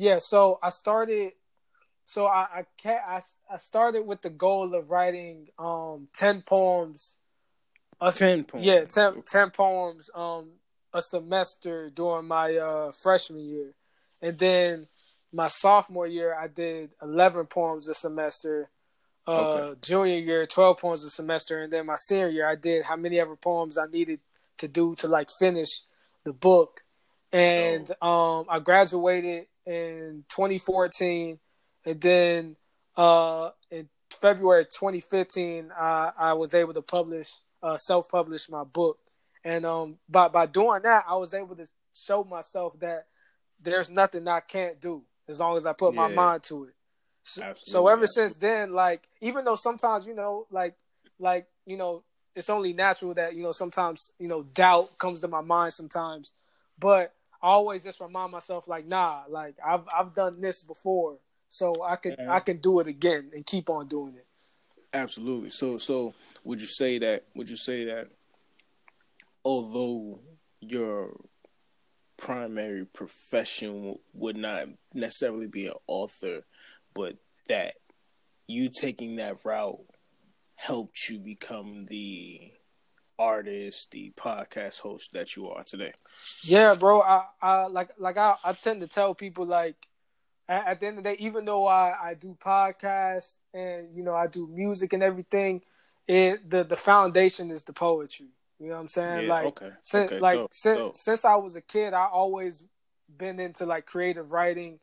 Yeah, 0.00 0.16
so 0.18 0.58
I 0.62 0.70
started. 0.70 1.32
So 2.06 2.24
I 2.24 2.40
I, 2.60 2.64
ca- 2.82 3.04
I 3.06 3.20
I 3.52 3.56
started 3.58 4.06
with 4.06 4.22
the 4.22 4.30
goal 4.30 4.74
of 4.74 4.88
writing 4.88 5.48
um 5.58 6.08
ten 6.14 6.40
poems. 6.40 7.16
A, 8.00 8.10
Ten 8.10 8.44
poems. 8.44 8.64
Yeah, 8.64 8.84
10, 8.86 9.22
10 9.30 9.50
poems 9.50 10.08
um 10.14 10.52
a 10.94 11.02
semester 11.02 11.90
during 11.90 12.26
my 12.28 12.56
uh 12.56 12.92
freshman 12.92 13.40
year, 13.44 13.74
and 14.22 14.38
then 14.38 14.86
my 15.34 15.48
sophomore 15.48 16.06
year 16.06 16.34
I 16.34 16.48
did 16.48 16.92
eleven 17.02 17.44
poems 17.44 17.86
a 17.86 17.94
semester. 17.94 18.70
Uh, 19.26 19.42
Okay. 19.42 19.78
junior 19.82 20.16
year 20.18 20.46
twelve 20.46 20.78
poems 20.78 21.04
a 21.04 21.10
semester, 21.10 21.60
and 21.62 21.70
then 21.70 21.84
my 21.84 21.96
senior 21.96 22.30
year 22.30 22.48
I 22.48 22.54
did 22.54 22.84
how 22.86 22.96
many 22.96 23.20
ever 23.20 23.36
poems 23.36 23.76
I 23.76 23.84
needed 23.84 24.20
to 24.56 24.66
do 24.66 24.94
to 24.96 25.08
like 25.08 25.28
finish 25.30 25.82
the 26.24 26.32
book, 26.32 26.84
and 27.30 27.90
um 28.00 28.46
I 28.48 28.60
graduated 28.60 29.46
in 29.66 30.24
2014, 30.28 31.38
and 31.84 32.00
then 32.00 32.56
uh 32.96 33.50
in 33.70 33.88
February 34.20 34.64
2015 34.64 35.70
I 35.76 36.12
I 36.18 36.32
was 36.32 36.54
able 36.54 36.74
to 36.74 36.82
publish 36.82 37.30
uh 37.62 37.76
self 37.76 38.08
publish 38.08 38.48
my 38.48 38.64
book, 38.64 38.98
and 39.44 39.64
um 39.64 39.98
by 40.08 40.28
by 40.28 40.46
doing 40.46 40.82
that 40.82 41.04
I 41.08 41.16
was 41.16 41.34
able 41.34 41.56
to 41.56 41.66
show 41.94 42.24
myself 42.24 42.78
that 42.80 43.06
there's 43.62 43.90
nothing 43.90 44.26
I 44.26 44.40
can't 44.40 44.80
do 44.80 45.02
as 45.28 45.40
long 45.40 45.56
as 45.56 45.66
I 45.66 45.72
put 45.72 45.94
my 45.94 46.08
mind 46.14 46.42
to 46.44 46.64
it. 46.64 46.74
So, 47.22 47.42
so 47.64 47.88
ever 47.88 48.06
since 48.06 48.34
then, 48.34 48.72
like 48.72 49.02
even 49.20 49.44
though 49.44 49.56
sometimes 49.56 50.06
you 50.06 50.14
know, 50.14 50.46
like 50.50 50.74
like 51.18 51.46
you 51.66 51.76
know, 51.76 52.02
it's 52.34 52.50
only 52.50 52.72
natural 52.72 53.14
that 53.14 53.34
you 53.34 53.42
know 53.42 53.52
sometimes 53.52 54.12
you 54.18 54.26
know 54.28 54.42
doubt 54.42 54.98
comes 54.98 55.20
to 55.20 55.28
my 55.28 55.40
mind 55.40 55.72
sometimes, 55.74 56.32
but 56.78 57.12
I 57.42 57.48
always 57.48 57.84
just 57.84 58.00
remind 58.00 58.32
myself 58.32 58.68
like, 58.68 58.86
nah, 58.86 59.22
like 59.28 59.56
I've 59.64 59.84
I've 59.94 60.14
done 60.14 60.40
this 60.40 60.62
before, 60.62 61.18
so 61.48 61.74
I 61.82 61.96
can 61.96 62.16
Yeah. 62.18 62.32
I 62.32 62.40
can 62.40 62.58
do 62.58 62.80
it 62.80 62.86
again 62.86 63.30
and 63.34 63.44
keep 63.46 63.70
on 63.70 63.88
doing 63.88 64.14
it. 64.16 64.26
Absolutely. 64.92 65.50
So 65.50 65.78
so 65.78 66.14
would 66.44 66.60
you 66.60 66.66
say 66.66 66.98
that 66.98 67.24
would 67.34 67.48
you 67.48 67.56
say 67.56 67.84
that 67.86 68.08
although 69.44 70.20
your 70.60 71.16
primary 72.16 72.84
profession 72.84 73.96
would 74.12 74.36
not 74.36 74.68
necessarily 74.92 75.46
be 75.46 75.66
an 75.66 75.74
author, 75.86 76.44
but 76.94 77.16
that 77.48 77.74
you 78.46 78.68
taking 78.68 79.16
that 79.16 79.44
route 79.44 79.80
helped 80.56 81.08
you 81.08 81.18
become 81.18 81.86
the 81.86 82.52
artist, 83.20 83.90
the 83.90 84.12
podcast 84.16 84.80
host 84.80 85.12
that 85.12 85.36
you 85.36 85.48
are 85.50 85.62
today? 85.62 85.92
Yeah, 86.42 86.74
bro. 86.74 87.02
I, 87.02 87.24
I 87.40 87.66
like 87.66 87.90
like 87.98 88.16
I, 88.16 88.36
I 88.42 88.52
tend 88.54 88.80
to 88.80 88.86
tell 88.86 89.14
people 89.14 89.44
like 89.44 89.76
at, 90.48 90.66
at 90.66 90.80
the 90.80 90.86
end 90.86 90.98
of 90.98 91.04
the 91.04 91.10
day, 91.10 91.16
even 91.20 91.44
though 91.44 91.66
I, 91.66 91.94
I 92.02 92.14
do 92.14 92.36
podcasts 92.42 93.36
and 93.52 93.94
you 93.94 94.02
know 94.02 94.14
I 94.14 94.26
do 94.26 94.48
music 94.48 94.92
and 94.92 95.02
everything, 95.02 95.62
it 96.08 96.48
the 96.48 96.64
the 96.64 96.76
foundation 96.76 97.50
is 97.50 97.62
the 97.62 97.72
poetry. 97.72 98.28
You 98.58 98.68
know 98.68 98.74
what 98.74 98.80
I'm 98.80 98.88
saying? 98.88 99.26
Yeah, 99.26 99.34
like 99.34 99.46
okay, 99.46 99.70
since 99.82 100.12
okay, 100.12 100.20
like 100.20 100.38
dope, 100.38 100.54
since 100.54 100.78
dope. 100.78 100.94
since 100.94 101.24
I 101.24 101.36
was 101.36 101.56
a 101.56 101.62
kid, 101.62 101.94
I 101.94 102.06
always 102.06 102.64
been 103.16 103.40
into 103.40 103.66
like 103.66 103.86
creative 103.86 104.32
writing 104.32 104.78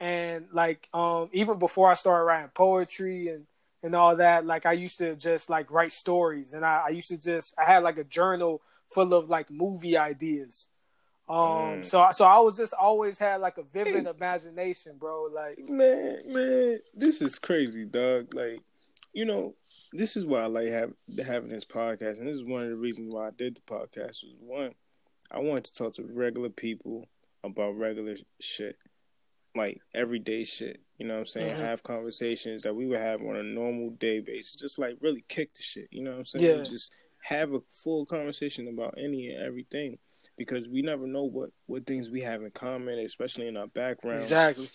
and 0.00 0.46
like 0.52 0.88
um 0.92 1.28
even 1.32 1.58
before 1.58 1.90
I 1.90 1.94
started 1.94 2.24
writing 2.24 2.50
poetry 2.54 3.28
and 3.28 3.46
and 3.82 3.94
all 3.94 4.16
that, 4.16 4.44
like 4.46 4.66
I 4.66 4.72
used 4.72 4.98
to 4.98 5.16
just 5.16 5.48
like 5.50 5.70
write 5.70 5.92
stories 5.92 6.52
and 6.54 6.64
I, 6.64 6.84
I 6.86 6.88
used 6.90 7.08
to 7.08 7.18
just 7.18 7.54
I 7.58 7.64
had 7.64 7.82
like 7.82 7.98
a 7.98 8.04
journal 8.04 8.62
full 8.86 9.14
of 9.14 9.30
like 9.30 9.50
movie 9.50 9.96
ideas. 9.96 10.68
Um 11.28 11.36
Mm. 11.80 11.84
so 11.84 12.08
so 12.10 12.24
I 12.24 12.40
was 12.40 12.56
just 12.56 12.74
always 12.74 13.18
had 13.18 13.40
like 13.40 13.56
a 13.58 13.62
vivid 13.62 14.06
imagination, 14.06 14.96
bro. 14.98 15.28
Like 15.32 15.58
Man, 15.68 16.18
man, 16.26 16.78
this 16.94 17.22
is 17.22 17.38
crazy, 17.38 17.84
dog. 17.84 18.34
Like, 18.34 18.60
you 19.12 19.24
know, 19.24 19.54
this 19.92 20.16
is 20.16 20.26
why 20.26 20.42
I 20.42 20.46
like 20.46 20.68
have, 20.68 20.92
having 21.24 21.50
this 21.50 21.64
podcast, 21.64 22.18
and 22.18 22.26
this 22.26 22.36
is 22.36 22.44
one 22.44 22.62
of 22.64 22.70
the 22.70 22.76
reasons 22.76 23.12
why 23.14 23.28
I 23.28 23.30
did 23.30 23.56
the 23.56 23.60
podcast. 23.60 24.24
Was 24.24 24.34
one, 24.40 24.74
I 25.30 25.38
wanted 25.38 25.64
to 25.64 25.72
talk 25.72 25.94
to 25.94 26.04
regular 26.16 26.48
people 26.50 27.06
about 27.44 27.78
regular 27.78 28.16
shit, 28.40 28.76
like 29.54 29.80
everyday 29.94 30.44
shit. 30.44 30.80
You 31.00 31.06
know 31.06 31.14
what 31.14 31.20
I'm 31.20 31.26
saying? 31.26 31.56
Mhm. 31.56 31.60
Have 31.60 31.82
conversations 31.82 32.60
that 32.60 32.76
we 32.76 32.84
would 32.84 32.98
have 32.98 33.22
on 33.22 33.36
a 33.36 33.42
normal 33.42 33.90
day 33.90 34.20
basis, 34.20 34.54
just 34.54 34.78
like 34.78 34.98
really 35.00 35.24
kick 35.28 35.54
the 35.54 35.62
shit. 35.62 35.88
You 35.90 36.02
know 36.02 36.10
what 36.10 36.18
I'm 36.18 36.24
saying? 36.26 36.44
Yeah. 36.44 36.62
Just 36.62 36.92
have 37.22 37.54
a 37.54 37.60
full 37.68 38.04
conversation 38.04 38.68
about 38.68 38.96
any 38.98 39.30
and 39.30 39.42
everything. 39.42 39.98
Because 40.36 40.68
we 40.68 40.82
never 40.82 41.06
know 41.06 41.24
what, 41.24 41.50
what 41.64 41.86
things 41.86 42.10
we 42.10 42.20
have 42.20 42.42
in 42.42 42.50
common, 42.50 42.98
especially 42.98 43.48
in 43.48 43.56
our 43.56 43.66
background 43.68 44.20
exactly. 44.20 44.68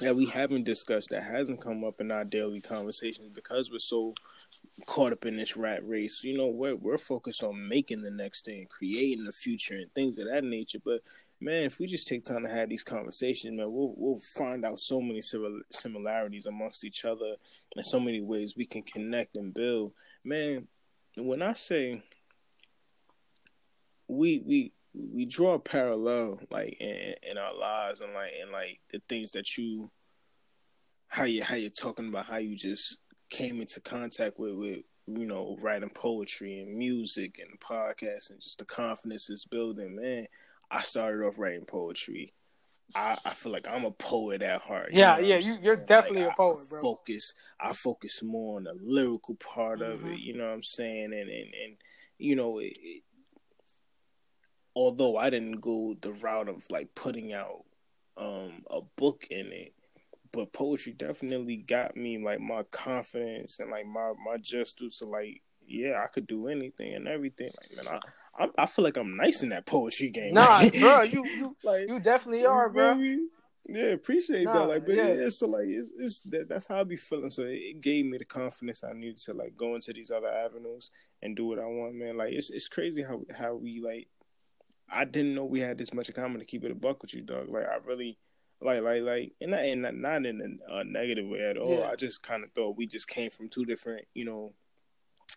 that 0.00 0.14
we 0.14 0.26
haven't 0.26 0.64
discussed 0.64 1.08
that 1.10 1.22
hasn't 1.22 1.62
come 1.62 1.84
up 1.84 2.02
in 2.02 2.12
our 2.12 2.24
daily 2.24 2.60
conversations 2.60 3.30
because 3.30 3.70
we're 3.70 3.78
so 3.78 4.12
caught 4.84 5.12
up 5.12 5.24
in 5.24 5.36
this 5.36 5.56
rat 5.56 5.86
race. 5.88 6.22
You 6.22 6.36
know, 6.36 6.48
we're 6.48 6.76
we're 6.76 6.98
focused 6.98 7.42
on 7.42 7.66
making 7.66 8.02
the 8.02 8.10
next 8.10 8.44
thing, 8.44 8.66
creating 8.68 9.24
the 9.24 9.32
future, 9.32 9.76
and 9.76 9.90
things 9.94 10.18
of 10.18 10.26
that 10.26 10.44
nature. 10.44 10.80
But 10.84 11.00
man, 11.40 11.64
if 11.64 11.78
we 11.78 11.86
just 11.86 12.08
take 12.08 12.24
time 12.24 12.44
to 12.44 12.50
have 12.50 12.68
these 12.68 12.84
conversations, 12.84 13.56
man, 13.56 13.70
we'll 13.70 13.94
we'll 13.96 14.20
find 14.34 14.64
out 14.64 14.80
so 14.80 15.00
many 15.00 15.20
simil- 15.20 15.60
similarities 15.70 16.46
amongst 16.46 16.84
each 16.84 17.04
other, 17.04 17.36
and 17.74 17.86
so 17.86 18.00
many 18.00 18.20
ways 18.20 18.54
we 18.56 18.66
can 18.66 18.82
connect 18.82 19.36
and 19.36 19.54
build. 19.54 19.92
Man, 20.24 20.68
when 21.16 21.42
I 21.42 21.54
say 21.54 22.02
we 24.08 24.42
we 24.46 24.72
we 24.94 25.26
draw 25.26 25.54
a 25.54 25.58
parallel 25.58 26.40
like 26.50 26.76
in, 26.80 27.14
in 27.22 27.38
our 27.38 27.54
lives 27.54 28.00
and 28.00 28.14
like 28.14 28.32
and 28.40 28.50
like 28.50 28.80
the 28.92 29.00
things 29.08 29.32
that 29.32 29.56
you 29.56 29.88
how 31.08 31.24
you 31.24 31.42
how 31.42 31.54
you're 31.54 31.70
talking 31.70 32.08
about 32.08 32.26
how 32.26 32.38
you 32.38 32.56
just 32.56 32.98
came 33.30 33.60
into 33.60 33.80
contact 33.80 34.38
with 34.38 34.54
with 34.54 34.78
you 35.06 35.26
know 35.26 35.56
writing 35.60 35.90
poetry 35.90 36.60
and 36.60 36.76
music 36.76 37.38
and 37.38 37.60
podcasts 37.60 38.30
and 38.30 38.40
just 38.40 38.58
the 38.58 38.64
confidence 38.64 39.28
it's 39.30 39.44
building 39.44 39.94
man 39.96 40.26
i 40.70 40.82
started 40.82 41.24
off 41.24 41.38
writing 41.38 41.64
poetry 41.64 42.32
i 42.94 43.16
i 43.24 43.34
feel 43.34 43.52
like 43.52 43.66
i'm 43.68 43.84
a 43.84 43.90
poet 43.90 44.42
at 44.42 44.60
heart 44.60 44.92
you 44.92 44.98
Yeah, 44.98 45.18
know 45.18 45.26
yeah, 45.26 45.38
you, 45.38 45.54
you're 45.62 45.76
definitely 45.76 46.22
Like, 46.24 46.32
a 46.32 46.36
poet, 46.36 46.58
I 46.64 46.68
bro. 46.68 46.80
focus 46.80 47.34
i 47.60 47.72
focus 47.72 48.22
more 48.22 48.56
on 48.58 48.64
the 48.64 48.74
lyrical 48.80 49.34
part 49.36 49.82
of 49.82 50.00
Mhm. 50.00 50.14
it 50.14 50.20
you 50.20 50.34
know 50.34 50.46
what 50.46 50.54
i'm 50.54 50.62
saying 50.62 51.12
and 51.12 51.14
and 51.14 51.54
and 51.54 51.76
you 52.18 52.36
know 52.36 52.58
it, 52.58 52.72
it 52.80 53.02
although 54.74 55.16
I 55.16 55.30
didn't 55.30 55.60
go 55.60 55.96
the 56.00 56.12
route 56.12 56.48
of 56.48 56.62
like 56.70 56.94
putting 56.94 57.32
out 57.32 57.64
um 58.18 58.62
a 58.70 58.80
book 58.96 59.26
in 59.30 59.52
it, 59.52 59.72
but 60.32 60.52
poetry 60.52 60.92
definitely 60.92 61.56
got 61.56 61.96
me 61.96 62.18
like 62.18 62.40
my 62.40 62.62
confidence 62.64 63.58
and 63.58 63.70
like 63.70 63.86
my 63.86 64.12
my 64.24 64.36
just 64.38 64.78
to 64.78 64.90
like 65.06 65.42
yeah 65.66 65.98
I 66.02 66.06
could 66.08 66.26
do 66.26 66.48
anything 66.48 66.94
and 66.94 67.08
everything 67.08 67.50
like 67.58 67.74
man 67.84 67.88
I 67.94 68.00
I, 68.38 68.48
I 68.58 68.66
feel 68.66 68.84
like 68.84 68.96
I'm 68.96 69.16
nice 69.16 69.42
in 69.42 69.48
that 69.50 69.66
poetry 69.66 70.10
game 70.10 70.34
Nah, 70.34 70.68
bro, 70.80 71.02
you 71.02 71.24
you 71.26 71.56
like 71.64 71.88
you 71.88 72.00
definitely 72.00 72.44
are, 72.46 72.68
bro. 72.68 72.94
baby. 72.94 73.18
Yeah, 73.68 73.86
appreciate 73.86 74.44
Nah, 74.44 74.52
that. 74.60 74.68
Like, 74.68 74.86
but 74.86 74.94
yeah. 74.94 75.12
yeah. 75.12 75.28
so 75.28 75.48
like 75.48 75.66
it's, 75.66 75.90
it's 75.98 76.20
that, 76.20 76.48
that's 76.48 76.66
how 76.66 76.80
I 76.80 76.84
be 76.84 76.96
feeling. 76.96 77.30
So 77.30 77.42
it, 77.42 77.54
it 77.54 77.80
gave 77.80 78.06
me 78.06 78.16
the 78.16 78.24
confidence 78.24 78.84
I 78.84 78.92
needed 78.92 79.18
to 79.22 79.34
like 79.34 79.56
go 79.56 79.74
into 79.74 79.92
these 79.92 80.10
other 80.12 80.28
avenues 80.28 80.90
and 81.22 81.34
do 81.36 81.46
what 81.46 81.58
I 81.58 81.66
want, 81.66 81.94
man. 81.96 82.16
Like 82.16 82.32
it's 82.32 82.50
it's 82.50 82.68
crazy 82.68 83.02
how 83.02 83.22
how 83.36 83.54
we 83.54 83.80
like. 83.80 84.08
I 84.88 85.04
didn't 85.04 85.34
know 85.34 85.44
we 85.44 85.58
had 85.60 85.78
this 85.78 85.92
much 85.92 86.08
in 86.08 86.14
common 86.14 86.38
to 86.38 86.44
keep 86.44 86.62
it 86.64 86.70
a 86.70 86.74
buck 86.76 87.02
with 87.02 87.12
you, 87.14 87.22
dog. 87.22 87.48
Like 87.48 87.66
I 87.66 87.78
really. 87.84 88.18
Like, 88.58 88.80
like, 88.82 89.02
like, 89.02 89.32
and 89.38 89.50
not, 89.50 89.60
and 89.60 89.82
not, 89.82 89.94
not 89.96 90.24
in 90.24 90.58
a, 90.70 90.76
a 90.76 90.82
negative 90.84 91.26
way 91.28 91.40
at 91.40 91.58
all. 91.58 91.78
Yeah. 91.80 91.90
I 91.90 91.94
just 91.94 92.22
kind 92.22 92.42
of 92.42 92.52
thought 92.52 92.78
we 92.78 92.86
just 92.86 93.06
came 93.06 93.30
from 93.30 93.50
two 93.50 93.66
different, 93.66 94.06
you 94.14 94.24
know, 94.24 94.54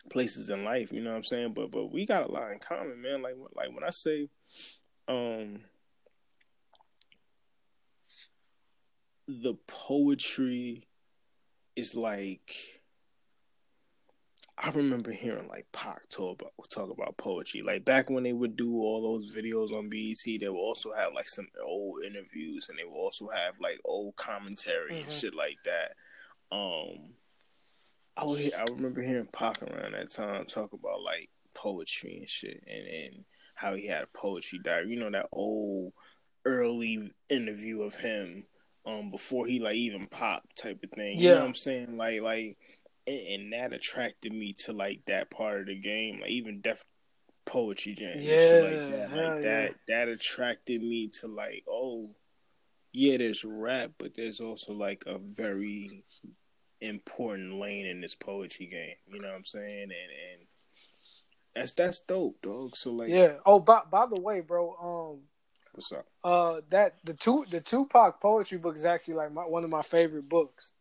places 0.09 0.49
in 0.49 0.63
life. 0.63 0.91
You 0.91 1.01
know 1.01 1.11
what 1.11 1.17
I'm 1.17 1.23
saying? 1.23 1.53
But, 1.53 1.71
but 1.71 1.91
we 1.91 2.05
got 2.05 2.29
a 2.29 2.31
lot 2.31 2.51
in 2.51 2.59
common, 2.59 3.01
man. 3.01 3.21
Like, 3.21 3.35
like 3.55 3.73
when 3.73 3.83
I 3.83 3.89
say, 3.91 4.29
um, 5.07 5.61
the 9.27 9.53
poetry 9.67 10.87
is 11.75 11.95
like 11.95 12.55
I 14.61 14.71
remember 14.71 15.11
hearing 15.11 15.47
like 15.47 15.67
Pac 15.71 16.09
talk 16.09 16.41
about 16.41 16.51
talk 16.69 16.89
about 16.89 17.15
poetry. 17.17 17.61
Like 17.61 17.85
back 17.85 18.09
when 18.09 18.23
they 18.23 18.33
would 18.33 18.57
do 18.57 18.75
all 18.81 19.01
those 19.01 19.33
videos 19.33 19.71
on 19.71 19.87
BET, 19.87 20.17
they 20.25 20.49
would 20.49 20.57
also 20.57 20.91
have 20.91 21.13
like 21.13 21.29
some 21.29 21.47
old 21.63 22.03
interviews 22.03 22.67
and 22.67 22.77
they 22.77 22.83
would 22.83 22.97
also 22.99 23.29
have 23.29 23.57
like 23.61 23.79
old 23.85 24.15
commentary 24.17 24.99
and 24.99 25.07
Mhm. 25.07 25.19
shit 25.21 25.33
like 25.33 25.59
that. 25.63 25.95
Um 26.51 27.15
I 28.19 28.25
would 28.25 28.39
hear, 28.39 28.51
I 28.57 28.65
remember 28.65 29.01
hearing 29.01 29.29
Pac 29.31 29.61
around 29.63 29.93
that 29.93 30.09
time 30.09 30.45
talk 30.45 30.73
about 30.73 31.01
like 31.01 31.29
poetry 31.53 32.17
and 32.17 32.29
shit 32.29 32.61
and, 32.67 32.85
and 32.87 33.25
how 33.55 33.75
he 33.75 33.87
had 33.87 34.03
a 34.03 34.07
poetry 34.17 34.59
diary. 34.61 34.91
You 34.91 34.97
know 34.99 35.09
that 35.09 35.29
old 35.31 35.93
early 36.45 37.11
interview 37.29 37.81
of 37.81 37.95
him 37.95 38.45
um 38.85 39.11
before 39.11 39.45
he 39.45 39.59
like 39.59 39.75
even 39.75 40.07
popped 40.07 40.57
type 40.57 40.83
of 40.83 40.91
thing. 40.91 41.17
You 41.17 41.27
Yeah. 41.27 41.33
know 41.35 41.39
what 41.39 41.47
I'm 41.47 41.55
saying? 41.55 41.97
Like 41.97 42.21
like 42.21 42.57
and, 43.07 43.41
and 43.41 43.53
that 43.53 43.71
attracted 43.73 44.33
me 44.33 44.53
to 44.65 44.73
like 44.73 45.01
that 45.07 45.31
part 45.31 45.61
of 45.61 45.67
the 45.67 45.79
game, 45.79 46.19
like 46.19 46.29
even 46.31 46.59
Def 46.59 46.83
poetry 47.45 47.93
jams 47.93 48.21
and 48.21 48.39
shit 48.39 48.61
like 48.61 48.85
Yeah, 48.89 49.07
that. 49.07 49.33
Like 49.33 49.41
that 49.43 49.75
that 49.87 50.07
attracted 50.09 50.81
me 50.81 51.07
to 51.21 51.27
like, 51.27 51.63
oh, 51.69 52.09
yeah, 52.91 53.15
there's 53.17 53.45
rap, 53.45 53.91
but 53.97 54.11
there's 54.15 54.41
also 54.41 54.73
like 54.73 55.03
a 55.07 55.17
very 55.17 56.03
important 56.81 57.53
lane 57.55 57.85
in 57.85 58.01
this 58.01 58.15
poetry 58.15 58.67
game. 58.67 58.95
You 59.07 59.19
know 59.19 59.29
what 59.29 59.37
I'm 59.37 59.45
saying? 59.45 59.83
And 59.83 59.91
and 59.91 60.47
that's 61.55 61.71
that's 61.73 61.99
dope, 62.01 62.41
dog. 62.41 62.75
So 62.75 62.91
like, 62.91 63.09
yeah. 63.09 63.35
Oh, 63.45 63.59
by 63.59 63.81
by 63.89 64.05
the 64.05 64.19
way, 64.19 64.41
bro. 64.41 64.75
Um, 64.81 65.21
what's 65.73 65.91
up? 65.91 66.05
Uh, 66.23 66.61
that 66.69 66.95
the 67.03 67.13
two 67.13 67.45
the 67.49 67.61
Tupac 67.61 68.21
poetry 68.21 68.57
book 68.57 68.75
is 68.75 68.85
actually 68.85 69.15
like 69.15 69.33
my, 69.33 69.43
one 69.43 69.63
of 69.63 69.69
my 69.69 69.81
favorite 69.81 70.29
books. 70.29 70.73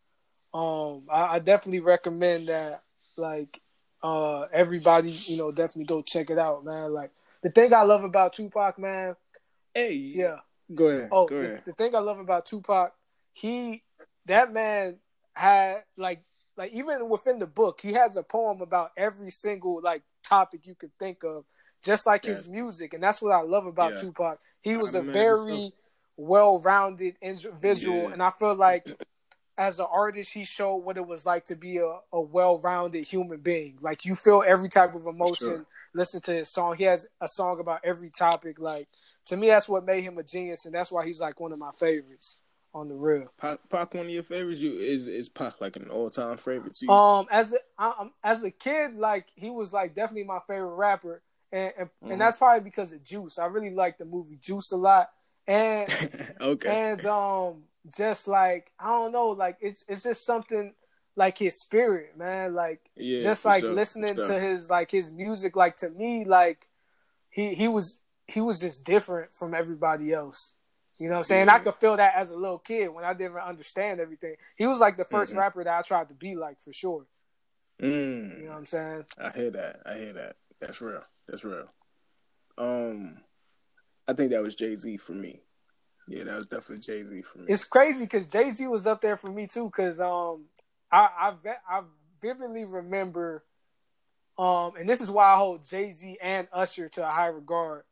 Um, 0.55 1.05
I, 1.11 1.37
I 1.37 1.39
definitely 1.41 1.81
recommend 1.81 2.49
that. 2.49 2.83
Like, 3.17 3.61
uh, 4.01 4.43
everybody, 4.53 5.11
you 5.11 5.37
know, 5.37 5.51
definitely 5.51 5.87
go 5.87 6.03
check 6.03 6.31
it 6.31 6.39
out, 6.39 6.65
man. 6.65 6.93
Like 6.93 7.11
the 7.43 7.51
thing 7.51 7.75
I 7.75 7.83
love 7.83 8.05
about 8.05 8.33
Tupac, 8.33 8.79
man. 8.79 9.17
Hey, 9.75 9.95
yeah. 9.95 10.37
Go 10.75 10.89
ahead. 10.89 11.09
Oh, 11.11 11.27
go 11.27 11.39
the, 11.39 11.47
ahead. 11.47 11.63
the 11.67 11.73
thing 11.73 11.95
I 11.95 11.99
love 11.99 12.19
about 12.19 12.47
Tupac, 12.47 12.93
he 13.33 13.83
that 14.27 14.53
man 14.53 14.99
had 15.39 15.85
like 15.97 16.23
like 16.57 16.73
even 16.73 17.09
within 17.09 17.39
the 17.39 17.47
book, 17.47 17.81
he 17.81 17.93
has 17.93 18.17
a 18.17 18.23
poem 18.23 18.61
about 18.61 18.91
every 18.97 19.31
single 19.31 19.81
like 19.83 20.03
topic 20.25 20.67
you 20.67 20.75
could 20.75 20.91
think 20.99 21.23
of, 21.23 21.45
just 21.85 22.07
like 22.07 22.25
his 22.25 22.49
music, 22.51 22.95
and 22.95 23.03
that's 23.03 23.23
what 23.23 23.31
I 23.33 23.43
love 23.43 23.67
about 23.67 23.93
Yeah. 23.93 23.99
Tupac. 23.99 24.39
He 24.63 24.77
was 24.77 24.95
a 24.97 25.03
very 25.03 25.73
well-rounded 26.17 27.17
individual, 27.23 28.03
Yeah. 28.05 28.13
and 28.13 28.23
I 28.23 28.31
feel 28.31 28.55
like 28.57 28.87
as 29.57 29.79
an 29.79 29.87
artist, 29.91 30.33
he 30.35 30.45
showed 30.45 30.77
what 30.79 30.97
it 30.97 31.07
was 31.07 31.25
like 31.25 31.45
to 31.47 31.57
be 31.57 31.79
a, 31.79 31.99
a 32.13 32.21
well-rounded 32.21 33.05
human 33.05 33.39
being. 33.41 33.79
Like 33.81 34.05
you 34.05 34.15
feel 34.17 34.43
every 34.47 34.69
type 34.69 34.95
of 34.97 35.07
emotion. 35.07 35.49
sure. 35.49 35.67
Listen 35.95 36.21
to 36.23 36.33
his 36.33 36.49
song. 36.53 36.77
He 36.77 36.85
has 36.85 37.07
a 37.21 37.29
song 37.29 37.61
about 37.61 37.81
every 37.85 38.11
topic. 38.11 38.59
Like 38.59 38.89
to 39.27 39.37
me, 39.37 39.47
that's 39.49 39.69
what 39.69 39.85
made 39.85 40.03
him 40.03 40.19
a 40.19 40.23
genius, 40.25 40.65
and 40.65 40.75
that's 40.75 40.91
why 40.91 41.07
he's 41.07 41.21
like 41.21 41.39
one 41.39 41.53
of 41.53 41.59
my 41.59 41.71
favorites 41.79 42.37
on 42.75 42.89
the 42.89 42.95
real. 42.95 43.33
Pac, 43.39 43.59
Pac, 43.69 43.95
one 43.95 44.07
of 44.07 44.11
your 44.11 44.23
favorites? 44.23 44.61
You 44.61 44.79
is 44.79 45.07
is 45.07 45.29
Pac 45.29 45.61
like 45.61 45.77
an 45.77 45.89
all 45.91 46.11
time 46.11 46.37
favorite 46.37 46.75
to 46.75 46.87
you? 46.87 46.93
Um, 46.93 47.27
as 47.31 47.53
a 47.53 47.59
I, 47.79 47.95
um, 47.99 48.13
as 48.23 48.45
a 48.45 48.51
kid, 48.51 48.95
like 48.97 49.27
he 49.35 49.51
was 49.51 49.73
like 49.73 49.95
definitely 49.95 50.25
my 50.25 50.41
favorite 50.47 50.75
rapper, 50.77 51.23
and 51.53 51.73
and, 51.79 51.89
Mhm. 52.05 52.13
and 52.13 52.21
that's 52.21 52.37
probably 52.37 52.61
because 52.65 52.93
of 52.93 53.03
Juice. 53.05 53.39
I 53.39 53.47
really 53.47 53.71
like 53.71 53.99
the 53.99 54.05
movie 54.05 54.37
Juice 54.41 54.73
a 54.73 54.77
lot, 54.77 55.11
and 55.47 55.89
okay. 56.41 56.91
and 56.93 57.05
um, 57.07 57.63
just 57.97 58.29
like 58.29 58.71
I 58.79 58.89
don't 58.89 59.13
know, 59.13 59.29
like 59.31 59.57
it's 59.61 59.85
it's 59.89 60.03
just 60.03 60.25
something 60.25 60.75
like 61.17 61.39
his 61.39 61.59
spirit, 61.61 62.17
man. 62.17 62.55
Like 62.55 62.81
yeah, 62.97 63.21
just 63.21 63.45
like 63.45 63.63
sure, 63.63 63.73
listening 63.73 64.17
to 64.17 64.39
his 64.39 64.69
like 64.71 64.91
his 64.91 65.11
music, 65.11 65.57
like 65.57 65.77
to 65.77 65.91
me, 65.91 66.25
like 66.25 66.69
he 67.31 67.55
he 67.55 67.67
was 67.67 68.03
he 68.27 68.41
was 68.43 68.61
just 68.61 68.85
different 68.85 69.33
from 69.33 69.55
everybody 69.55 70.13
else. 70.13 70.58
You 70.99 71.07
know 71.07 71.15
what 71.15 71.19
I'm 71.19 71.25
saying? 71.25 71.49
I 71.49 71.59
could 71.59 71.75
feel 71.75 71.97
that 71.97 72.15
as 72.17 72.31
a 72.31 72.37
little 72.37 72.59
kid 72.59 72.89
when 72.89 73.05
I 73.05 73.15
didn't 73.15 73.37
understand 73.37 74.01
everything. 74.01 74.35
He 74.57 74.67
was 74.67 74.81
like 74.81 74.97
the 74.97 75.05
1st 75.05 75.33
Mhm. 75.33 75.39
rapper 75.39 75.65
that 75.65 75.79
I 75.79 75.83
tried 75.83 76.09
to 76.09 76.15
be 76.15 76.35
like 76.35 76.61
for 76.61 76.73
sure. 76.73 77.07
Mm. 77.81 78.39
You 78.39 78.45
know 78.45 78.51
what 78.51 78.59
I'm 78.59 78.67
saying? 78.67 79.05
I 79.17 79.31
hear 79.31 79.51
that. 79.51 79.81
I 79.87 79.95
hear 79.95 80.13
that. 80.15 80.37
That's 80.61 80.81
real. 80.81 81.05
That's 81.29 81.45
real. 81.45 81.69
Um, 82.57 83.23
I 84.09 84.13
think 84.15 84.31
that 84.33 84.43
was 84.43 84.57
Jay 84.57 84.75
Z 84.75 84.97
for 84.97 85.13
me. 85.13 85.45
Yeah, 86.09 86.25
that 86.25 86.37
was 86.37 86.47
definitely 86.47 86.83
Jay 86.83 87.05
Z 87.05 87.23
for 87.23 87.39
me. 87.39 87.45
It's 87.49 87.65
crazy 87.65 88.05
because 88.05 88.27
Jay 88.27 88.51
Z 88.51 88.67
was 88.67 88.87
up 88.87 89.01
there 89.01 89.17
for 89.17 89.31
me 89.31 89.47
too. 89.47 89.67
Because 89.67 90.01
um, 90.01 90.47
I 90.91 91.35
I, 91.45 91.57
I 91.69 91.83
vividly 92.21 92.65
remember, 92.65 93.45
um, 94.37 94.75
and 94.77 94.89
this 94.89 95.01
is 95.01 95.11
why 95.11 95.33
I 95.33 95.37
hold 95.37 95.65
Jay 95.65 95.93
Z 95.93 96.19
and 96.21 96.49
Usher 96.53 96.89
to 96.89 97.07
a 97.07 97.11
high 97.11 97.27
regard, 97.27 97.85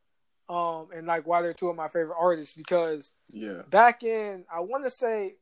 um, 0.49 0.87
and 0.95 1.05
like 1.07 1.25
why 1.27 1.41
they're 1.41 1.53
two 1.53 1.69
of 1.69 1.75
my 1.75 1.87
favorite 1.87 2.17
artists. 2.19 2.53
Because 2.53 3.13
yeah, 3.29 3.61
back 3.69 4.03
in 4.03 4.45
I 4.53 4.59
want 4.61 4.83
to 4.85 4.89
say 4.89 5.35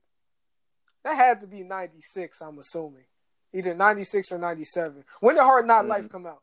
that 1.04 1.16
had 1.16 1.42
to 1.42 1.48
be 1.48 1.64
'96. 1.64 2.42
I'm 2.42 2.58
assuming 2.60 3.06
either 3.54 3.74
'96 3.76 4.32
or 4.32 4.38
'97. 4.40 5.04
When 5.20 5.36
did 5.36 5.42
Hard 5.44 5.66
Knock 5.68 5.86
Mhm. 5.86 5.90
Life 5.90 6.10
come 6.10 6.26
out? 6.26 6.42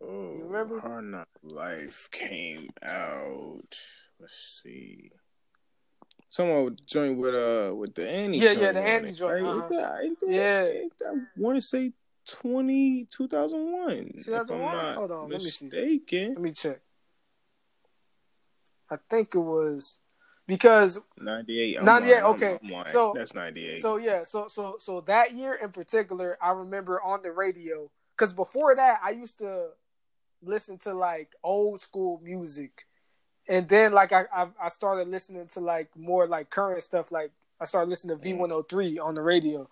oh, 0.00 0.34
You 0.36 0.44
remember? 0.44 0.80
Hard 0.80 1.04
Knock 1.04 1.28
Life 1.42 2.08
came 2.10 2.68
out. 2.82 3.78
Let's 4.20 4.60
see. 4.62 5.12
Someone 6.30 6.76
joined 6.86 7.18
with 7.18 7.34
uh 7.34 7.74
with 7.74 7.94
the 7.94 8.08
Annie. 8.08 8.38
Yeah, 8.38 8.50
yeah, 8.52 8.72
the 8.72 8.80
Annie 8.80 9.12
joint, 9.12 9.42
right? 9.42 9.42
uh-huh. 9.44 9.62
Ain't 9.62 9.70
that- 9.70 10.02
ain't 10.02 10.20
that- 10.20 10.30
Yeah. 11.02 11.08
I 11.10 11.14
want 11.40 11.56
to 11.56 11.60
say 11.60 11.92
20, 12.26 13.06
2001. 13.06 14.12
2001? 14.24 14.94
Hold 14.96 15.12
on, 15.12 15.28
let 15.30 15.42
me 15.42 15.48
see. 15.50 15.70
Let 15.70 16.38
me 16.38 16.52
check. 16.52 16.80
I 18.90 18.96
think 19.10 19.34
it 19.34 19.38
was 19.40 19.98
because 20.46 21.00
98. 21.20 21.78
I'm 21.78 21.84
98, 21.84 22.12
lying, 22.12 22.24
I'm- 22.24 22.34
okay. 22.34 22.58
I'm. 22.76 22.86
So- 22.86 23.12
that's 23.16 23.34
98. 23.34 23.78
So 23.78 23.96
yeah, 23.96 24.22
so 24.24 24.48
so 24.48 24.76
so 24.78 25.00
that 25.02 25.34
year 25.34 25.54
in 25.54 25.70
particular, 25.70 26.38
I 26.40 26.50
remember 26.52 27.00
on 27.02 27.22
the 27.22 27.32
radio 27.32 27.90
because 28.16 28.32
before 28.32 28.74
that, 28.74 29.00
I 29.02 29.10
used 29.10 29.38
to 29.38 29.68
listen 30.42 30.78
to 30.78 30.94
like 30.94 31.32
old 31.42 31.80
school 31.80 32.20
music, 32.22 32.86
and 33.48 33.68
then 33.68 33.92
like 33.92 34.12
I 34.12 34.24
I, 34.32 34.48
I 34.62 34.68
started 34.68 35.08
listening 35.08 35.46
to 35.48 35.60
like 35.60 35.88
more 35.96 36.26
like 36.26 36.48
current 36.50 36.82
stuff. 36.82 37.10
Like 37.12 37.30
I 37.60 37.64
started 37.64 37.90
listening 37.90 38.16
to 38.16 38.22
V 38.22 38.32
one 38.34 38.50
hundred 38.50 38.68
three 38.68 38.98
on 38.98 39.14
the 39.14 39.22
radio. 39.22 39.68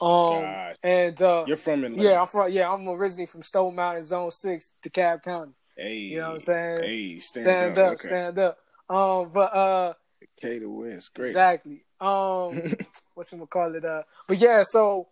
Um 0.00 0.42
Gosh. 0.42 0.76
and 0.82 1.22
uh 1.22 1.44
You're 1.46 1.56
from 1.56 1.82
Atlanta. 1.84 2.02
yeah, 2.02 2.20
I'm 2.20 2.26
from 2.26 2.52
yeah, 2.52 2.72
I'm 2.72 2.88
originally 2.88 3.26
from 3.26 3.42
Stone 3.42 3.74
Mountain 3.74 4.04
Zone 4.04 4.30
Six, 4.30 4.74
DeKalb 4.82 5.22
County. 5.22 5.52
Hey, 5.78 5.96
You 5.98 6.18
know 6.18 6.26
what 6.26 6.32
I'm 6.32 6.38
saying? 6.40 6.78
Hey, 6.82 7.18
stand, 7.20 7.44
Stand, 7.44 7.78
up. 7.78 7.86
up, 7.86 7.92
okay. 7.92 8.08
stand 8.08 8.38
up. 8.40 8.58
Um, 8.90 9.30
but 9.32 9.54
uh, 9.54 9.94
K 10.40 10.58
to 10.58 10.68
West. 10.70 11.14
Great. 11.14 11.28
exactly. 11.28 11.84
Um, 12.00 12.74
what's 13.14 13.30
gonna 13.30 13.46
call 13.46 13.74
it? 13.74 13.84
Uh, 13.84 14.02
but 14.26 14.38
yeah, 14.38 14.62
so 14.64 15.08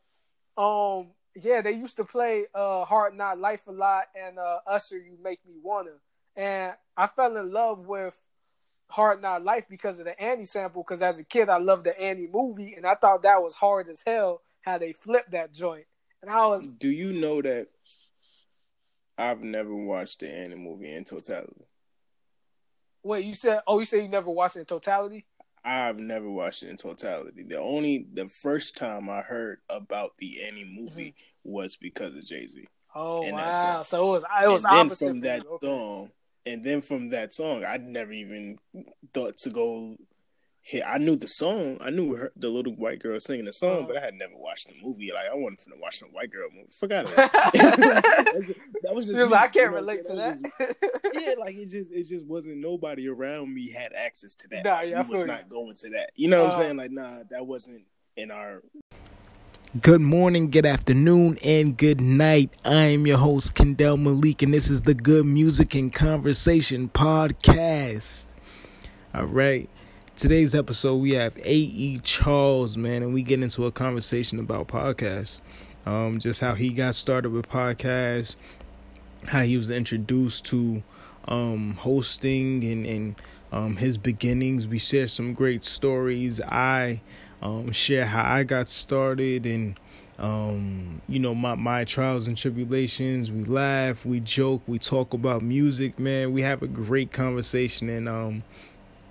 um, 0.58 1.08
yeah, 1.36 1.60
they 1.62 1.72
used 1.72 1.96
to 1.98 2.04
play 2.04 2.46
uh 2.54 2.84
Hard 2.84 3.14
Knock 3.14 3.38
Life 3.38 3.66
a 3.68 3.72
lot 3.72 4.04
and 4.20 4.38
uh 4.38 4.58
Usher 4.66 4.96
You 4.98 5.16
Make 5.22 5.38
Me 5.46 5.54
Wanna. 5.62 5.90
And 6.34 6.72
I 6.96 7.06
fell 7.06 7.36
in 7.36 7.52
love 7.52 7.86
with 7.86 8.20
Hard 8.90 9.22
Knock 9.22 9.44
Life 9.44 9.66
because 9.68 10.00
of 10.00 10.06
the 10.06 10.20
Annie 10.20 10.44
sample, 10.46 10.82
because 10.82 11.02
as 11.02 11.18
a 11.20 11.24
kid 11.24 11.48
I 11.48 11.58
loved 11.58 11.84
the 11.84 11.98
Annie 12.00 12.28
movie 12.32 12.74
and 12.74 12.86
I 12.86 12.94
thought 12.96 13.22
that 13.22 13.42
was 13.42 13.54
hard 13.54 13.88
as 13.88 14.02
hell 14.04 14.42
how 14.62 14.78
they 14.78 14.92
flipped 14.92 15.30
that 15.30 15.52
joint. 15.52 15.86
And 16.22 16.30
I 16.30 16.46
was 16.46 16.68
Do 16.70 16.88
you 16.88 17.12
know 17.12 17.40
that 17.42 17.68
I've 19.18 19.42
never 19.42 19.74
watched 19.74 20.20
the 20.20 20.28
Annie 20.28 20.54
movie 20.56 20.92
in 20.94 21.04
totality? 21.04 21.66
wait, 23.02 23.24
you 23.24 23.34
said 23.34 23.60
oh 23.66 23.78
you 23.78 23.84
said 23.84 24.02
you 24.02 24.08
never 24.08 24.30
watched 24.30 24.56
it 24.56 24.60
in 24.60 24.66
totality? 24.66 25.26
I've 25.64 25.98
never 25.98 26.30
watched 26.30 26.62
it 26.62 26.68
in 26.70 26.76
totality. 26.76 27.42
The 27.42 27.58
only 27.60 28.06
the 28.12 28.28
first 28.28 28.76
time 28.76 29.08
I 29.10 29.20
heard 29.20 29.58
about 29.68 30.12
the 30.18 30.42
Annie 30.44 30.64
movie 30.64 31.14
Mm-hmm. 31.16 31.50
was 31.52 31.76
because 31.76 32.14
of 32.16 32.24
Jay 32.24 32.46
Z. 32.46 32.66
Oh 32.94 33.30
wow. 33.30 33.82
So 33.82 34.08
it 34.08 34.12
was 34.12 34.24
it 34.42 34.48
was 34.48 34.64
and 34.64 34.74
then 34.74 34.86
opposite 34.86 35.08
from 35.08 35.20
that. 35.20 35.46
Okay. 35.46 35.66
song, 35.66 36.10
and 36.44 36.64
then 36.64 36.80
from 36.80 37.08
that 37.10 37.34
song, 37.34 37.64
I'd 37.64 37.82
never 37.84 38.12
even 38.12 38.58
thought 39.12 39.38
to 39.38 39.50
go. 39.50 39.96
Here, 40.68 40.82
I 40.84 40.98
knew 40.98 41.14
the 41.14 41.28
song. 41.28 41.78
I 41.80 41.90
knew 41.90 42.16
her, 42.16 42.32
the 42.34 42.48
little 42.48 42.74
white 42.74 42.98
girl 42.98 43.20
singing 43.20 43.44
the 43.44 43.52
song, 43.52 43.70
Uh-huh. 43.78 43.86
but 43.86 43.96
I 43.98 44.00
had 44.00 44.14
never 44.14 44.32
watched 44.36 44.66
the 44.66 44.74
movie. 44.82 45.12
Like 45.14 45.26
I 45.30 45.34
wasn't 45.34 45.60
finna 45.60 45.80
watch 45.80 46.00
the 46.00 46.06
white 46.06 46.32
girl 46.32 46.48
movie. 46.52 46.66
Forgot 46.76 47.04
it. 47.08 48.56
that 48.82 48.92
was 48.92 49.06
just. 49.06 49.16
You're 49.16 49.26
me, 49.26 49.32
like, 49.32 49.42
I 49.42 49.48
can't 49.48 49.70
know 49.70 49.76
relate 49.78 50.04
to 50.06 50.20
saying? 50.20 50.42
that. 50.58 50.76
just- 50.82 51.14
yeah, 51.24 51.34
like 51.38 51.54
it 51.54 51.70
just 51.70 51.92
it 51.92 52.02
just 52.08 52.26
wasn't 52.26 52.56
nobody 52.58 53.06
around 53.08 53.54
me 53.54 53.70
had 53.70 53.92
access 53.92 54.34
to 54.34 54.48
that. 54.48 54.64
Nah, 54.64 54.74
Like, 54.74 54.88
yeah, 54.90 54.96
I 54.98 55.02
was 55.02 55.10
feel 55.10 55.20
you. 55.20 55.26
not 55.28 55.48
going 55.48 55.74
to 55.76 55.90
that. 55.90 56.10
You 56.16 56.28
know 56.28 56.42
what 56.44 56.54
Uh, 56.54 56.56
I'm 56.56 56.62
saying? 56.62 56.76
Like 56.78 56.90
nah, 56.90 57.22
that 57.30 57.46
wasn't 57.46 57.82
in 58.16 58.32
our 58.32 58.60
Good 59.80 60.00
morning, 60.00 60.50
good 60.50 60.66
afternoon, 60.66 61.38
and 61.44 61.76
good 61.76 62.00
night. 62.00 62.50
I 62.64 62.74
am 62.86 63.06
your 63.06 63.18
host, 63.18 63.54
Kendall 63.54 63.98
Malik, 63.98 64.42
and 64.42 64.52
this 64.54 64.68
is 64.70 64.82
the 64.82 64.94
Good 64.94 65.26
Music 65.26 65.74
and 65.76 65.92
Conversation 65.92 66.88
podcast. 66.88 68.26
All 69.14 69.26
right. 69.26 69.68
Today's 70.16 70.54
episode, 70.54 70.94
we 70.94 71.10
have 71.12 71.36
A.E. 71.36 72.00
Charles, 72.02 72.78
man, 72.78 73.02
and 73.02 73.12
we 73.12 73.22
get 73.22 73.42
into 73.42 73.66
a 73.66 73.70
conversation 73.70 74.38
about 74.38 74.66
podcasts. 74.66 75.42
Um, 75.84 76.20
just 76.20 76.40
how 76.40 76.54
he 76.54 76.70
got 76.70 76.94
started 76.94 77.32
with 77.32 77.46
podcasts, 77.46 78.36
how 79.26 79.42
he 79.42 79.58
was 79.58 79.68
introduced 79.68 80.46
to 80.46 80.82
um, 81.28 81.74
hosting 81.74 82.64
and, 82.64 82.86
and 82.86 83.14
um, 83.52 83.76
his 83.76 83.98
beginnings. 83.98 84.66
We 84.66 84.78
share 84.78 85.06
some 85.06 85.34
great 85.34 85.62
stories. 85.64 86.40
I 86.40 87.02
um, 87.42 87.70
share 87.72 88.06
how 88.06 88.24
I 88.24 88.44
got 88.44 88.70
started 88.70 89.44
and 89.44 89.78
um, 90.18 91.02
you 91.10 91.18
know 91.18 91.34
my 91.34 91.56
my 91.56 91.84
trials 91.84 92.26
and 92.26 92.38
tribulations. 92.38 93.30
We 93.30 93.44
laugh, 93.44 94.06
we 94.06 94.20
joke, 94.20 94.62
we 94.66 94.78
talk 94.78 95.12
about 95.12 95.42
music, 95.42 95.98
man. 95.98 96.32
We 96.32 96.40
have 96.40 96.62
a 96.62 96.66
great 96.66 97.12
conversation, 97.12 97.90
and 97.90 98.08
um, 98.08 98.44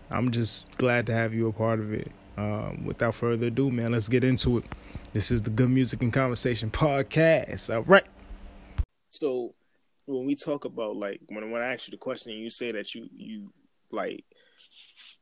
I'm 0.10 0.32
just 0.32 0.76
glad 0.78 1.06
to 1.08 1.14
have 1.14 1.34
you 1.34 1.48
a 1.48 1.54
part 1.54 1.80
of 1.80 1.94
it. 1.94 2.12
Um, 2.38 2.84
without 2.86 3.16
further 3.16 3.48
ado, 3.48 3.72
man, 3.72 3.94
let's 3.94 4.10
get 4.10 4.24
into 4.24 4.58
it. 4.58 4.66
This 5.14 5.32
is 5.32 5.42
the 5.42 5.50
Good 5.50 5.70
Music 5.70 6.02
and 6.02 6.12
Conversation 6.12 6.70
podcast. 6.70 7.74
All 7.74 7.84
right. 7.84 8.04
So 9.12 9.56
when 10.06 10.26
we 10.26 10.36
talk 10.36 10.66
about 10.66 10.98
like 10.98 11.22
when 11.28 11.50
when 11.52 11.62
I 11.62 11.74
ask 11.74 11.88
you 11.88 11.92
the 11.92 11.98
question, 11.98 12.34
you 12.34 12.50
say 12.50 12.72
that 12.74 12.94
you 12.94 13.08
you 13.14 13.54
like 13.92 14.26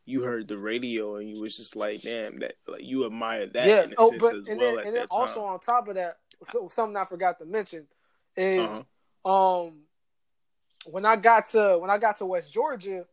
you 0.05 0.23
heard 0.23 0.47
the 0.47 0.57
radio 0.57 1.17
and 1.17 1.29
you 1.29 1.39
was 1.39 1.55
just 1.55 1.75
like, 1.75 2.01
damn, 2.01 2.39
that 2.39 2.55
like 2.67 2.81
you 2.83 3.05
admire 3.05 3.45
that 3.45 3.67
yeah. 3.67 3.83
in 3.83 3.91
a 3.91 3.95
Oh, 3.99 4.09
sense 4.09 4.21
but 4.21 4.35
as 4.35 4.47
and 4.47 4.59
well 4.59 4.75
then, 4.75 4.77
and 4.79 4.85
then 4.87 4.93
that 4.95 5.11
time. 5.11 5.21
also 5.21 5.43
on 5.43 5.59
top 5.59 5.87
of 5.87 5.95
that, 5.95 6.17
so, 6.43 6.67
something 6.67 6.97
I 6.97 7.05
forgot 7.05 7.37
to 7.39 7.45
mention 7.45 7.85
is 8.35 8.67
Uh-huh. 9.25 9.65
um 9.65 9.83
when 10.85 11.05
I 11.05 11.15
got 11.15 11.45
to 11.47 11.77
when 11.79 11.91
I 11.91 11.99
got 11.99 12.15
to 12.17 12.25
West 12.25 12.51
Georgia, 12.51 13.05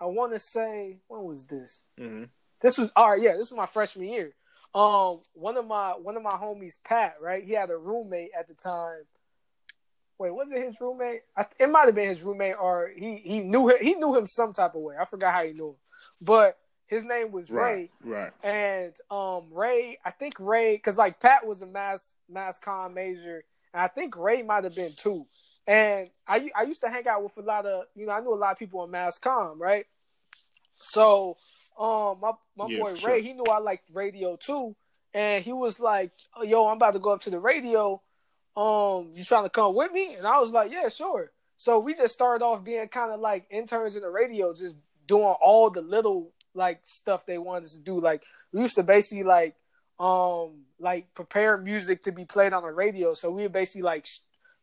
I 0.00 0.06
want 0.06 0.32
to 0.32 0.38
say 0.38 0.98
when 1.08 1.24
was 1.24 1.46
this? 1.46 1.82
hmm 1.98 2.24
This 2.60 2.78
was 2.78 2.90
all 2.96 3.10
right. 3.10 3.22
Yeah, 3.22 3.32
this 3.32 3.50
was 3.50 3.56
my 3.56 3.66
freshman 3.66 4.08
year. 4.08 4.34
Um, 4.74 5.20
one 5.32 5.56
of 5.56 5.66
my 5.66 5.92
one 5.92 6.16
of 6.16 6.22
my 6.22 6.30
homies, 6.30 6.82
Pat, 6.84 7.14
right? 7.22 7.42
He 7.44 7.52
had 7.52 7.70
a 7.70 7.76
roommate 7.76 8.30
at 8.38 8.46
the 8.46 8.54
time. 8.54 9.04
Wait, 10.18 10.34
was 10.34 10.50
it 10.52 10.62
his 10.62 10.80
roommate? 10.80 11.22
I, 11.36 11.46
it 11.58 11.70
might 11.70 11.86
have 11.86 11.94
been 11.94 12.08
his 12.08 12.22
roommate, 12.22 12.56
or 12.60 12.90
he 12.94 13.16
he 13.16 13.40
knew 13.40 13.68
him. 13.68 13.76
He 13.80 13.94
knew 13.94 14.16
him 14.16 14.26
some 14.26 14.52
type 14.52 14.74
of 14.74 14.82
way. 14.82 14.96
I 15.00 15.04
forgot 15.04 15.34
how 15.34 15.44
he 15.44 15.52
knew 15.52 15.70
him, 15.70 15.76
but 16.20 16.58
his 16.86 17.04
name 17.04 17.32
was 17.32 17.50
Ray. 17.50 17.90
Right, 18.04 18.32
right. 18.32 18.32
And 18.42 18.92
um, 19.10 19.44
Ray, 19.52 19.98
I 20.04 20.10
think 20.10 20.34
Ray, 20.38 20.76
because 20.76 20.98
like 20.98 21.20
Pat 21.20 21.46
was 21.46 21.62
a 21.62 21.66
mass 21.66 22.14
mass 22.28 22.58
com 22.58 22.94
major, 22.94 23.44
and 23.72 23.82
I 23.82 23.88
think 23.88 24.16
Ray 24.16 24.42
might 24.42 24.64
have 24.64 24.74
been 24.74 24.94
too. 24.94 25.26
And 25.66 26.10
I 26.26 26.48
I 26.56 26.62
used 26.62 26.80
to 26.82 26.88
hang 26.88 27.06
out 27.08 27.22
with 27.22 27.36
a 27.38 27.42
lot 27.42 27.66
of 27.66 27.84
you 27.94 28.06
know 28.06 28.12
I 28.12 28.20
knew 28.20 28.32
a 28.32 28.36
lot 28.36 28.52
of 28.52 28.58
people 28.58 28.84
in 28.84 28.90
mass 28.90 29.18
com, 29.18 29.60
right? 29.60 29.86
So 30.80 31.36
um, 31.78 32.18
my 32.20 32.32
my 32.56 32.68
Yeah, 32.68 32.78
boy 32.78 32.92
Ray, 32.92 32.96
sure. 32.96 33.18
he 33.22 33.32
knew 33.32 33.44
I 33.44 33.58
liked 33.58 33.90
radio 33.94 34.36
too, 34.36 34.76
and 35.14 35.42
he 35.44 35.52
was 35.52 35.80
like, 35.80 36.12
oh, 36.36 36.42
"Yo, 36.44 36.66
I'm 36.68 36.76
about 36.76 36.92
to 36.94 36.98
go 37.00 37.10
up 37.12 37.20
to 37.22 37.30
the 37.30 37.38
radio. 37.40 38.00
Um, 38.56 39.12
you 39.14 39.24
trying 39.24 39.44
to 39.44 39.50
come 39.50 39.74
with 39.74 39.92
me?" 39.92 40.14
And 40.14 40.26
I 40.26 40.38
was 40.40 40.50
like, 40.52 40.70
"Yeah, 40.72 40.88
sure." 40.88 41.32
So 41.56 41.78
we 41.78 41.94
just 41.94 42.14
started 42.14 42.44
off 42.44 42.64
being 42.64 42.88
kind 42.88 43.12
of 43.12 43.20
like 43.20 43.46
interns 43.50 43.96
in 43.96 44.02
the 44.02 44.10
radio, 44.10 44.52
just 44.54 44.76
doing 45.06 45.34
all 45.40 45.70
the 45.70 45.82
little 45.82 46.32
like 46.54 46.80
stuff 46.84 47.26
they 47.26 47.38
wanted 47.38 47.64
us 47.64 47.72
to 47.74 47.80
do. 47.80 48.00
Like 48.00 48.22
we 48.52 48.60
used 48.60 48.76
to 48.76 48.82
basically 48.82 49.24
like 49.24 49.56
um 49.98 50.64
like 50.78 51.12
prepare 51.14 51.56
music 51.56 52.02
to 52.02 52.12
be 52.12 52.24
played 52.24 52.52
on 52.52 52.62
the 52.62 52.70
radio. 52.72 53.14
So 53.14 53.30
we 53.30 53.42
would 53.42 53.52
basically 53.52 53.82
like 53.82 54.06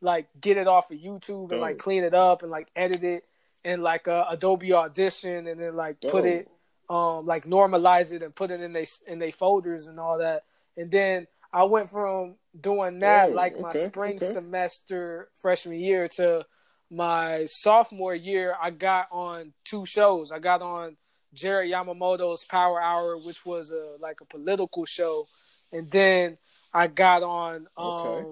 like 0.03 0.27
get 0.39 0.57
it 0.57 0.67
off 0.67 0.91
of 0.91 0.98
YouTube 1.00 1.51
and 1.51 1.62
like 1.62 1.77
clean 1.77 2.03
it 2.03 2.13
up 2.13 2.41
and 2.43 2.51
like 2.51 2.67
edit 2.75 3.03
it 3.03 3.24
in 3.63 3.81
like 3.81 4.07
uh, 4.07 4.25
Adobe 4.29 4.74
Audition 4.74 5.48
and 5.48 5.60
then 5.60 5.75
like 5.75 6.01
put 6.01 6.25
it 6.25 6.50
um 6.89 7.25
like 7.25 7.45
normalize 7.45 8.12
it 8.12 8.22
and 8.22 8.36
put 8.36 8.51
it 8.51 8.62
in 8.62 8.74
they 8.74 8.86
in 9.07 9.19
they 9.19 9.31
folders 9.31 9.88
and 9.88 10.00
all 10.00 10.17
that. 10.19 10.43
And 10.77 10.91
then 10.91 11.27
I 11.51 11.63
went 11.63 11.89
from 11.89 12.36
doing 12.60 13.00
that 13.00 13.31
Oh, 13.31 13.36
like 13.36 13.60
my 13.60 13.69
okay, 13.69 13.88
spring 13.88 14.15
okay. 14.17 14.25
semester 14.25 15.29
freshman 15.36 15.79
year 15.79 16.07
to 16.10 16.45
my 16.91 17.45
sophomore 17.48 18.15
year. 18.15 18.55
I 18.62 18.69
got 18.72 19.07
on 19.12 19.53
two 19.63 19.86
shows. 19.86 20.31
I 20.31 20.39
got 20.39 20.62
on 20.62 20.98
Jared 21.33 21.72
Yamamoto's 21.72 22.43
Power 22.45 22.81
Hour, 22.81 23.17
which 23.17 23.45
was 23.45 23.72
a 23.72 23.95
like 24.00 24.22
a 24.22 24.25
political 24.25 24.86
show, 24.86 25.27
and 25.72 25.89
then 25.89 26.38
I 26.74 26.88
got 26.88 27.24
on 27.24 27.67
um 27.77 27.88
Okay. 27.88 28.27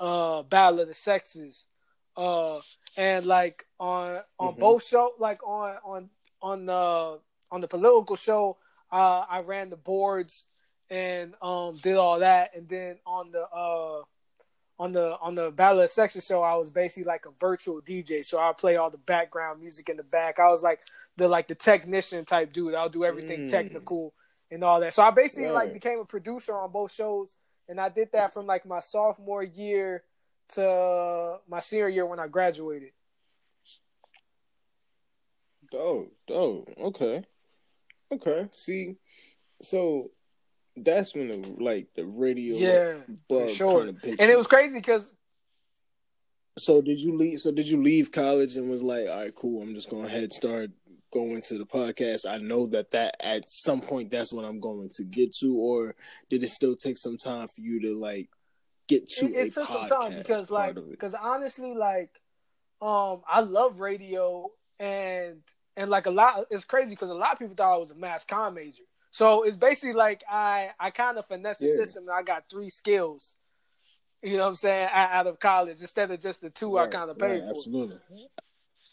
Uh 0.00 0.42
Battle 0.42 0.80
of 0.80 0.88
the 0.88 0.94
Sexes, 0.94 1.66
uh 2.16 2.60
and 2.96 3.26
like 3.26 3.66
on 3.78 4.20
on 4.38 4.54
Mhm. 4.54 4.58
both 4.58 4.84
show 4.86 5.12
like 5.18 5.46
on 5.46 5.76
on 5.84 6.10
on 6.42 6.66
the 6.66 7.20
on 7.50 7.60
the 7.60 7.68
political 7.68 8.16
show, 8.16 8.56
uh 8.92 9.24
I 9.28 9.40
ran 9.40 9.70
the 9.70 9.76
boards 9.76 10.46
and 10.90 11.34
um 11.42 11.76
did 11.82 11.96
all 11.96 12.18
that, 12.20 12.54
and 12.54 12.68
then 12.68 12.98
on 13.06 13.30
the 13.30 13.42
uh 13.48 14.02
on 14.78 14.90
the 14.90 15.16
on 15.20 15.36
the 15.36 15.50
Battle 15.52 15.78
of 15.78 15.84
the 15.84 15.88
Sexes 15.88 16.26
show, 16.26 16.42
I 16.42 16.56
was 16.56 16.68
basically 16.70 17.04
like 17.04 17.26
a 17.26 17.30
virtual 17.30 17.80
DJ. 17.80 18.24
So 18.24 18.38
I 18.40 18.52
play 18.52 18.76
all 18.76 18.90
the 18.90 18.98
background 18.98 19.60
music 19.60 19.88
in 19.88 19.96
the 19.96 20.02
back. 20.02 20.40
I 20.40 20.48
was 20.48 20.62
like 20.64 20.80
the 21.16 21.28
like 21.28 21.46
the 21.46 21.54
technician 21.54 22.24
type 22.24 22.52
dude. 22.52 22.74
I'll 22.74 22.88
do 22.88 23.04
everything 23.04 23.44
Mm. 23.44 23.50
technical 23.50 24.12
and 24.50 24.64
all 24.64 24.80
that. 24.80 24.92
So 24.92 25.02
I 25.04 25.10
basically 25.12 25.50
like 25.50 25.72
became 25.72 26.00
a 26.00 26.04
producer 26.04 26.56
on 26.58 26.72
both 26.72 26.90
shows, 26.92 27.36
and 27.68 27.80
I 27.80 27.88
did 27.88 28.10
that 28.12 28.32
from 28.32 28.46
like 28.46 28.66
my 28.66 28.80
sophomore 28.80 29.42
year 29.42 30.04
to 30.54 31.38
my 31.48 31.60
senior 31.60 31.88
year 31.88 32.06
when 32.06 32.20
I 32.20 32.26
graduated. 32.28 32.90
Dope, 35.70 36.14
dope. 36.26 36.68
Okay, 36.78 37.24
okay. 38.12 38.48
See, 38.52 38.96
so 39.62 40.10
that's 40.76 41.14
when 41.14 41.28
the 41.28 41.48
like 41.62 41.88
the 41.94 42.04
radio 42.04 42.58
Yeah, 42.58 42.94
bug 43.28 43.48
sure. 43.48 43.86
kinda 43.86 44.16
And 44.18 44.30
it 44.30 44.36
was 44.36 44.46
crazy 44.46 44.78
because 44.78 45.14
So 46.58 46.80
did 46.80 47.00
you 47.00 47.16
leave? 47.16 47.40
So 47.40 47.50
did 47.50 47.68
you 47.68 47.82
leave 47.82 48.12
college 48.12 48.56
and 48.56 48.70
was 48.70 48.82
like, 48.82 49.08
all 49.08 49.16
right, 49.16 49.34
cool. 49.34 49.62
I'm 49.62 49.74
just 49.74 49.90
going 49.90 50.04
to 50.04 50.08
head 50.08 50.32
start 50.32 50.70
going 51.14 51.40
to 51.42 51.56
the 51.58 51.64
podcast. 51.64 52.26
I 52.28 52.38
know 52.38 52.66
that 52.66 52.90
that 52.90 53.16
at 53.20 53.44
some 53.48 53.80
point 53.80 54.10
that's 54.10 54.34
what 54.34 54.44
I'm 54.44 54.60
going 54.60 54.90
to 54.96 55.04
get 55.04 55.34
to, 55.36 55.56
or 55.56 55.94
did 56.28 56.42
it 56.42 56.50
still 56.50 56.76
take 56.76 56.98
some 56.98 57.16
time 57.16 57.48
for 57.48 57.60
you 57.62 57.80
to 57.82 57.98
like 57.98 58.28
get 58.88 59.08
to 59.08 59.26
it, 59.26 59.46
it 59.46 59.54
took 59.54 59.68
some 59.68 59.88
time 59.88 60.18
because 60.18 60.50
like 60.50 60.74
part 60.74 60.78
of 60.78 60.84
it? 60.84 60.90
because 60.90 61.14
honestly 61.14 61.74
like 61.74 62.10
um 62.82 63.22
i 63.26 63.40
love 63.40 63.80
radio 63.80 64.46
and 64.78 65.40
and 65.76 65.88
like 65.90 66.04
a 66.04 66.10
lot 66.10 66.44
it's 66.50 66.64
crazy 66.66 66.90
because 66.94 67.08
a 67.08 67.14
lot 67.14 67.32
of 67.32 67.38
people 67.38 67.54
thought 67.54 67.72
i 67.72 67.78
was 67.78 67.92
a 67.92 67.94
mass 67.94 68.26
com 68.26 68.52
major 68.54 68.82
so 69.10 69.42
it's 69.42 69.56
basically 69.56 69.94
like 69.94 70.22
i 70.30 70.68
i 70.78 70.90
kind 70.90 71.16
of 71.16 71.24
finesse 71.24 71.60
the 71.60 71.66
Yeah. 71.66 71.76
system 71.76 72.02
and 72.02 72.12
i 72.12 72.22
got 72.22 72.44
three 72.50 72.68
skills 72.68 73.36
you 74.22 74.36
know 74.36 74.42
what 74.42 74.48
i'm 74.50 74.56
saying 74.56 74.88
out 74.92 75.26
of 75.26 75.38
college 75.38 75.80
instead 75.80 76.10
of 76.10 76.20
just 76.20 76.42
the 76.42 76.50
two 76.50 76.76
i 76.76 76.86
kind 76.86 77.08
of 77.10 77.18
paid 77.18 77.40
right, 77.40 77.42
for 77.48 77.56
Absolutely. 77.56 77.96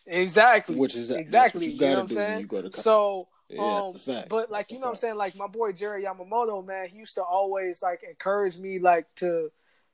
Exactly 0.05 0.75
Which 0.75 0.95
is 0.95 1.11
exactly 1.11 1.59
what 1.59 1.65
you 1.67 1.73
you, 1.73 1.79
got 1.79 1.85
know 1.85 1.93
to 1.93 1.95
what 1.95 2.01
i'm 2.01 2.07
do 2.07 2.13
saying 2.15 2.39
you 2.41 2.47
go 2.47 2.57
to 2.57 2.69
college. 2.69 2.75
so 2.75 3.27
yeah, 3.49 3.61
um, 3.81 3.93
that's 3.93 4.05
fact. 4.05 4.29
but 4.29 4.49
like 4.49 4.67
That's 4.67 4.71
you 4.71 4.79
know 4.79 4.85
what 4.85 4.89
I'm 4.91 4.95
saying, 4.95 5.17
like 5.17 5.35
my 5.35 5.47
boy 5.47 5.73
Jerry 5.73 6.03
Yamamoto, 6.05 6.65
man, 6.65 6.87
he 6.87 6.97
used 6.99 7.15
to 7.15 7.21
always 7.23 7.83
like 7.83 8.01
encourage 8.09 8.57
me 8.57 8.79
like 8.79 9.13
to 9.17 9.51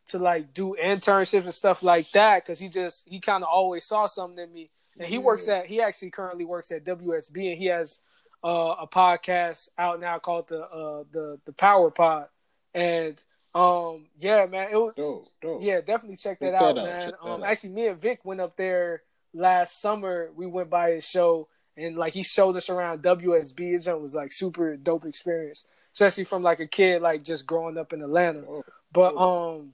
to 0.10 0.20
like 0.20 0.54
do 0.54 0.76
internships 0.80 1.44
and 1.46 1.54
stuff 1.54 1.82
like 1.82 2.12
that 2.12 2.46
because 2.46 2.60
he 2.60 2.70
just 2.70 3.08
he 3.10 3.20
kind 3.20 3.44
of 3.44 3.50
always 3.52 3.84
saw 3.84 4.06
something 4.06 4.44
in 4.44 4.54
me. 4.54 4.70
And 5.00 5.08
he 5.08 5.18
works 5.18 5.48
at 5.48 5.66
he 5.66 5.82
actually 5.82 6.12
currently 6.12 6.46
works 6.46 6.72
at 6.72 6.86
WSB 6.86 7.50
and 7.50 7.58
he 7.58 7.66
has 7.66 8.00
uh, 8.44 8.76
a 8.80 8.88
podcast 8.88 9.70
out 9.78 10.00
now 10.00 10.20
called 10.20 10.48
the 10.50 10.62
uh, 10.62 11.04
the 11.12 11.40
the 11.46 11.52
Power 11.54 11.90
Pod. 11.90 12.28
And 12.76 13.20
um 13.56 14.06
yeah, 14.20 14.46
man, 14.46 14.68
it 14.72 14.76
was 14.78 14.94
Dope, 14.96 15.30
dope. 15.42 15.62
yeah, 15.64 15.82
definitely 15.82 16.18
check 16.18 16.40
that 16.42 16.52
Check 16.52 16.62
out, 16.62 16.76
that 16.76 16.82
out, 16.82 16.86
man. 16.86 17.02
check 17.02 17.20
that 17.24 17.28
Um, 17.28 17.42
out. 17.44 17.50
actually, 17.50 17.70
me 17.72 17.88
and 17.88 18.00
Vic 18.00 18.24
went 18.24 18.40
up 18.40 18.56
there 18.56 19.02
last 19.34 19.82
summer. 19.82 20.30
We 20.36 20.46
went 20.48 20.70
by 20.70 20.92
his 20.92 21.06
show, 21.08 21.48
and 21.76 21.98
like 21.98 22.14
he 22.14 22.24
showed 22.24 22.56
us 22.56 22.70
around 22.70 23.04
WSB. 23.04 23.88
It 23.88 24.02
was 24.02 24.16
like 24.16 24.32
super 24.32 24.76
dope 24.78 25.06
experience, 25.06 25.66
especially 25.94 26.24
from 26.24 26.44
like 26.44 26.60
a 26.60 26.68
kid 26.68 27.02
like 27.02 27.24
just 27.24 27.46
growing 27.46 27.78
up 27.78 27.94
in 27.94 28.02
Atlanta. 28.02 28.44
Oh, 28.48 28.64
But 28.92 29.14
oh. 29.16 29.60
um, 29.60 29.74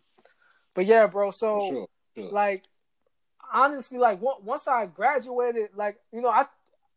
but 0.73 0.85
yeah, 0.85 1.07
bro. 1.07 1.31
So 1.31 1.59
sure, 1.69 1.87
sure. 2.15 2.31
like 2.31 2.63
honestly, 3.53 3.97
like 3.99 4.21
on- 4.21 4.43
once 4.43 4.67
I 4.67 4.85
graduated, 4.87 5.69
like 5.75 5.97
you 6.11 6.21
know, 6.21 6.29
I 6.29 6.45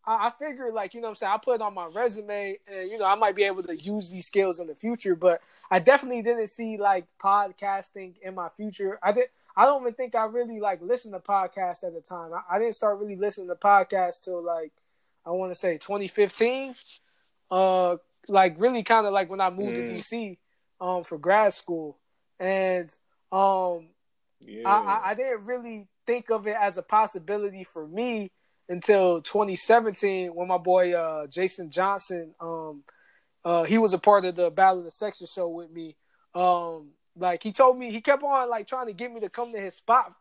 I 0.07 0.31
figured 0.31 0.73
like 0.75 0.95
you 0.95 1.01
know 1.01 1.07
what 1.09 1.11
I'm 1.11 1.17
saying 1.17 1.33
I 1.35 1.39
put 1.39 1.57
it 1.57 1.63
on 1.63 1.75
my 1.75 1.87
resume, 1.87 2.59
and 2.67 2.91
you 2.91 2.99
know 2.99 3.07
I 3.07 3.15
might 3.17 3.37
be 3.37 3.45
able 3.45 3.63
to 3.65 3.77
use 3.77 4.11
these 4.11 4.27
skills 4.27 4.61
in 4.61 4.67
the 4.67 4.75
future. 4.75 5.15
But 5.17 5.41
I 5.71 5.79
definitely 5.81 6.23
didn't 6.23 6.47
see 6.49 6.77
like 6.79 7.07
podcasting 7.21 8.15
in 8.23 8.35
my 8.35 8.49
future. 8.49 8.99
I 9.03 9.13
did. 9.13 9.27
I 9.57 9.65
don't 9.65 9.83
even 9.83 9.95
think 9.95 10.15
I 10.15 10.25
really 10.27 10.61
like 10.61 10.83
listened 10.83 11.15
to 11.15 11.21
podcasts 11.21 11.85
at 11.85 11.95
the 11.95 12.01
time. 12.01 12.33
I, 12.35 12.57
I 12.57 12.59
didn't 12.59 12.75
start 12.75 12.99
really 12.99 13.17
listening 13.17 13.49
to 13.49 13.55
podcasts 13.55 14.23
till 14.23 14.43
like 14.43 14.73
I 15.25 15.31
want 15.31 15.51
to 15.51 15.55
say 15.57 15.79
2015. 15.79 16.75
Uh, 17.51 17.97
like 18.29 18.57
really 18.59 18.83
kind 18.83 19.07
of 19.07 19.13
like 19.13 19.31
when 19.31 19.41
I 19.41 19.51
moved 19.51 19.77
Mm. 19.77 19.87
to 19.87 19.93
DC 19.95 20.39
um 20.81 21.05
for 21.05 21.17
grad 21.19 21.53
school, 21.53 21.97
and 22.39 22.95
um 23.33 23.89
yeah. 24.41 24.69
I, 24.69 24.77
I, 24.77 25.11
I 25.11 25.15
didn't 25.15 25.47
really 25.47 25.89
think 26.07 26.31
of 26.31 26.47
it 26.47 26.57
as 26.61 26.77
a 26.79 26.83
possibility 26.83 27.65
for 27.65 27.87
me 27.87 28.31
until 28.69 29.23
2017 29.23 30.35
when 30.35 30.49
my 30.49 30.59
boy 30.59 30.93
uh, 30.93 31.27
Jason 31.29 31.71
Johnson 31.71 32.35
um 32.41 32.83
uh, 33.45 33.63
he 33.63 33.79
was 33.79 33.95
a 33.95 33.99
part 33.99 34.25
of 34.25 34.35
the 34.35 34.51
Battle 34.51 34.81
of 34.81 34.85
the 34.85 34.91
Sexes 34.91 35.33
show 35.33 35.49
with 35.49 35.71
me. 35.71 35.95
Um, 36.35 36.89
like 37.17 37.43
he 37.43 37.53
told 37.53 37.79
me 37.79 37.91
he 37.91 38.01
kept 38.01 38.23
on 38.23 38.49
like 38.51 38.67
trying 38.67 38.87
to 38.87 38.93
get 38.93 39.13
me 39.13 39.21
to 39.21 39.29
come 39.29 39.53
to 39.53 39.61
his 39.61 39.75
spot 39.75 40.13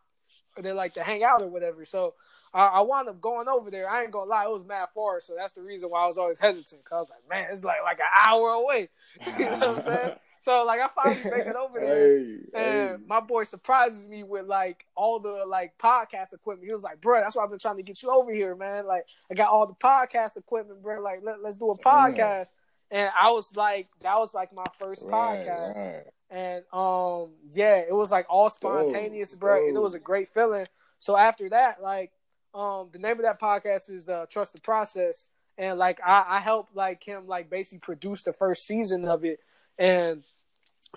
or 0.56 0.62
they 0.62 0.72
like 0.72 0.94
to 0.94 1.02
hang 1.02 1.22
out 1.22 1.42
or 1.42 1.48
whatever. 1.48 1.84
So 1.84 2.14
I, 2.54 2.66
I 2.66 2.80
wound 2.80 3.08
up 3.08 3.20
going 3.20 3.48
over 3.48 3.70
there. 3.70 3.88
I 3.88 4.02
ain't 4.02 4.12
gonna 4.12 4.30
lie, 4.30 4.44
it 4.44 4.50
was 4.50 4.64
mad 4.64 4.88
far, 4.94 5.20
so 5.20 5.34
that's 5.36 5.52
the 5.52 5.62
reason 5.62 5.90
why 5.90 6.02
I 6.02 6.06
was 6.06 6.18
always 6.18 6.40
hesitant. 6.40 6.84
Cause 6.84 6.96
I 6.96 7.00
was 7.00 7.10
like, 7.10 7.28
man, 7.28 7.48
it's 7.52 7.64
like 7.64 7.82
like 7.82 8.00
an 8.00 8.06
hour 8.14 8.50
away. 8.50 8.88
you 9.38 9.44
know 9.44 9.58
what 9.58 9.62
I'm 9.62 9.82
saying? 9.82 10.16
So 10.38 10.64
like 10.64 10.78
I 10.78 10.86
finally 10.88 11.24
make 11.24 11.46
it 11.46 11.56
over 11.56 11.80
there. 11.80 12.18
Hey, 12.18 12.34
And 12.54 12.88
hey. 12.90 12.96
my 13.04 13.18
boy 13.18 13.42
surprises 13.42 14.06
me 14.06 14.22
with 14.22 14.46
like 14.46 14.86
all 14.94 15.18
the 15.18 15.44
like 15.44 15.76
podcast 15.76 16.34
equipment. 16.34 16.68
He 16.68 16.72
was 16.72 16.84
like, 16.84 17.00
"Bro, 17.00 17.20
that's 17.20 17.34
why 17.34 17.42
I've 17.42 17.50
been 17.50 17.58
trying 17.58 17.78
to 17.78 17.82
get 17.82 18.00
you 18.00 18.10
over 18.12 18.32
here, 18.32 18.54
man. 18.54 18.86
Like, 18.86 19.06
I 19.28 19.34
got 19.34 19.48
all 19.48 19.66
the 19.66 19.74
podcast 19.74 20.36
equipment, 20.36 20.82
bro. 20.82 21.00
Like, 21.02 21.20
let, 21.24 21.42
let's 21.42 21.56
do 21.56 21.70
a 21.70 21.78
podcast." 21.78 22.52
And 22.90 23.10
I 23.20 23.30
was 23.32 23.56
like, 23.56 23.88
that 24.00 24.18
was 24.18 24.32
like 24.32 24.52
my 24.52 24.64
first 24.78 25.04
Right, 25.06 25.40
podcast, 25.40 25.84
right. 25.84 26.04
and 26.30 26.64
um, 26.72 27.30
yeah, 27.52 27.78
it 27.78 27.94
was 27.94 28.12
like 28.12 28.26
all 28.28 28.48
spontaneous, 28.48 29.34
bro, 29.34 29.66
and 29.66 29.76
it 29.76 29.80
was 29.80 29.94
a 29.94 29.98
great 30.00 30.28
feeling. 30.28 30.66
So 30.98 31.16
after 31.16 31.48
that, 31.50 31.82
like, 31.82 32.12
um, 32.54 32.88
the 32.92 32.98
name 32.98 33.12
of 33.18 33.22
that 33.22 33.40
podcast 33.40 33.90
is 33.90 34.08
uh, 34.08 34.26
Trust 34.30 34.52
the 34.52 34.60
Process, 34.60 35.26
and 35.58 35.78
like 35.78 36.00
I, 36.04 36.24
I 36.28 36.40
helped 36.40 36.76
like 36.76 37.02
him 37.02 37.26
like 37.26 37.50
basically 37.50 37.80
produce 37.80 38.22
the 38.22 38.32
first 38.32 38.66
season 38.66 39.04
of 39.04 39.24
it, 39.24 39.40
and 39.78 40.22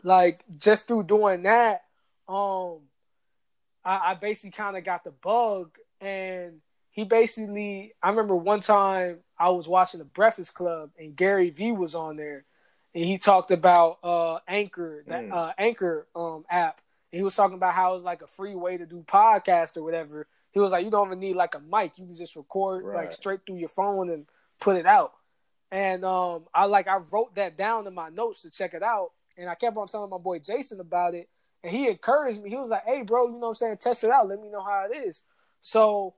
like 0.03 0.39
just 0.60 0.88
through 0.88 1.03
doing 1.03 1.43
that, 1.43 1.81
um, 2.27 2.81
I, 3.84 4.12
I 4.12 4.13
basically 4.13 4.51
kind 4.51 4.77
of 4.77 4.84
got 4.84 5.03
the 5.03 5.12
bug, 5.12 5.75
and 6.00 6.62
he 6.91 7.03
basically 7.03 7.93
I 8.01 8.10
remember 8.10 8.36
one 8.36 8.60
time 8.62 9.19
I 9.38 9.50
was 9.50 9.67
watching 9.67 10.00
the 10.00 10.05
Breakfast 10.05 10.53
Club 10.53 10.91
and 10.98 11.15
Gary 11.15 11.50
Vee 11.50 11.72
was 11.72 11.96
on 11.96 12.17
there, 12.17 12.46
and 12.93 13.05
he 13.05 13.17
talked 13.17 13.51
about 13.51 14.00
uh 14.03 14.39
Anchor 14.48 15.03
that 15.08 15.24
Mm. 15.25 15.34
uh 15.34 15.53
Anchor 15.58 16.08
um 16.15 16.46
app. 16.50 16.81
And 17.12 17.19
he 17.19 17.24
was 17.24 17.36
talking 17.36 17.55
about 17.55 17.74
how 17.74 17.96
it's 17.96 18.03
like 18.03 18.22
a 18.22 18.27
free 18.27 18.53
way 18.55 18.77
to 18.77 18.86
do 18.86 19.03
podcast 19.08 19.77
or 19.77 19.84
whatever. 19.84 20.27
He 20.51 20.60
was 20.60 20.72
like, 20.72 20.84
you 20.86 20.91
don't 20.91 21.08
even 21.08 21.19
need 21.19 21.36
like 21.36 21.55
a 21.55 21.60
mic; 21.60 21.98
you 21.98 22.05
can 22.05 22.15
just 22.15 22.36
record 22.36 22.84
like 22.96 23.13
straight 23.13 23.39
through 23.46 23.58
your 23.58 23.69
phone 23.69 24.10
and 24.10 24.25
put 24.60 24.75
it 24.77 24.86
out. 24.86 25.13
And 25.72 26.03
um, 26.03 26.46
I 26.53 26.65
like 26.65 26.88
I 26.88 26.98
wrote 27.12 27.36
that 27.36 27.58
down 27.58 27.86
in 27.88 27.93
my 27.93 28.10
notes 28.10 28.41
to 28.41 28.51
check 28.51 28.74
it 28.74 28.81
out, 28.84 29.12
and 29.38 29.48
I 29.50 29.55
kept 29.55 29.77
on 29.77 29.88
telling 29.88 30.10
my 30.10 30.17
boy 30.17 30.39
Jason 30.39 30.79
about 30.79 31.13
it, 31.13 31.29
and 31.63 31.72
he 31.72 31.88
encouraged 31.88 32.41
me. 32.41 32.50
He 32.50 32.55
was 32.55 32.69
like, 32.72 32.86
"Hey, 32.86 33.03
bro, 33.03 33.27
you 33.27 33.34
know 33.34 33.38
what 33.39 33.48
I'm 33.50 33.55
saying? 33.55 33.77
Test 33.77 34.03
it 34.03 34.10
out. 34.10 34.27
Let 34.27 34.41
me 34.41 34.50
know 34.50 34.63
how 34.63 34.88
it 34.91 34.98
is." 34.98 35.22
So, 35.62 36.15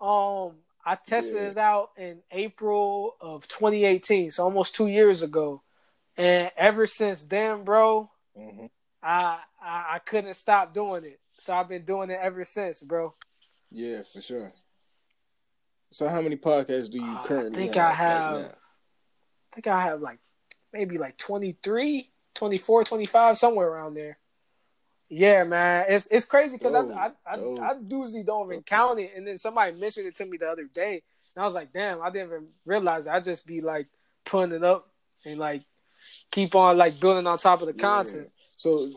um, 0.00 0.56
I 0.84 0.96
tested 0.96 1.36
Yeah. 1.36 1.50
it 1.50 1.58
out 1.58 1.90
in 1.96 2.22
April 2.30 3.16
of 3.20 3.48
2018, 3.48 4.30
so 4.30 4.44
almost 4.44 4.74
two 4.74 4.86
years 4.88 5.22
ago, 5.22 5.62
and 6.16 6.50
ever 6.56 6.86
since 6.86 7.24
then, 7.24 7.64
bro, 7.64 8.10
Mhm. 8.36 8.70
I, 9.02 9.40
I 9.60 9.94
I 9.94 9.98
couldn't 10.00 10.34
stop 10.34 10.72
doing 10.74 11.04
it. 11.04 11.20
So 11.38 11.54
I've 11.54 11.68
been 11.68 11.84
doing 11.84 12.10
it 12.10 12.18
ever 12.20 12.44
since, 12.44 12.80
bro. 12.82 13.14
Yeah, 13.70 14.02
for 14.02 14.20
sure. 14.20 14.52
So 15.92 16.08
how 16.08 16.20
many 16.20 16.36
podcasts 16.36 16.90
do 16.90 16.98
you 16.98 17.04
Uh, 17.04 17.20
I 17.22 17.26
currently 17.26 17.62
think 17.62 17.74
have 17.76 17.90
I 17.90 17.94
have- 17.94 18.36
right? 18.42 18.54
I 19.52 19.54
think 19.54 19.66
I 19.68 19.80
have 19.82 20.00
like 20.00 20.18
maybe 20.72 20.98
like 20.98 21.16
23, 21.16 22.12
24, 22.34 22.82
25, 22.84 23.38
somewhere 23.38 23.68
around 23.68 23.94
there. 23.94 24.18
Yeah, 25.16 25.44
man, 25.44 25.84
it's 25.88 26.08
it's 26.08 26.24
crazy 26.24 26.56
because 26.58 26.74
I 26.74 27.06
I, 27.24 27.34
I. 27.36 27.36
I 27.36 27.74
usually 27.88 28.24
don't 28.24 28.46
even 28.50 28.64
count 28.64 28.98
it, 28.98 29.12
and 29.16 29.24
then 29.24 29.38
somebody 29.38 29.70
mentioned 29.78 30.08
it 30.08 30.16
to 30.16 30.26
me 30.26 30.38
the 30.38 30.48
other 30.48 30.64
day, 30.64 31.02
and 31.36 31.42
I 31.42 31.44
was 31.44 31.54
like, 31.54 31.72
damn, 31.72 32.02
I 32.02 32.10
didn't 32.10 32.26
even 32.30 32.46
realize 32.66 33.06
it. 33.06 33.10
I 33.12 33.20
just 33.20 33.46
be 33.46 33.60
like 33.60 33.86
putting 34.24 34.56
it 34.56 34.64
up 34.64 34.88
and 35.24 35.38
like 35.38 35.62
keep 36.32 36.56
on 36.56 36.76
like 36.76 36.98
building 36.98 37.28
on 37.28 37.38
top 37.38 37.60
of 37.60 37.68
the 37.68 37.74
Yeah. 37.74 37.80
content. 37.80 38.28
So 38.56 38.90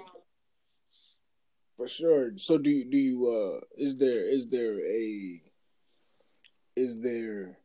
for 1.78 1.88
sure. 1.88 2.32
So 2.38 2.58
do 2.58 2.72
you 2.72 2.86
do 2.90 2.98
you 2.98 3.30
uh 3.30 3.66
is 3.78 4.00
there 4.00 4.28
is 4.28 4.50
there 4.50 4.80
a 4.80 5.42
is 6.76 7.00
there 7.00 7.60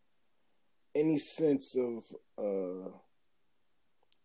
any 0.95 1.17
sense 1.17 1.75
of 1.75 2.05
uh 2.37 2.91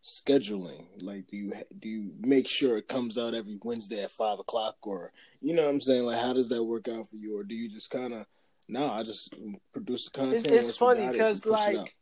scheduling? 0.08 0.86
Like, 1.02 1.28
do 1.28 1.36
you 1.36 1.54
do 1.80 1.90
you 1.90 2.12
make 2.20 2.48
sure 2.48 2.78
it 2.78 2.88
comes 2.88 3.18
out 3.18 3.34
every 3.34 3.60
Wednesday 3.62 4.04
at 4.04 4.12
five 4.12 4.40
o'clock, 4.40 4.78
or 4.84 5.12
you 5.42 5.54
know 5.54 5.64
what 5.64 5.72
I'm 5.72 5.82
saying? 5.82 6.06
Like, 6.06 6.20
how 6.20 6.34
does 6.34 6.50
that 6.50 6.64
work 6.64 6.88
out 6.88 7.08
for 7.08 7.18
you, 7.18 7.38
or 7.38 7.44
do 7.44 7.54
you 7.54 7.70
just 7.70 7.90
kind 7.90 8.14
of 8.14 8.26
no? 8.68 8.90
I 8.90 9.04
just 9.04 9.34
produce 9.74 10.06
the 10.06 10.12
content. 10.12 10.46
It's, 10.48 10.70
it's 10.70 10.78
funny 10.78 11.08
because 11.10 11.46
it 11.46 11.50
like. 11.50 11.96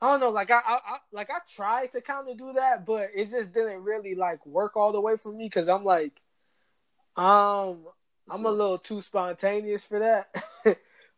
I 0.00 0.06
don't 0.06 0.18
know, 0.18 0.30
like 0.30 0.50
I, 0.50 0.58
I, 0.66 0.78
I 0.84 0.96
like 1.12 1.30
I 1.30 1.38
tried 1.48 1.92
to 1.92 2.00
kind 2.00 2.28
of 2.28 2.36
do 2.36 2.54
that, 2.54 2.84
but 2.84 3.10
it 3.14 3.30
just 3.30 3.54
didn't 3.54 3.84
really 3.84 4.16
like 4.16 4.44
work 4.44 4.76
all 4.76 4.90
the 4.90 5.00
way 5.00 5.16
for 5.16 5.32
me 5.32 5.44
because 5.44 5.68
I'm 5.68 5.84
like, 5.84 6.20
um, 7.16 7.84
I'm 8.28 8.44
a 8.44 8.50
little 8.50 8.78
too 8.78 9.00
spontaneous 9.00 9.86
for 9.86 10.00
that. 10.00 10.34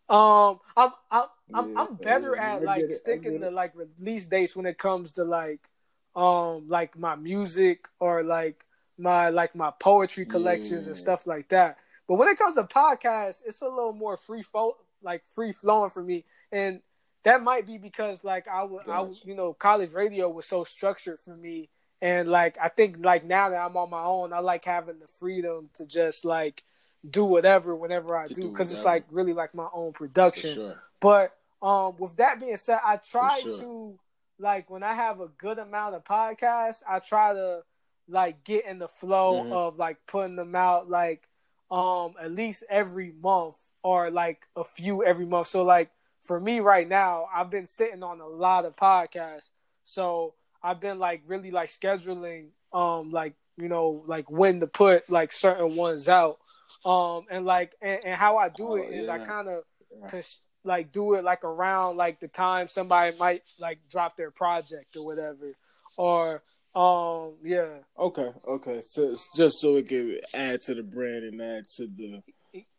um, 0.09 0.61
I'm 0.77 0.91
I'm 1.11 1.25
I'm, 1.55 1.65
Yeah, 1.67 1.83
I'm 1.83 1.97
better 1.97 2.37
yeah, 2.37 2.55
at 2.57 2.65
like 2.65 2.89
get 2.89 2.91
it, 2.91 3.03
I 3.07 3.13
sticking 3.13 3.41
to 3.41 3.51
like 3.51 3.73
release 3.75 4.27
dates 4.27 4.57
when 4.57 4.67
it 4.67 4.79
comes 4.79 5.13
to 5.15 5.25
like, 5.25 5.69
um, 6.17 6.69
like 6.69 6.99
my 6.99 7.15
music 7.17 7.89
or 8.01 8.23
like 8.23 8.65
my 8.99 9.29
like 9.31 9.55
my 9.55 9.71
poetry 9.81 10.27
collections 10.27 10.87
and 10.87 10.97
stuff 10.97 11.27
like 11.27 11.49
that. 11.51 11.79
But 12.09 12.17
when 12.17 12.29
it 12.29 12.39
comes 12.39 12.55
to 12.57 12.65
podcasts, 12.65 13.43
it's 13.47 13.63
a 13.63 13.69
little 13.69 13.93
more 13.93 14.17
free 14.17 14.43
fo- 14.43 14.77
like 15.03 15.25
free 15.27 15.53
flowing 15.53 15.91
for 15.91 16.03
me, 16.03 16.25
and 16.53 16.81
that 17.25 17.43
might 17.43 17.67
be 17.67 17.79
because 17.79 18.25
like 18.25 18.47
I 18.49 18.63
would, 18.65 18.83
I 18.89 19.07
you 19.25 19.35
know, 19.35 19.55
college 19.55 19.93
radio 19.93 20.29
was 20.29 20.47
so 20.47 20.65
structured 20.65 21.19
for 21.19 21.37
me, 21.37 21.71
and 22.03 22.29
like 22.29 22.57
I 22.61 22.69
think 22.69 23.05
like 23.05 23.25
now 23.25 23.49
that 23.51 23.61
I'm 23.61 23.77
on 23.77 23.91
my 23.91 24.03
own, 24.05 24.33
I 24.33 24.41
like 24.41 24.65
having 24.65 24.99
the 24.99 25.09
freedom 25.09 25.71
to 25.75 25.87
just 25.87 26.25
like 26.25 26.63
do 27.09 27.25
whatever 27.25 27.75
whenever 27.75 28.17
I 28.17 28.29
do 28.29 28.49
because 28.49 28.73
it's 28.73 28.85
like 28.85 29.05
really 29.11 29.33
like 29.33 29.55
my 29.55 29.69
own 29.73 29.93
production. 29.93 30.55
sure. 30.55 30.83
But 31.01 31.37
um, 31.63 31.97
with 31.99 32.17
that 32.17 32.41
being 32.41 32.57
said, 32.57 32.79
I 32.85 32.97
try 32.97 33.39
sure. 33.41 33.53
to 33.53 33.99
like 34.39 34.71
when 34.71 34.83
I 34.83 34.95
have 34.95 35.21
a 35.21 35.29
good 35.29 35.59
amount 35.59 35.95
of 35.95 36.05
podcasts, 36.05 36.83
I 36.89 36.99
try 36.99 37.33
to 37.35 37.63
like 38.09 38.45
get 38.45 38.67
in 38.67 38.79
the 38.79 38.89
flow 38.89 39.43
Mhm. 39.45 39.53
of 39.53 39.79
like 39.79 39.99
putting 40.07 40.37
them 40.37 40.55
out 40.55 40.91
like 40.91 41.29
um 41.71 42.15
at 42.21 42.31
least 42.31 42.63
every 42.69 43.13
month 43.13 43.73
or 43.83 44.11
like 44.11 44.47
a 44.57 44.65
few 44.65 45.05
every 45.05 45.27
month. 45.27 45.47
So 45.49 45.63
like 45.65 45.91
for 46.23 46.39
me 46.41 46.61
right 46.61 46.89
now, 46.89 47.27
I've 47.35 47.51
been 47.51 47.67
sitting 47.67 48.03
on 48.03 48.21
a 48.21 48.27
lot 48.27 48.65
of 48.65 48.77
podcasts. 48.77 49.51
So 49.85 50.35
I've 50.63 50.81
been 50.81 50.99
like 50.99 51.23
really 51.27 51.51
like 51.51 51.69
scheduling 51.69 52.49
um 52.73 53.11
like 53.11 53.35
you 53.57 53.69
know 53.69 54.03
like 54.07 54.31
when 54.31 54.61
to 54.61 54.67
put 54.67 55.09
like 55.11 55.33
certain 55.33 55.77
ones 55.77 56.09
out. 56.09 56.39
Um 56.85 57.25
and 57.31 57.45
like 57.45 57.73
and, 57.81 58.05
and 58.05 58.17
how 58.17 58.37
I 58.37 58.49
do 58.49 58.69
Oh, 58.73 58.75
it 58.77 58.91
is 58.91 59.09
I 59.09 59.19
kind 59.19 59.49
of 59.49 59.63
cons- 60.11 60.41
like 60.65 60.93
do 60.93 61.15
it 61.15 61.25
like 61.25 61.45
around 61.45 61.97
like 61.97 62.21
the 62.21 62.29
time 62.29 62.69
somebody 62.69 63.17
might 63.19 63.43
like 63.59 63.79
drop 63.91 64.17
their 64.17 64.31
project 64.31 64.97
or 64.97 65.05
whatever 65.05 65.53
or 65.97 66.43
um 66.75 67.35
yeah 67.45 67.79
Okay, 67.99 68.33
okay. 68.49 68.81
So 68.83 69.15
just 69.37 69.61
so 69.61 69.77
it 69.77 69.89
can 69.89 70.19
add 70.33 70.61
to 70.63 70.75
the 70.75 70.83
brand 70.83 71.25
and 71.25 71.41
add 71.41 71.69
to 71.77 71.87
the 71.87 72.23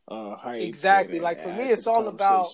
uh 0.07 0.35
hype. 0.35 0.61
Exactly. 0.61 1.19
Like, 1.19 1.39
for 1.39 1.49
me, 1.53 1.69
it's 1.69 1.87
all 1.87 2.07
about- 2.07 2.53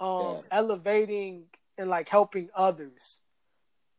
um 0.00 0.36
Yeah. 0.36 0.40
elevating 0.50 1.46
and 1.78 1.88
like 1.90 2.08
helping 2.08 2.48
others 2.54 3.20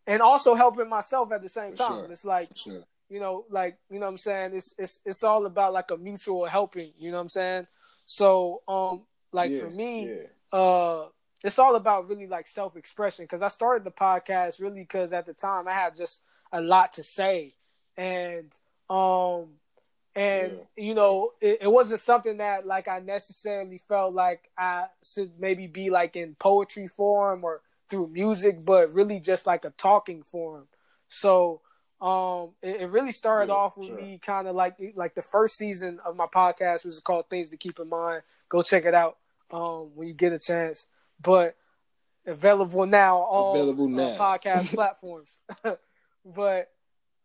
and 0.08 0.22
also 0.22 0.54
helping 0.56 0.90
myself 0.90 1.32
at 1.32 1.42
the 1.42 1.50
same 1.50 1.72
For 1.72 1.78
time 1.78 2.00
sure. 2.04 2.12
it's 2.12 2.26
like 2.26 2.50
sure. 2.56 2.84
You 3.10 3.20
know 3.20 3.46
like 3.50 3.78
you 3.90 4.00
know 4.00 4.06
what 4.08 4.12
i'm 4.14 4.18
saying? 4.18 4.52
It's 4.56 4.74
it's 4.78 5.00
it's 5.06 5.24
all 5.24 5.46
about 5.46 5.74
like 5.74 5.92
a 5.92 5.98
mutual 5.98 6.46
helping 6.46 6.94
you 6.98 7.12
know 7.12 7.18
what 7.18 7.24
i'm 7.24 7.30
saying? 7.30 7.68
So 8.06 8.62
um 8.68 9.04
like 9.32 9.52
Yeah, 9.52 9.60
for 9.60 9.70
me 9.72 10.06
yeah. 10.08 10.58
uh 10.60 11.08
it's 11.44 11.60
all 11.60 11.76
about 11.76 12.08
really 12.08 12.28
like 12.28 12.48
self-expression 12.48 13.26
because 13.26 13.42
i 13.42 13.48
started 13.50 13.84
the 13.84 13.92
podcast 13.92 14.62
really 14.62 14.80
because 14.80 15.12
at 15.12 15.26
the 15.26 15.34
time 15.34 15.68
i 15.68 15.74
had 15.74 15.96
just 15.96 16.22
a 16.52 16.62
lot 16.62 16.94
to 16.94 17.04
say. 17.04 17.56
And 17.98 18.52
um 18.90 19.48
and 20.16 20.60
you 20.76 20.94
know 20.94 21.32
it, 21.42 21.60
it 21.62 21.72
wasn't 21.72 22.00
something 22.00 22.38
that 22.38 22.66
like 22.68 22.88
i 22.88 23.00
necessarily 23.00 23.80
felt 23.80 24.14
like 24.14 24.52
i 24.58 24.86
should 25.04 25.32
maybe 25.40 25.66
be 25.66 25.90
like 25.90 26.16
in 26.16 26.36
poetry 26.36 26.88
form 26.88 27.44
or 27.44 27.62
through 27.90 28.08
music 28.08 28.64
but 28.64 28.94
really 28.94 29.20
just 29.20 29.46
like 29.46 29.66
a 29.66 29.70
talking 29.72 30.24
form. 30.24 30.68
So 31.10 31.62
um 32.04 32.52
it, 32.62 32.82
it 32.82 32.90
really 32.90 33.14
started 33.14 33.50
Yeah, 33.52 33.58
off 33.58 33.78
with 33.78 33.88
sure. 33.88 33.96
me 33.98 34.20
kind 34.20 34.48
of 34.48 34.56
like 34.56 34.76
like 34.96 35.16
the 35.16 35.22
first 35.24 35.58
season 35.58 36.00
of 36.06 36.16
my 36.18 36.28
podcast 36.28 36.86
was 36.86 37.00
called 37.00 37.30
things 37.30 37.50
to 37.52 37.58
keep 37.58 37.80
in 37.80 37.90
mind 37.90 38.24
go 38.50 38.62
check 38.62 38.86
it 38.86 38.94
out 38.94 39.18
um 39.52 39.92
when 39.96 40.08
you 40.10 40.14
get 40.14 40.34
a 40.34 40.40
chance 40.40 40.88
but 41.22 41.56
available 42.28 42.86
now 42.86 43.18
on 43.20 43.26
all 43.26 43.56
Available 43.56 43.86
uh, 44.00 44.18
podcast 44.18 44.74
platforms 44.76 45.40
but 46.26 46.70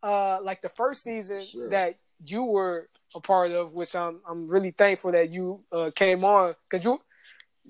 uh 0.03 0.39
like 0.41 0.61
the 0.61 0.69
first 0.69 1.03
season 1.03 1.41
Sure. 1.41 1.69
that 1.69 1.97
you 2.25 2.43
were 2.43 2.89
a 3.15 3.19
part 3.19 3.51
of 3.51 3.73
which 3.73 3.95
i'm 3.95 4.19
i'm 4.29 4.47
really 4.47 4.71
thankful 4.71 5.11
that 5.11 5.29
you 5.29 5.61
uh 5.71 5.91
came 5.95 6.23
on 6.23 6.55
because 6.69 6.83
you 6.85 7.01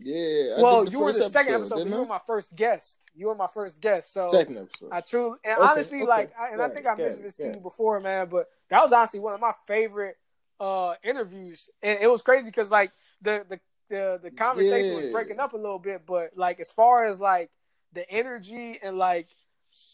Yeah. 0.01 0.55
I 0.57 0.61
well 0.61 0.87
you 0.87 0.99
were 0.99 1.11
the 1.11 1.19
first 1.19 1.31
second 1.31 1.55
episode 1.55 1.75
but 1.75 1.87
you 1.87 1.95
I? 1.95 1.99
were 1.99 2.05
my 2.05 2.19
first 2.25 2.55
guest 2.55 3.09
you 3.13 3.27
were 3.27 3.35
my 3.35 3.47
first 3.47 3.81
guest 3.81 4.13
so 4.13 4.27
second 4.27 4.57
episode. 4.57 4.89
I 4.91 5.01
truly 5.01 5.37
and 5.43 5.59
Okay, 5.59 5.67
honestly, 5.67 5.97
okay. 5.99 6.07
like, 6.07 6.33
I, 6.39 6.49
and 6.53 6.61
I 6.61 6.69
think 6.69 6.85
I 6.85 6.95
mentioned 6.95 7.19
it, 7.19 7.23
this 7.23 7.37
to 7.37 7.47
you 7.47 7.59
before, 7.59 7.99
man. 7.99 8.27
But 8.29 8.47
that 8.69 8.81
was 8.81 8.93
honestly 8.93 9.19
one 9.19 9.33
of 9.33 9.41
my 9.41 9.53
favorite 9.67 10.15
uh 10.59 10.93
interviews, 11.03 11.69
and 11.81 11.99
it 12.01 12.07
was 12.07 12.21
crazy 12.21 12.49
because 12.49 12.71
like 12.71 12.91
the 13.21 13.45
the 13.49 13.59
the 13.89 14.19
the 14.23 14.31
conversation 14.31 14.95
was 14.95 15.11
breaking 15.11 15.39
up 15.39 15.53
a 15.53 15.57
little 15.57 15.79
bit, 15.79 16.05
but 16.05 16.31
like 16.35 16.59
as 16.59 16.71
far 16.71 17.05
as 17.05 17.19
like 17.19 17.49
the 17.93 18.09
energy 18.09 18.79
and 18.81 18.97
like 18.97 19.27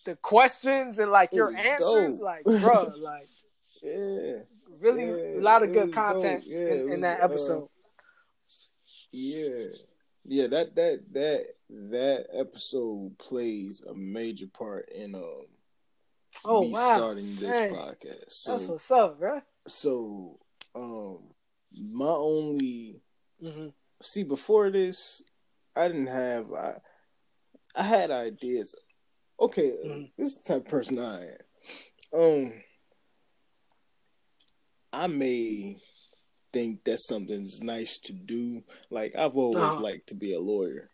the 0.06 0.16
questions 0.18 1.00
and 1.00 1.12
like 1.12 1.34
your 1.34 1.56
answers, 1.56 2.20
dope. 2.20 2.26
like, 2.26 2.44
bro, 2.44 2.92
like 2.98 3.28
yeah. 3.82 4.40
really 4.80 5.06
Yeah, 5.06 5.40
a 5.40 5.42
lot 5.42 5.64
of 5.64 5.70
it 5.70 5.74
good 5.74 5.94
content. 5.94 6.44
Yeah, 6.46 6.58
in, 6.58 6.80
in 6.80 6.90
was, 6.90 7.02
that 7.02 7.22
uh, 7.22 7.26
episode. 7.26 7.68
Yeah. 9.12 9.68
Yeah, 10.28 10.48
that 10.48 10.76
that 10.76 11.04
that 11.14 11.46
that 11.70 12.28
episode 12.34 13.18
plays 13.20 13.82
a 13.88 13.94
major 13.94 14.48
part 14.48 14.90
in 14.90 15.14
um 15.16 15.46
oh 16.44 16.62
me 16.62 16.72
wow, 16.72 16.94
starting 16.96 17.36
this 17.36 17.58
Dang. 17.58 17.74
podcast. 17.74 18.26
So 18.30 18.52
that's 18.52 18.68
what's 18.68 18.92
up, 18.92 19.20
bro. 19.20 19.42
so 19.68 20.40
um 20.74 21.20
my 21.74 22.06
only 22.06 23.02
hmm 23.42 23.68
see 24.02 24.24
before 24.24 24.70
this 24.72 25.22
I 25.76 25.88
didn't 25.88 26.08
have 26.08 26.52
I 26.54 26.74
I 27.76 27.84
had 27.84 28.10
ideas. 28.10 28.74
Okay, 29.40 29.74
mm-hmm. 29.86 30.06
this 30.18 30.32
is 30.32 30.38
the 30.38 30.54
type 30.54 30.66
of 30.66 30.72
person 30.72 30.98
I 30.98 31.22
am. 31.24 32.20
Um 32.20 32.54
I 34.92 35.08
may 35.08 35.78
think 36.56 36.86
that 36.86 37.02
something's 37.02 37.62
nice 37.62 38.00
to 38.00 38.14
do. 38.14 38.64
Like 38.90 39.14
I've 39.18 39.36
always 39.36 39.74
uh-huh. 39.74 39.82
liked 39.82 40.08
to 40.08 40.16
be 40.16 40.34
a 40.34 40.40
lawyer. 40.40 40.90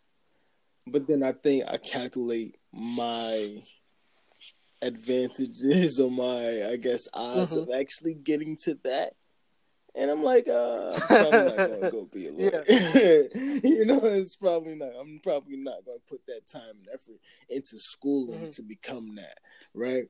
But 0.88 1.06
then 1.06 1.22
I 1.22 1.34
think 1.34 1.66
I 1.68 1.78
calculate 1.78 2.58
my 2.74 3.62
advantages 4.82 6.00
or 6.04 6.10
my 6.10 6.70
I 6.72 6.78
guess 6.78 7.08
odds 7.14 7.56
mm-hmm. 7.56 7.72
of 7.72 7.80
actually 7.80 8.16
getting 8.16 8.58
to 8.64 8.76
that. 8.84 9.14
And 9.94 10.10
I'm 10.10 10.24
like, 10.24 10.48
uh, 10.48 10.94
I'm 10.94 11.02
probably 11.08 11.58
not 11.58 11.58
gonna 11.58 11.92
go 11.92 12.10
be 12.12 12.28
a 12.28 12.32
lawyer. 12.32 12.64
Yeah. 12.68 13.24
you 13.64 13.86
know, 13.86 14.00
it's 14.04 14.38
probably 14.38 14.76
not. 14.76 14.94
I'm 15.00 15.20
probably 15.22 15.58
not 15.58 15.86
gonna 15.86 16.00
put 16.10 16.26
that 16.26 16.48
time 16.48 16.78
and 16.78 16.88
effort 16.92 17.20
into 17.50 17.78
schooling 17.78 18.40
mm-hmm. 18.40 18.50
to 18.50 18.64
become 18.64 19.16
that, 19.18 19.38
right? 19.76 20.06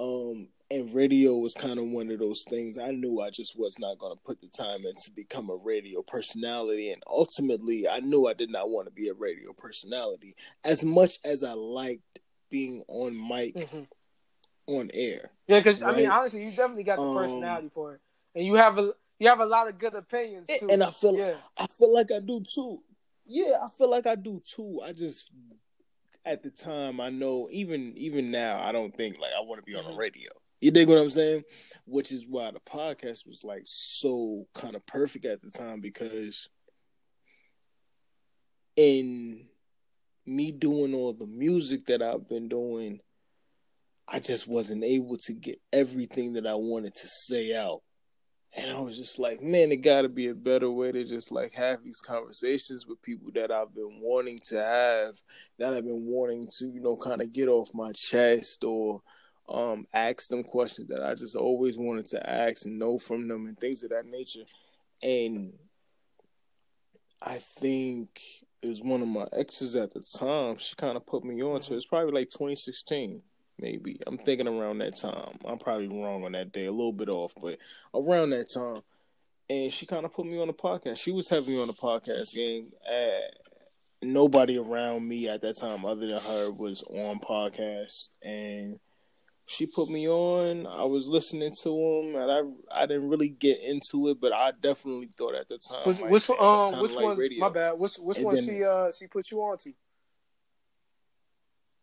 Um, 0.00 0.48
and 0.70 0.94
radio 0.94 1.36
was 1.36 1.54
kind 1.54 1.78
of 1.78 1.86
one 1.86 2.10
of 2.10 2.18
those 2.18 2.44
things. 2.48 2.76
I 2.78 2.90
knew 2.90 3.20
I 3.20 3.30
just 3.30 3.58
was 3.58 3.78
not 3.78 3.98
gonna 3.98 4.16
put 4.16 4.40
the 4.40 4.48
time 4.48 4.84
in 4.84 4.94
to 5.04 5.10
become 5.10 5.50
a 5.50 5.56
radio 5.56 6.02
personality, 6.02 6.90
and 6.90 7.02
ultimately, 7.06 7.88
I 7.88 8.00
knew 8.00 8.26
I 8.26 8.34
did 8.34 8.50
not 8.50 8.70
want 8.70 8.86
to 8.86 8.92
be 8.92 9.08
a 9.08 9.14
radio 9.14 9.52
personality 9.52 10.36
as 10.64 10.84
much 10.84 11.18
as 11.24 11.42
I 11.42 11.52
liked 11.52 12.20
being 12.50 12.84
on 12.88 13.16
mic, 13.16 13.54
mm-hmm. 13.54 13.82
on 14.66 14.90
air. 14.92 15.30
Yeah, 15.46 15.60
because 15.60 15.82
right? 15.82 15.94
I 15.94 15.96
mean, 15.96 16.10
honestly, 16.10 16.44
you 16.44 16.50
definitely 16.50 16.84
got 16.84 16.96
the 16.96 17.02
um, 17.02 17.16
personality 17.16 17.66
um, 17.66 17.70
for 17.70 17.94
it, 17.94 18.00
and 18.34 18.44
you 18.44 18.54
have 18.54 18.78
a 18.78 18.92
you 19.18 19.28
have 19.28 19.40
a 19.40 19.46
lot 19.46 19.68
of 19.68 19.78
good 19.78 19.94
opinions 19.94 20.48
too. 20.58 20.68
And 20.70 20.82
I 20.82 20.90
feel 20.90 21.16
yeah. 21.16 21.34
I 21.56 21.66
feel 21.66 21.92
like 21.92 22.12
I 22.12 22.20
do 22.20 22.42
too. 22.42 22.82
Yeah, 23.24 23.56
I 23.64 23.68
feel 23.76 23.90
like 23.90 24.06
I 24.06 24.14
do 24.14 24.42
too. 24.46 24.80
I 24.84 24.92
just 24.92 25.30
at 26.24 26.42
the 26.42 26.50
time 26.50 27.00
I 27.00 27.08
know 27.08 27.48
even 27.50 27.94
even 27.96 28.30
now 28.30 28.62
I 28.62 28.72
don't 28.72 28.94
think 28.94 29.18
like 29.18 29.32
I 29.36 29.40
want 29.40 29.60
to 29.60 29.64
be 29.64 29.74
on 29.74 29.84
the 29.84 29.90
mm-hmm. 29.90 29.98
radio. 29.98 30.30
You 30.60 30.70
dig 30.70 30.88
what 30.88 30.98
I'm 30.98 31.10
saying? 31.10 31.44
Which 31.84 32.12
is 32.12 32.26
why 32.26 32.50
the 32.50 32.60
podcast 32.60 33.26
was 33.26 33.42
like 33.44 33.62
so 33.64 34.46
kind 34.54 34.74
of 34.74 34.84
perfect 34.86 35.24
at 35.24 35.40
the 35.40 35.50
time 35.50 35.80
because 35.80 36.48
in 38.76 39.46
me 40.26 40.52
doing 40.52 40.94
all 40.94 41.12
the 41.12 41.26
music 41.26 41.86
that 41.86 42.02
I've 42.02 42.28
been 42.28 42.48
doing, 42.48 43.00
I 44.06 44.20
just 44.20 44.48
wasn't 44.48 44.84
able 44.84 45.16
to 45.18 45.32
get 45.32 45.60
everything 45.72 46.34
that 46.34 46.46
I 46.46 46.54
wanted 46.54 46.94
to 46.94 47.08
say 47.08 47.54
out 47.54 47.82
and 48.56 48.70
I 48.74 48.80
was 48.80 48.96
just 48.96 49.18
like, 49.18 49.42
man, 49.42 49.72
it 49.72 49.78
got 49.78 50.02
to 50.02 50.08
be 50.08 50.28
a 50.28 50.34
better 50.34 50.70
way 50.70 50.90
to 50.90 51.04
just 51.04 51.30
like 51.30 51.52
have 51.52 51.84
these 51.84 52.00
conversations 52.00 52.86
with 52.86 53.02
people 53.02 53.30
that 53.34 53.50
I've 53.50 53.74
been 53.74 54.00
wanting 54.00 54.38
to 54.48 54.62
have, 54.62 55.14
that 55.58 55.74
I've 55.74 55.84
been 55.84 56.06
wanting 56.06 56.48
to, 56.58 56.66
you 56.66 56.80
know, 56.80 56.96
kind 56.96 57.20
of 57.20 57.32
get 57.32 57.48
off 57.48 57.68
my 57.74 57.92
chest 57.92 58.64
or 58.64 59.02
um, 59.48 59.86
ask 59.92 60.28
them 60.28 60.44
questions 60.44 60.88
that 60.88 61.02
I 61.02 61.14
just 61.14 61.36
always 61.36 61.78
wanted 61.78 62.06
to 62.06 62.30
ask 62.30 62.66
and 62.66 62.78
know 62.78 62.98
from 62.98 63.28
them 63.28 63.46
and 63.46 63.58
things 63.58 63.82
of 63.82 63.90
that 63.90 64.06
nature. 64.06 64.44
And 65.02 65.52
I 67.22 67.38
think 67.38 68.20
it 68.62 68.68
was 68.68 68.82
one 68.82 69.02
of 69.02 69.08
my 69.08 69.26
exes 69.32 69.76
at 69.76 69.94
the 69.94 70.00
time. 70.00 70.56
She 70.58 70.74
kind 70.74 70.96
of 70.96 71.06
put 71.06 71.24
me 71.24 71.42
on 71.42 71.60
to 71.62 71.74
it. 71.74 71.76
It's 71.76 71.86
probably 71.86 72.12
like 72.12 72.30
2016 72.30 73.22
maybe. 73.58 73.98
I'm 74.06 74.18
thinking 74.18 74.48
around 74.48 74.78
that 74.78 74.96
time. 74.96 75.38
I'm 75.44 75.58
probably 75.58 75.88
wrong 75.88 76.24
on 76.24 76.32
that 76.32 76.52
day, 76.52 76.66
a 76.66 76.72
little 76.72 76.92
bit 76.92 77.08
off, 77.08 77.32
but 77.40 77.58
around 77.94 78.30
that 78.30 78.50
time. 78.50 78.82
And 79.50 79.72
she 79.72 79.86
kind 79.86 80.04
of 80.04 80.12
put 80.12 80.26
me 80.26 80.40
on 80.40 80.48
the 80.48 80.52
podcast. 80.52 80.98
She 80.98 81.10
was 81.10 81.30
me 81.30 81.60
on 81.60 81.68
the 81.68 81.72
podcast 81.72 82.34
game. 82.34 82.72
Uh, 82.86 83.28
nobody 84.02 84.58
around 84.58 85.08
me 85.08 85.28
at 85.28 85.40
that 85.42 85.56
time, 85.56 85.84
other 85.84 86.06
than 86.06 86.20
her, 86.20 86.50
was 86.50 86.82
on 86.82 87.18
podcast, 87.18 88.08
and 88.22 88.78
she 89.48 89.64
put 89.64 89.88
me 89.88 90.06
on. 90.06 90.66
I 90.66 90.84
was 90.84 91.08
listening 91.08 91.54
to 91.62 91.68
them, 91.70 92.20
and 92.20 92.30
I 92.30 92.82
I 92.82 92.86
didn't 92.86 93.08
really 93.08 93.30
get 93.30 93.60
into 93.62 94.10
it, 94.10 94.20
but 94.20 94.32
I 94.32 94.52
definitely 94.60 95.08
thought 95.08 95.34
at 95.34 95.48
the 95.48 95.56
time. 95.56 95.80
Which, 95.84 96.00
like, 96.00 96.10
which 96.10 96.30
um 96.30 96.80
which 96.80 96.94
like 96.94 97.04
one's 97.04 97.18
radio. 97.18 97.40
my 97.40 97.48
bad? 97.48 97.72
Which 97.78 97.96
which 97.96 98.18
and 98.18 98.26
one 98.26 98.34
then, 98.34 98.44
she 98.44 98.62
uh 98.62 98.90
she 98.92 99.06
put 99.06 99.30
you 99.30 99.38
on 99.40 99.56
to? 99.58 99.72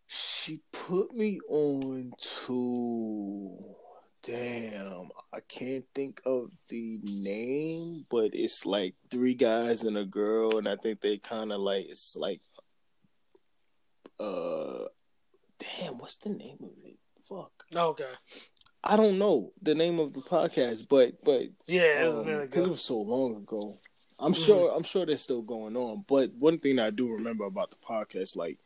She 0.08 0.60
put 0.72 1.12
me 1.16 1.40
on 1.50 2.12
to 2.46 3.76
damn, 4.22 5.10
I 5.34 5.40
can't 5.48 5.86
think 5.96 6.22
of 6.24 6.52
the 6.70 7.00
name, 7.02 8.06
but 8.10 8.32
it's 8.34 8.66
like 8.66 8.94
three 9.10 9.34
guys 9.34 9.84
and 9.84 9.98
a 9.98 10.06
girl, 10.06 10.60
and 10.60 10.68
I 10.68 10.76
think 10.76 11.02
they 11.02 11.18
kind 11.18 11.52
of 11.52 11.62
like 11.62 11.88
it's 11.90 12.16
like, 12.16 12.42
uh, 14.20 14.86
damn, 15.60 15.98
what's 15.98 16.18
the 16.18 16.30
name 16.30 16.58
of 16.62 16.72
it? 16.84 16.98
Fuck. 17.28 17.55
Okay. 17.74 18.04
I 18.84 18.98
don't 18.98 19.18
know 19.18 19.52
the 19.62 19.74
name 19.74 20.00
of 20.00 20.14
the 20.14 20.22
podcast, 20.22 20.88
but 20.88 21.24
but 21.24 21.44
yeah, 21.66 22.06
because 22.06 22.66
um, 22.66 22.66
it 22.66 22.70
was 22.70 22.86
so 22.86 23.00
long 23.00 23.36
ago. 23.36 23.80
I'm 24.20 24.34
mm-hmm. 24.34 24.44
sure 24.44 24.76
I'm 24.76 24.84
sure 24.84 25.06
they're 25.06 25.18
still 25.18 25.42
going 25.42 25.76
on. 25.76 26.06
But 26.08 26.34
one 26.36 26.60
thing 26.60 26.80
I 26.80 26.92
do 26.92 27.12
remember 27.12 27.46
about 27.46 27.72
the 27.72 27.78
podcast, 27.78 28.36
like 28.36 28.60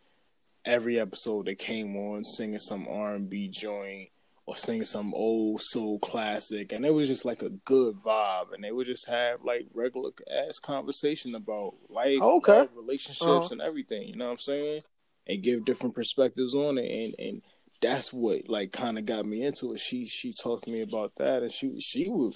every 0.65 0.99
episode 0.99 1.45
they 1.45 1.55
came 1.55 1.95
on 1.95 2.23
singing 2.23 2.59
some 2.59 2.87
R 2.89 3.15
and 3.15 3.29
B 3.29 3.47
joint 3.47 4.09
or 4.45 4.55
singing 4.55 4.83
some 4.83 5.13
old 5.13 5.61
soul 5.61 5.99
classic, 5.99 6.73
and 6.73 6.85
it 6.85 6.93
was 6.93 7.07
just 7.07 7.23
like 7.23 7.41
a 7.41 7.49
good 7.49 7.95
vibe, 7.95 8.53
and 8.53 8.63
they 8.63 8.71
would 8.71 8.87
just 8.87 9.07
have 9.07 9.43
like 9.43 9.67
regular 9.73 10.09
ass 10.29 10.59
conversation 10.59 11.35
about 11.35 11.75
life, 11.87 12.19
okay. 12.21 12.59
love, 12.59 12.69
relationships, 12.75 13.21
uh-huh. 13.21 13.47
and 13.51 13.61
everything. 13.61 14.07
You 14.07 14.17
know 14.17 14.25
what 14.25 14.31
I'm 14.31 14.39
saying? 14.39 14.81
And 15.27 15.43
give 15.43 15.65
different 15.65 15.95
perspectives 15.95 16.53
on 16.53 16.77
it, 16.77 16.89
and 16.91 17.15
and 17.19 17.41
that's 17.81 18.11
what 18.11 18.49
like 18.49 18.71
kind 18.71 18.97
of 18.97 19.05
got 19.05 19.25
me 19.25 19.43
into 19.43 19.73
it. 19.73 19.79
She 19.79 20.05
she 20.07 20.33
talked 20.33 20.65
to 20.65 20.71
me 20.71 20.81
about 20.81 21.15
that, 21.17 21.43
and 21.43 21.51
she 21.51 21.79
she 21.79 22.09
would 22.09 22.33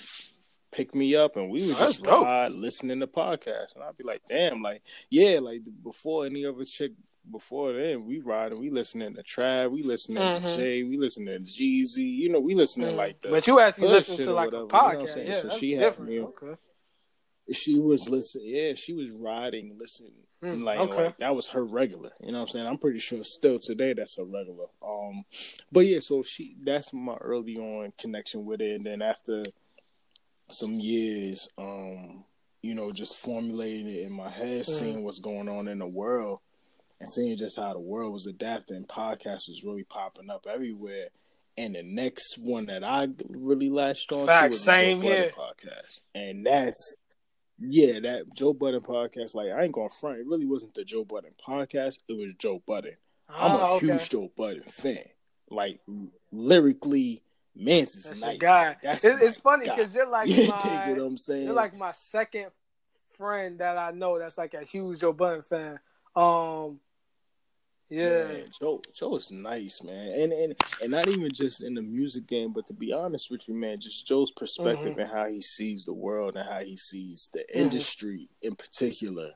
pick 0.73 0.95
me 0.95 1.15
up 1.15 1.35
and 1.35 1.49
we 1.51 1.67
would 1.67 1.77
just 1.77 2.05
ride 2.07 2.51
listening 2.51 2.99
to 2.99 3.05
podcasts 3.05 3.75
and 3.75 3.83
I'd 3.83 3.95
be 3.95 4.03
like, 4.03 4.23
damn, 4.27 4.61
like 4.61 4.81
yeah, 5.09 5.39
like 5.39 5.61
before 5.83 6.25
any 6.25 6.45
other 6.45 6.63
chick 6.63 6.93
before 7.31 7.73
then, 7.73 8.05
we 8.05 8.19
riding, 8.19 8.59
we 8.59 8.69
listening 8.69 9.15
to 9.15 9.23
Trav, 9.23 9.71
we 9.71 9.83
listening 9.83 10.17
mm-hmm. 10.21 10.45
to 10.45 10.55
Jay, 10.55 10.83
we 10.83 10.97
listening 10.97 11.45
to 11.45 11.51
Jeezy, 11.51 11.99
you 11.99 12.29
know, 12.29 12.39
we 12.39 12.55
listening 12.55 12.93
mm. 12.93 12.97
like 12.97 13.21
the. 13.21 13.29
But 13.29 13.47
you 13.47 13.59
actually 13.59 13.89
listen 13.89 14.17
to 14.17 14.33
like 14.33 14.51
whatever, 14.51 14.65
a 14.65 14.67
podcast, 14.67 15.17
you 15.17 15.23
know 15.23 15.29
yeah, 15.29 15.41
so 15.41 15.49
she 15.49 15.77
different. 15.77 16.11
Me, 16.11 16.19
okay. 16.19 16.55
She 17.51 17.79
was 17.79 18.09
listening, 18.09 18.47
yeah, 18.47 18.73
she 18.73 18.93
was 18.93 19.11
riding, 19.11 19.75
listening, 19.77 20.13
mm, 20.41 20.63
like, 20.63 20.79
okay. 20.79 21.05
like 21.05 21.17
that 21.17 21.35
was 21.35 21.49
her 21.49 21.63
regular. 21.63 22.11
You 22.21 22.31
know 22.31 22.39
what 22.39 22.43
I'm 22.43 22.47
saying? 22.49 22.67
I'm 22.67 22.77
pretty 22.77 22.99
sure 22.99 23.23
still 23.23 23.59
today 23.59 23.93
that's 23.93 24.17
her 24.17 24.23
regular. 24.23 24.67
Um, 24.81 25.25
but 25.71 25.81
yeah, 25.81 25.99
so 25.99 26.21
she 26.23 26.55
that's 26.63 26.93
my 26.93 27.15
early 27.15 27.57
on 27.57 27.91
connection 27.97 28.45
with 28.45 28.61
it, 28.61 28.75
and 28.75 28.85
then 28.85 29.01
after 29.01 29.43
some 30.49 30.79
years, 30.79 31.49
um, 31.57 32.23
you 32.61 32.75
know, 32.75 32.91
just 32.91 33.17
formulating 33.17 33.87
it 33.87 34.05
in 34.05 34.13
my 34.13 34.29
head, 34.29 34.61
mm. 34.61 34.65
seeing 34.65 35.03
what's 35.03 35.19
going 35.19 35.49
on 35.49 35.67
in 35.67 35.79
the 35.79 35.87
world 35.87 36.39
and 36.99 37.09
seeing 37.09 37.35
just 37.37 37.59
how 37.59 37.73
the 37.73 37.79
world 37.79 38.13
was 38.13 38.25
adapting, 38.25 38.85
podcasts 38.85 39.49
was 39.49 39.63
really 39.63 39.83
popping 39.83 40.29
up 40.29 40.47
everywhere. 40.49 41.09
And 41.57 41.75
the 41.75 41.83
next 41.83 42.37
one 42.39 42.65
that 42.67 42.83
I 42.83 43.09
really 43.27 43.69
latched 43.69 44.11
on 44.11 44.25
Fact, 44.25 44.43
to 44.43 44.47
was 44.49 44.63
same 44.63 45.01
the 45.01 45.05
here. 45.05 45.31
Podcast, 45.37 46.01
and 46.15 46.45
that's 46.45 46.95
yeah, 47.59 47.99
that 47.99 48.33
Joe 48.33 48.53
Budden 48.53 48.81
podcast. 48.81 49.35
Like 49.35 49.47
I 49.47 49.63
ain't 49.63 49.73
going 49.73 49.89
to 49.89 49.95
front, 49.95 50.19
it 50.19 50.27
really 50.27 50.45
wasn't 50.45 50.73
the 50.73 50.83
Joe 50.83 51.05
Budden 51.05 51.31
podcast. 51.45 51.99
It 52.07 52.13
was 52.13 52.33
Joe 52.37 52.61
Budden. 52.65 52.95
Oh, 53.29 53.33
I'm 53.35 53.51
a 53.51 53.55
ah, 53.55 53.73
okay. 53.73 53.87
huge 53.87 54.09
Joe 54.09 54.31
Budden 54.35 54.63
fan. 54.63 55.05
Like 55.49 55.79
lyrically, 56.31 57.23
Mans 57.55 57.95
is 57.95 58.05
That's 58.05 58.21
nice. 58.21 58.37
Guy. 58.39 58.75
That's 58.81 59.05
it's, 59.05 59.21
it's 59.21 59.37
funny 59.37 59.65
because 59.65 59.95
you're 59.95 60.09
like 60.09 60.27
you 60.29 60.47
my, 60.47 60.89
what 60.89 60.99
I'm 60.99 61.17
saying. 61.17 61.45
You're 61.45 61.53
like 61.53 61.77
my 61.77 61.91
second 61.91 62.47
friend 63.17 63.59
that 63.59 63.77
I 63.77 63.91
know 63.91 64.17
that's 64.17 64.37
like 64.37 64.53
a 64.53 64.63
huge 64.63 64.99
Joe 64.99 65.13
Budden 65.13 65.43
fan. 65.43 65.79
Um, 66.15 66.79
yeah, 67.93 68.23
man, 68.23 68.45
Joe 68.59 68.81
Joe 68.91 69.15
is 69.17 69.31
nice, 69.31 69.83
man, 69.83 70.19
and 70.19 70.33
and 70.33 70.55
and 70.81 70.91
not 70.91 71.07
even 71.07 71.31
just 71.31 71.61
in 71.61 71.75
the 71.75 71.81
music 71.81 72.25
game, 72.25 72.51
but 72.51 72.65
to 72.67 72.73
be 72.73 72.91
honest 72.91 73.29
with 73.29 73.47
you, 73.47 73.53
man, 73.53 73.79
just 73.79 74.07
Joe's 74.07 74.31
perspective 74.31 74.93
mm-hmm. 74.93 74.99
and 74.99 75.11
how 75.11 75.27
he 75.29 75.41
sees 75.41 75.85
the 75.85 75.93
world 75.93 76.35
and 76.35 76.49
how 76.49 76.61
he 76.61 76.75
sees 76.75 77.29
the 77.33 77.39
mm-hmm. 77.39 77.59
industry 77.59 78.29
in 78.41 78.55
particular. 78.55 79.29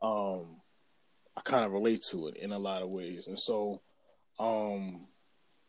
Um, 0.00 0.60
I 1.36 1.40
kind 1.42 1.64
of 1.64 1.72
relate 1.72 2.02
to 2.10 2.28
it 2.28 2.36
in 2.36 2.52
a 2.52 2.58
lot 2.58 2.82
of 2.82 2.90
ways, 2.90 3.26
and 3.26 3.38
so, 3.38 3.82
um, 4.38 5.08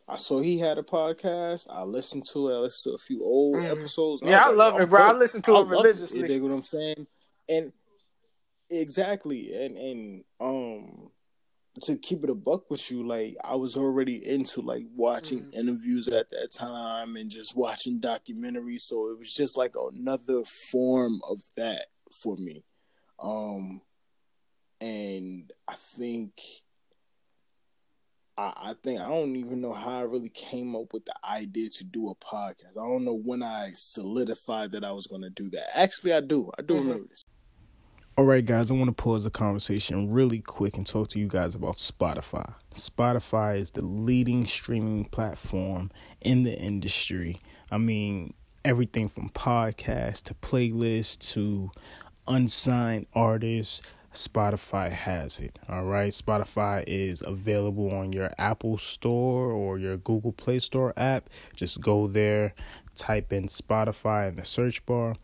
I 0.07 0.17
saw 0.17 0.41
he 0.41 0.59
had 0.59 0.77
a 0.77 0.83
podcast. 0.83 1.67
I 1.71 1.83
listened 1.83 2.25
to 2.33 2.49
it. 2.49 2.55
I 2.55 2.59
listened 2.59 2.91
to 2.91 2.95
a 2.95 2.99
few 2.99 3.23
old 3.23 3.55
mm-hmm. 3.55 3.79
episodes. 3.79 4.21
Yeah, 4.23 4.45
I, 4.45 4.49
I 4.49 4.53
love 4.53 4.79
it, 4.79 4.89
bro. 4.89 5.01
I 5.01 5.13
listen 5.13 5.41
to 5.43 5.55
I 5.55 5.61
it 5.61 5.67
religiously. 5.67 6.19
It. 6.19 6.21
You 6.23 6.27
dig 6.27 6.41
what 6.43 6.51
I'm 6.51 6.63
saying? 6.63 7.07
And 7.49 7.73
exactly, 8.69 9.53
and 9.53 9.77
and 9.77 10.23
um 10.39 11.10
to 11.83 11.95
keep 11.97 12.23
it 12.23 12.29
a 12.29 12.35
buck 12.35 12.69
with 12.69 12.91
you, 12.91 13.07
like 13.07 13.37
I 13.43 13.55
was 13.55 13.77
already 13.77 14.27
into 14.27 14.61
like 14.61 14.85
watching 14.95 15.39
mm-hmm. 15.39 15.59
interviews 15.59 16.07
at 16.07 16.29
that 16.29 16.49
time 16.51 17.15
and 17.15 17.29
just 17.29 17.55
watching 17.55 18.01
documentaries. 18.01 18.81
So 18.81 19.09
it 19.09 19.19
was 19.19 19.33
just 19.33 19.57
like 19.57 19.75
another 19.93 20.43
form 20.71 21.21
of 21.29 21.41
that 21.55 21.87
for 22.21 22.35
me. 22.37 22.65
Um 23.19 23.81
and 24.81 25.51
I 25.67 25.75
think 25.97 26.33
I, 28.37 28.53
I 28.55 28.75
think 28.83 28.99
I 28.99 29.07
don't 29.07 29.35
even 29.35 29.61
know 29.61 29.73
how 29.73 29.99
I 29.99 30.01
really 30.01 30.29
came 30.29 30.75
up 30.75 30.93
with 30.93 31.05
the 31.05 31.15
idea 31.23 31.69
to 31.69 31.83
do 31.83 32.09
a 32.09 32.15
podcast. 32.15 32.71
I 32.71 32.87
don't 32.87 33.05
know 33.05 33.17
when 33.17 33.43
I 33.43 33.71
solidified 33.75 34.71
that 34.71 34.83
I 34.83 34.91
was 34.91 35.07
going 35.07 35.21
to 35.21 35.29
do 35.29 35.49
that. 35.51 35.77
Actually, 35.77 36.13
I 36.13 36.21
do. 36.21 36.49
I 36.57 36.63
do 36.63 36.73
mm-hmm. 36.73 36.87
remember 36.87 37.07
this. 37.09 37.23
All 38.21 38.27
right, 38.27 38.45
guys, 38.45 38.69
I 38.69 38.75
want 38.75 38.95
to 38.95 39.03
pause 39.03 39.23
the 39.23 39.31
conversation 39.31 40.11
really 40.11 40.41
quick 40.41 40.77
and 40.77 40.85
talk 40.85 41.09
to 41.09 41.19
you 41.19 41.27
guys 41.27 41.55
about 41.55 41.77
Spotify. 41.77 42.53
Spotify 42.75 43.59
is 43.59 43.71
the 43.71 43.81
leading 43.81 44.45
streaming 44.45 45.05
platform 45.05 45.89
in 46.21 46.43
the 46.43 46.55
industry. 46.55 47.39
I 47.71 47.79
mean, 47.79 48.35
everything 48.63 49.09
from 49.09 49.29
podcasts 49.29 50.21
to 50.25 50.35
playlists 50.35 51.33
to 51.33 51.71
unsigned 52.27 53.07
artists 53.15 53.81
Spotify 54.13 54.91
has 54.91 55.39
it. 55.39 55.57
All 55.69 55.85
right. 55.85 56.11
Spotify 56.11 56.83
is 56.85 57.23
available 57.25 57.91
on 57.91 58.11
your 58.11 58.31
Apple 58.37 58.77
Store 58.77 59.51
or 59.51 59.79
your 59.79 59.97
Google 59.97 60.33
Play 60.33 60.59
Store 60.59 60.93
app. 60.97 61.29
Just 61.55 61.79
go 61.81 62.07
there, 62.07 62.53
type 62.95 63.31
in 63.31 63.47
Spotify 63.47 64.29
in 64.29 64.35
the 64.35 64.45
search 64.45 64.85
bar, 64.85 65.15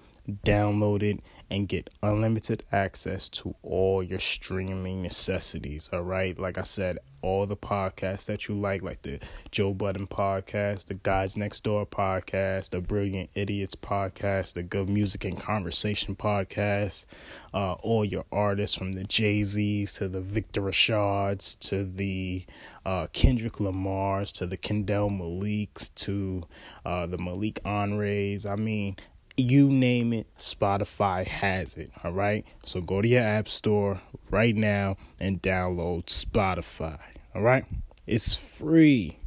download 0.46 1.04
it, 1.04 1.20
and 1.50 1.68
get 1.68 1.90
unlimited 2.04 2.64
access 2.72 3.30
to 3.30 3.56
all 3.64 4.04
your 4.04 4.20
streaming 4.20 5.02
necessities. 5.02 5.90
All 5.94 6.02
right. 6.02 6.38
Like 6.38 6.58
I 6.58 6.64
said, 6.64 7.00
all 7.22 7.46
the 7.46 7.58
podcasts 7.58 8.26
that 8.26 8.48
you 8.48 8.56
like, 8.56 8.82
like 8.82 9.02
the 9.02 9.20
Joe 9.52 9.74
Budden 9.74 10.08
podcast, 10.08 10.86
the 10.86 10.94
Guys 10.96 11.36
Next 11.36 11.64
Door 11.64 11.88
podcast, 11.88 12.70
the 12.70 12.82
Brilliant 12.82 13.30
Idiots 13.36 13.76
podcast, 13.76 14.54
the 14.54 14.64
Good 14.64 14.90
Music 14.90 15.26
and 15.26 15.40
Conversation 15.40 16.16
podcast, 16.16 17.06
uh, 17.54 17.74
all 17.74 18.06
your 18.06 18.26
artists 18.32 18.78
from 18.78 18.92
the 18.92 19.04
Jay 19.06 19.44
Z's 19.44 19.94
to 19.94 20.08
the 20.08 20.22
Victor 20.22 20.62
Rashads 20.62 21.58
to 21.62 21.84
the 21.84 22.46
uh, 22.86 23.08
Kendrick 23.14 23.60
Lamar's 23.60 24.32
to 24.34 24.46
the 24.46 24.58
Kendall 24.58 25.10
Malik's 25.10 25.90
to 25.90 26.44
uh, 26.86 27.06
the 27.08 27.18
Malik 27.18 27.62
Henres. 27.66 28.46
I 28.46 28.56
mean, 28.56 28.96
you 29.38 29.70
name 29.70 30.14
it, 30.14 30.28
Spotify 30.38 31.26
has 31.26 31.78
it. 31.78 31.92
All 32.04 32.12
right. 32.12 32.46
So 32.64 32.82
go 32.82 33.02
to 33.02 33.08
your 33.08 33.22
app 33.22 33.48
store 33.48 34.02
right 34.32 34.56
now 34.56 34.98
and 35.20 35.42
download 35.42 36.06
Spotify. 36.08 37.00
All 37.36 37.44
right. 37.44 37.64
It's 38.08 38.36
free. 38.36 39.20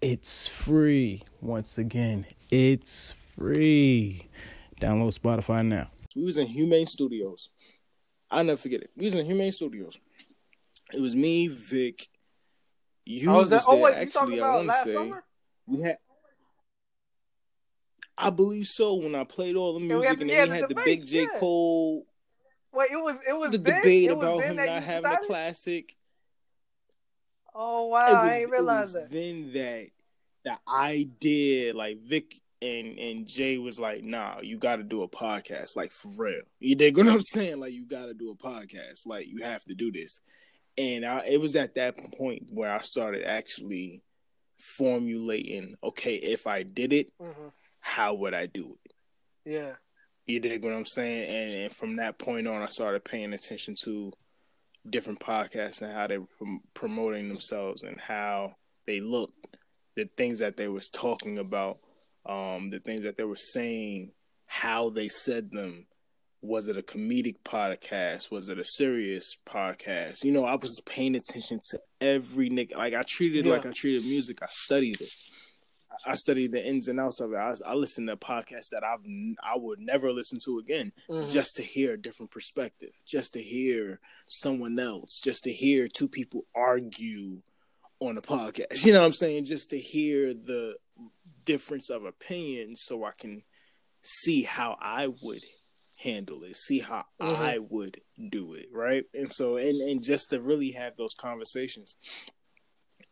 It's 0.00 0.48
free. 0.48 1.22
Once 1.40 1.76
again, 1.76 2.24
it's 2.50 3.12
free. 3.12 4.28
Download 4.80 5.16
Spotify 5.18 5.66
now. 5.66 5.90
We 6.16 6.24
was 6.24 6.38
in 6.38 6.46
Humane 6.46 6.86
Studios. 6.86 7.50
I'll 8.30 8.44
never 8.44 8.56
forget 8.56 8.82
it. 8.82 8.90
We 8.96 9.04
was 9.04 9.14
in 9.14 9.26
Humane 9.26 9.52
Studios. 9.52 10.00
It 10.92 11.00
was 11.00 11.14
me, 11.14 11.48
Vic. 11.48 12.08
You 13.04 13.30
oh, 13.30 13.38
was, 13.38 13.50
was 13.50 13.66
there. 13.66 13.74
Oh, 13.74 13.80
wait, 13.80 13.94
Actually, 13.94 14.40
I 14.40 14.54
want 14.54 14.70
to 14.70 14.74
say 14.84 14.94
summer? 14.94 15.24
we 15.66 15.80
had 15.82 15.98
I 18.18 18.30
believe 18.30 18.66
so. 18.66 18.94
When 18.94 19.14
I 19.14 19.24
played 19.24 19.56
all 19.56 19.74
the 19.74 19.80
music, 19.80 20.20
and, 20.20 20.22
and 20.22 20.30
then 20.30 20.46
he 20.48 20.52
had 20.52 20.64
the, 20.64 20.74
the 20.74 20.82
big 20.84 21.06
J 21.06 21.22
yeah. 21.22 21.38
Cole. 21.38 22.04
Wait, 22.72 22.90
it 22.90 22.96
was 22.96 23.22
it 23.26 23.36
was 23.36 23.52
the 23.52 23.58
then? 23.58 23.80
debate 23.80 24.10
about 24.10 24.42
him 24.42 24.56
not 24.56 24.68
having 24.68 24.96
decided? 24.96 25.24
a 25.24 25.26
classic. 25.26 25.96
Oh 27.54 27.86
wow! 27.86 28.06
Was, 28.06 28.14
I 28.14 28.38
didn't 28.40 28.50
realize 28.50 28.92
that. 28.94 29.10
Then 29.10 29.52
that 29.52 29.86
that 30.44 30.60
I 30.66 31.08
did 31.20 31.76
like 31.76 31.98
Vic 32.02 32.40
and 32.60 32.98
and 32.98 33.26
Jay 33.26 33.56
was 33.58 33.78
like, 33.78 34.02
"Nah, 34.02 34.40
you 34.42 34.58
got 34.58 34.76
to 34.76 34.82
do 34.82 35.02
a 35.02 35.08
podcast, 35.08 35.76
like 35.76 35.92
for 35.92 36.08
real." 36.16 36.42
You 36.58 36.74
dig 36.74 36.96
what 36.96 37.08
I'm 37.08 37.22
saying? 37.22 37.60
Like 37.60 37.72
you 37.72 37.86
got 37.86 38.06
to 38.06 38.14
do 38.14 38.30
a 38.30 38.36
podcast, 38.36 39.06
like 39.06 39.28
you 39.28 39.44
have 39.44 39.64
to 39.64 39.74
do 39.74 39.92
this. 39.92 40.20
And 40.76 41.04
I, 41.04 41.24
it 41.26 41.40
was 41.40 41.56
at 41.56 41.74
that 41.74 41.96
point 42.16 42.48
where 42.50 42.70
I 42.70 42.80
started 42.82 43.24
actually 43.24 44.02
formulating. 44.58 45.74
Okay, 45.82 46.14
if 46.14 46.46
I 46.46 46.62
did 46.62 46.92
it, 46.92 47.10
mm-hmm 47.20 47.48
how 47.80 48.14
would 48.14 48.34
I 48.34 48.46
do 48.46 48.76
it? 48.84 48.92
Yeah. 49.44 49.72
You 50.26 50.40
dig 50.40 50.64
what 50.64 50.74
I'm 50.74 50.86
saying? 50.86 51.28
And, 51.30 51.62
and 51.64 51.72
from 51.74 51.96
that 51.96 52.18
point 52.18 52.46
on, 52.46 52.62
I 52.62 52.68
started 52.68 53.04
paying 53.04 53.32
attention 53.32 53.74
to 53.84 54.12
different 54.88 55.20
podcasts 55.20 55.82
and 55.82 55.92
how 55.92 56.06
they 56.06 56.18
were 56.18 56.26
promoting 56.74 57.28
themselves 57.28 57.82
and 57.82 58.00
how 58.00 58.54
they 58.86 59.00
looked, 59.00 59.46
the 59.96 60.08
things 60.16 60.38
that 60.40 60.56
they 60.56 60.68
was 60.68 60.88
talking 60.88 61.38
about, 61.38 61.78
um, 62.26 62.70
the 62.70 62.80
things 62.80 63.02
that 63.02 63.16
they 63.16 63.24
were 63.24 63.36
saying, 63.36 64.12
how 64.46 64.90
they 64.90 65.08
said 65.08 65.50
them. 65.50 65.86
Was 66.40 66.68
it 66.68 66.78
a 66.78 66.82
comedic 66.82 67.36
podcast? 67.44 68.30
Was 68.30 68.48
it 68.48 68.60
a 68.60 68.64
serious 68.64 69.36
podcast? 69.44 70.22
You 70.22 70.30
know, 70.30 70.44
I 70.44 70.54
was 70.54 70.80
paying 70.86 71.16
attention 71.16 71.60
to 71.70 71.80
every 72.00 72.48
nick. 72.48 72.76
Like 72.76 72.94
I 72.94 73.02
treated 73.08 73.40
it 73.40 73.48
yeah. 73.48 73.54
like 73.54 73.66
I 73.66 73.72
treated 73.74 74.04
music. 74.04 74.40
I 74.40 74.46
studied 74.48 75.00
it. 75.00 75.10
I 76.04 76.14
studied 76.14 76.52
the 76.52 76.64
ins 76.64 76.88
and 76.88 77.00
outs 77.00 77.20
of 77.20 77.32
it. 77.32 77.36
I, 77.36 77.54
I 77.66 77.74
listen 77.74 78.06
to 78.06 78.16
podcasts 78.16 78.70
that 78.72 78.84
I've 78.84 79.04
I 79.42 79.56
would 79.56 79.80
never 79.80 80.12
listen 80.12 80.38
to 80.44 80.58
again, 80.58 80.92
mm-hmm. 81.08 81.28
just 81.28 81.56
to 81.56 81.62
hear 81.62 81.94
a 81.94 82.00
different 82.00 82.30
perspective, 82.30 82.92
just 83.06 83.32
to 83.34 83.42
hear 83.42 84.00
someone 84.26 84.78
else, 84.78 85.20
just 85.20 85.44
to 85.44 85.52
hear 85.52 85.88
two 85.88 86.08
people 86.08 86.46
argue 86.54 87.42
on 88.00 88.18
a 88.18 88.22
podcast. 88.22 88.84
You 88.86 88.92
know 88.92 89.00
what 89.00 89.06
I'm 89.06 89.12
saying? 89.12 89.44
Just 89.44 89.70
to 89.70 89.78
hear 89.78 90.34
the 90.34 90.76
difference 91.44 91.90
of 91.90 92.04
opinion, 92.04 92.76
so 92.76 93.04
I 93.04 93.12
can 93.18 93.42
see 94.02 94.42
how 94.42 94.76
I 94.80 95.08
would 95.22 95.44
handle 95.98 96.44
it, 96.44 96.56
see 96.56 96.78
how 96.78 97.04
mm-hmm. 97.20 97.42
I 97.42 97.58
would 97.58 98.00
do 98.30 98.54
it, 98.54 98.68
right? 98.72 99.04
And 99.14 99.30
so, 99.32 99.56
and 99.56 99.80
and 99.80 100.02
just 100.02 100.30
to 100.30 100.40
really 100.40 100.72
have 100.72 100.96
those 100.96 101.14
conversations. 101.14 101.96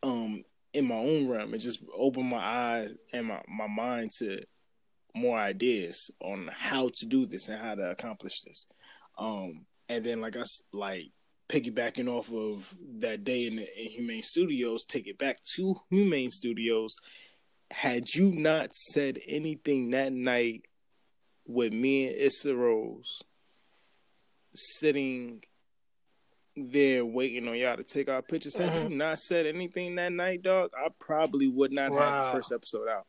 Um, 0.03 0.43
in 0.73 0.85
my 0.85 0.95
own 0.95 1.27
realm 1.27 1.53
and 1.53 1.61
just 1.61 1.79
open 1.95 2.25
my 2.25 2.43
eyes 2.43 2.95
and 3.13 3.27
my, 3.27 3.41
my 3.47 3.67
mind 3.67 4.11
to 4.19 4.41
more 5.15 5.37
ideas 5.37 6.11
on 6.21 6.49
how 6.53 6.89
to 6.95 7.05
do 7.05 7.25
this 7.25 7.47
and 7.47 7.59
how 7.59 7.75
to 7.75 7.89
accomplish 7.89 8.41
this. 8.41 8.67
Um, 9.17 9.65
and 9.89 10.03
then 10.03 10.21
like 10.21 10.37
I 10.37 10.43
like 10.73 11.11
piggybacking 11.49 12.09
off 12.09 12.31
of 12.31 12.75
that 12.99 13.23
day 13.23 13.47
in, 13.47 13.59
in 13.59 13.91
Humane 13.91 14.23
Studios, 14.23 14.83
take 14.83 15.07
it 15.07 15.17
back 15.17 15.39
to 15.55 15.75
Humane 15.89 16.31
Studios. 16.31 16.95
Had 17.71 18.13
you 18.13 18.31
not 18.31 18.73
said 18.73 19.19
anything 19.27 19.91
that 19.91 20.13
night 20.13 20.63
with 21.45 21.73
me 21.73 22.07
and 22.07 22.17
Issa 22.17 22.55
Rose 22.55 23.23
sitting 24.53 25.43
there 26.57 27.05
waiting 27.05 27.47
on 27.47 27.55
y'all 27.55 27.77
to 27.77 27.83
take 27.83 28.09
our 28.09 28.21
pictures. 28.21 28.55
Had 28.55 28.71
mm-hmm. 28.71 28.91
you 28.91 28.97
not 28.97 29.19
said 29.19 29.45
anything 29.45 29.95
that 29.95 30.11
night, 30.11 30.41
dog, 30.41 30.71
I 30.77 30.89
probably 30.99 31.47
would 31.47 31.71
not 31.71 31.91
wow. 31.91 31.99
have 31.99 32.25
the 32.25 32.31
first 32.31 32.51
episode 32.51 32.87
out. 32.87 33.05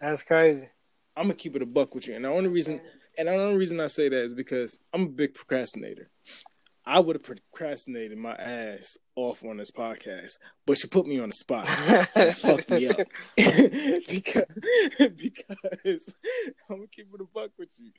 That's 0.00 0.22
crazy. 0.22 0.68
I'm 1.16 1.24
gonna 1.24 1.34
keep 1.34 1.56
it 1.56 1.62
a 1.62 1.66
buck 1.66 1.94
with 1.94 2.08
you, 2.08 2.14
and 2.14 2.24
the 2.24 2.28
only 2.28 2.48
reason, 2.48 2.80
and 3.18 3.28
the 3.28 3.32
only 3.34 3.56
reason 3.56 3.80
I 3.80 3.88
say 3.88 4.08
that 4.08 4.24
is 4.24 4.32
because 4.32 4.78
I'm 4.92 5.02
a 5.02 5.08
big 5.08 5.34
procrastinator. 5.34 6.08
I 6.90 6.98
would 6.98 7.14
have 7.14 7.22
procrastinated 7.22 8.18
my 8.18 8.34
ass 8.34 8.98
off 9.14 9.44
on 9.44 9.58
this 9.58 9.70
podcast, 9.70 10.32
but 10.66 10.82
you 10.82 10.88
put 10.88 11.06
me 11.06 11.20
on 11.20 11.30
the 11.30 11.36
spot, 11.36 11.68
fucked 12.34 12.68
me 12.68 12.88
up 12.88 12.96
because 13.36 14.44
because 14.98 16.14
I'm 16.68 16.76
gonna 16.76 16.88
keep 16.88 17.06
it 17.14 17.20
a 17.20 17.24
buck 17.32 17.52
with 17.56 17.70
you. 17.78 17.92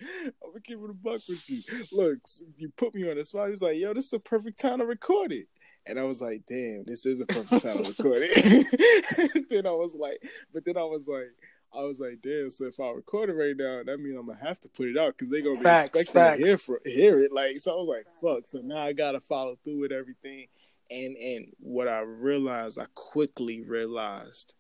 I'm 0.44 0.50
gonna 0.50 0.60
keep 0.62 0.78
it 0.78 0.90
a 0.90 0.94
buck 0.94 1.22
with 1.30 1.50
you. 1.50 1.62
Look, 1.94 2.20
you 2.58 2.70
put 2.76 2.94
me 2.94 3.10
on 3.10 3.16
the 3.16 3.24
spot. 3.24 3.48
He's 3.48 3.62
like, 3.62 3.78
"Yo, 3.78 3.94
this 3.94 4.08
is 4.08 4.14
a 4.14 4.20
perfect 4.20 4.60
time 4.60 4.80
to 4.80 4.86
record 4.86 5.32
it." 5.32 5.48
And 5.86 5.98
I 5.98 6.04
was 6.04 6.22
like, 6.22 6.44
damn, 6.46 6.84
this 6.86 7.06
is 7.06 7.22
a 7.22 7.26
perfect 7.26 7.64
time 7.64 7.84
to 7.84 7.90
record 7.90 8.20
it. 8.22 9.46
then 9.50 9.66
I 9.66 9.72
was 9.72 9.96
like, 9.96 10.22
but 10.54 10.64
then 10.64 10.78
I 10.78 10.84
was 10.84 11.08
like, 11.08 11.32
I 11.74 11.82
was 11.82 12.00
like, 12.00 12.22
damn. 12.22 12.52
So 12.52 12.66
if 12.66 12.80
I 12.80 12.90
record 12.92 13.30
it 13.30 13.34
right 13.34 13.56
now, 13.56 13.82
that 13.86 14.00
means 14.00 14.18
I'm 14.18 14.28
gonna 14.28 14.40
have 14.44 14.60
to 14.62 14.70
put 14.70 14.88
it 14.88 14.98
out 14.98 15.18
because 15.18 15.30
they're 15.30 15.42
gonna 15.42 15.58
be 15.58 15.64
facts, 15.64 15.88
expecting 15.88 16.14
facts. 16.14 16.40
to 16.40 16.46
hear 16.46 16.58
for, 16.58 16.82
hear 16.86 17.20
it. 17.20 17.32
Like, 17.32 17.58
so 17.60 17.72
I 17.72 17.76
was 17.76 17.88
like, 17.88 18.06
fuck. 18.22 18.48
So 18.48 18.60
now 18.60 18.84
I 18.84 18.94
gotta 18.94 19.20
follow 19.20 19.56
through 19.64 19.80
with 19.80 19.92
everything. 19.92 20.48
And 20.90 21.16
and 21.16 21.54
what 21.60 21.88
I 21.88 22.02
realized, 22.02 22.78
I 22.78 22.86
quickly 22.96 23.62
realized, 23.62 24.54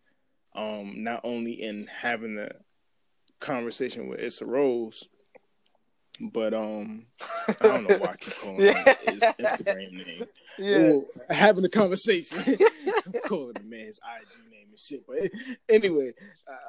um, 0.55 1.03
not 1.03 1.21
only 1.23 1.61
in 1.61 1.87
having 1.87 2.35
the 2.35 2.51
conversation 3.39 4.07
with 4.07 4.21
Issa 4.21 4.45
Rose, 4.45 5.09
but 6.29 6.53
um, 6.53 7.05
I 7.47 7.67
don't 7.67 7.89
know 7.89 7.97
why 7.97 8.09
I 8.09 8.15
keep 8.15 8.35
calling 8.37 8.61
yeah. 8.61 8.95
his 9.07 9.23
Instagram 9.23 9.91
name. 9.91 10.25
Yeah, 10.59 10.77
Ooh, 10.77 11.07
having 11.29 11.65
a 11.65 11.69
conversation. 11.69 12.37
I'm 13.05 13.21
calling 13.25 13.53
the 13.53 13.63
man's 13.63 13.99
IG 13.99 14.51
name 14.51 14.67
and 14.69 14.79
shit. 14.79 15.05
But 15.07 15.31
anyway, 15.67 16.13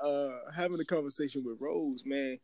uh, 0.03 0.29
having 0.55 0.81
a 0.81 0.85
conversation 0.85 1.45
with 1.45 1.59
Rose, 1.61 2.05
man, 2.07 2.38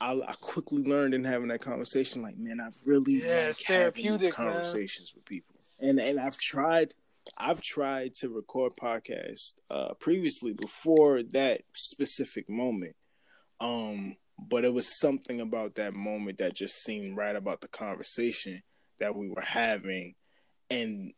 I, 0.00 0.12
I, 0.12 0.34
quickly 0.40 0.82
learned 0.82 1.14
in 1.14 1.24
having 1.24 1.48
that 1.48 1.60
conversation, 1.60 2.22
like, 2.22 2.36
man, 2.36 2.60
I've 2.60 2.78
really 2.84 3.24
yeah, 3.24 3.46
like 3.46 3.62
having 3.64 4.18
these 4.18 4.32
conversations 4.32 5.12
man. 5.14 5.20
with 5.20 5.24
people, 5.24 5.56
and 5.80 5.98
and 6.00 6.20
I've 6.20 6.38
tried. 6.38 6.94
I've 7.38 7.62
tried 7.62 8.14
to 8.16 8.28
record 8.28 8.74
podcasts 8.78 9.54
uh, 9.70 9.94
previously 9.98 10.52
before 10.52 11.22
that 11.22 11.62
specific 11.72 12.50
moment. 12.50 12.96
Um, 13.60 14.16
but 14.38 14.64
it 14.64 14.72
was 14.72 14.98
something 14.98 15.40
about 15.40 15.76
that 15.76 15.94
moment 15.94 16.38
that 16.38 16.54
just 16.54 16.82
seemed 16.82 17.16
right 17.16 17.36
about 17.36 17.60
the 17.60 17.68
conversation 17.68 18.60
that 19.00 19.14
we 19.14 19.28
were 19.28 19.40
having 19.42 20.14
and 20.70 21.12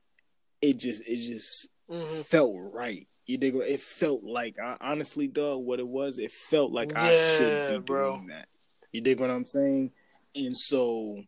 it 0.63 0.79
just 0.79 1.03
it 1.07 1.17
just 1.19 1.69
Mhm. 1.89 2.25
felt 2.25 2.55
right. 2.59 3.07
You 3.27 3.39
dig? 3.39 3.55
It 3.57 3.81
felt 3.81 4.23
like 4.25 4.59
I, 4.59 4.77
honestly, 4.81 5.27
dog, 5.29 5.65
what 5.65 5.79
it 5.81 5.87
was. 5.89 6.19
It 6.19 6.33
felt 6.33 6.73
like 6.73 6.95
I 6.97 7.17
should 7.37 7.73
be 7.73 7.79
bro. 7.85 8.17
doing 8.17 8.27
that. 8.29 8.49
You 8.93 9.01
dig 9.01 9.19
what 9.21 9.31
I'm 9.31 9.47
saying? 9.47 9.93
And 10.35 10.57
so 10.57 11.23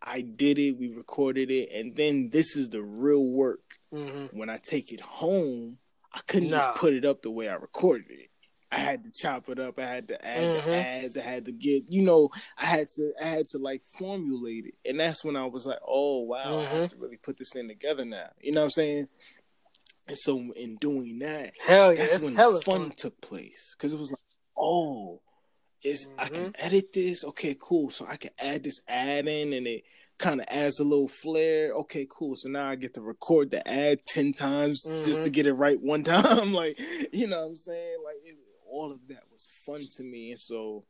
I 0.00 0.20
did 0.22 0.58
it. 0.58 0.72
We 0.72 0.88
recorded 0.88 1.50
it, 1.50 1.68
and 1.72 1.94
then 1.94 2.28
this 2.30 2.56
is 2.56 2.68
the 2.70 2.82
real 2.82 3.24
work. 3.30 3.78
Mhm. 3.92 4.32
When 4.34 4.50
I 4.50 4.56
take 4.58 4.92
it 4.92 5.00
home, 5.00 5.78
I 6.12 6.20
couldn't 6.26 6.50
Nah. 6.50 6.58
just 6.58 6.78
put 6.78 6.92
it 6.94 7.04
up 7.04 7.22
the 7.22 7.30
way 7.30 7.48
I 7.48 7.54
recorded 7.54 8.10
it. 8.10 8.30
I 8.72 8.78
had 8.78 9.04
to 9.04 9.10
chop 9.10 9.48
it 9.50 9.58
up. 9.60 9.78
I 9.78 9.84
had 9.84 10.08
to 10.08 10.26
add 10.26 10.48
Mhm. 10.48 10.52
the 10.54 10.74
ads. 10.74 11.16
I 11.18 11.20
had 11.20 11.44
to 11.44 11.52
get, 11.52 11.92
you 11.92 12.02
know, 12.02 12.30
I 12.56 12.64
had 12.66 12.88
to, 12.96 13.12
I 13.22 13.26
had 13.26 13.46
to 13.48 13.58
like 13.58 13.82
formulate 13.98 14.64
it, 14.66 14.74
and 14.88 14.98
that's 14.98 15.22
when 15.24 15.36
I 15.36 15.44
was 15.44 15.66
like, 15.66 15.80
oh 15.86 16.20
wow, 16.22 16.58
I 16.58 16.70
have 16.70 16.84
Mhm. 16.84 16.90
to 16.90 16.96
really 16.96 17.18
put 17.18 17.36
this 17.36 17.52
thing 17.52 17.68
together 17.68 18.04
now. 18.04 18.30
You 18.40 18.52
know 18.52 18.62
what 18.62 18.64
I'm 18.66 18.70
saying? 18.70 19.08
And 20.08 20.16
so 20.18 20.38
in 20.56 20.76
doing 20.76 21.18
that, 21.20 21.52
Hell 21.60 21.92
yeah, 21.92 21.98
that's 22.00 22.22
when 22.24 22.32
fun 22.32 22.62
fun. 22.62 22.90
took 22.96 23.20
place 23.20 23.74
because 23.76 23.92
it 23.92 23.98
was 23.98 24.10
like, 24.10 24.18
oh, 24.56 25.20
is 25.84 26.06
I 26.18 26.24
Mm-hmm. 26.24 26.34
can 26.34 26.52
edit 26.58 26.92
this. 26.92 27.24
Okay, 27.24 27.56
cool. 27.60 27.90
So 27.90 28.06
I 28.08 28.16
can 28.16 28.30
add 28.38 28.64
this 28.64 28.80
ad 28.88 29.28
in, 29.28 29.52
and 29.52 29.66
it 29.66 29.84
kind 30.18 30.40
of 30.40 30.46
adds 30.48 30.80
a 30.80 30.84
little 30.84 31.08
flair. 31.08 31.72
Okay, 31.74 32.06
cool. 32.10 32.36
So 32.36 32.48
now 32.48 32.70
I 32.70 32.76
get 32.76 32.94
to 32.94 33.00
record 33.02 33.50
the 33.50 33.66
ad 33.68 33.98
ten 34.06 34.32
times 34.32 34.82
just 35.04 35.24
to 35.24 35.30
Mhm. 35.30 35.32
get 35.34 35.46
it 35.46 35.52
right 35.54 35.80
one 35.80 36.04
time. 36.04 36.52
like, 36.52 36.78
you 37.12 37.26
know 37.26 37.42
what 37.42 37.48
I'm 37.48 37.56
saying? 37.56 37.96
Like, 38.04 38.16
it, 38.24 38.36
all 38.72 38.90
of 38.90 39.06
that 39.08 39.24
was 39.30 39.48
fun 39.66 39.86
to 39.96 40.02
me, 40.02 40.30
and 40.30 40.40
so 40.40 40.84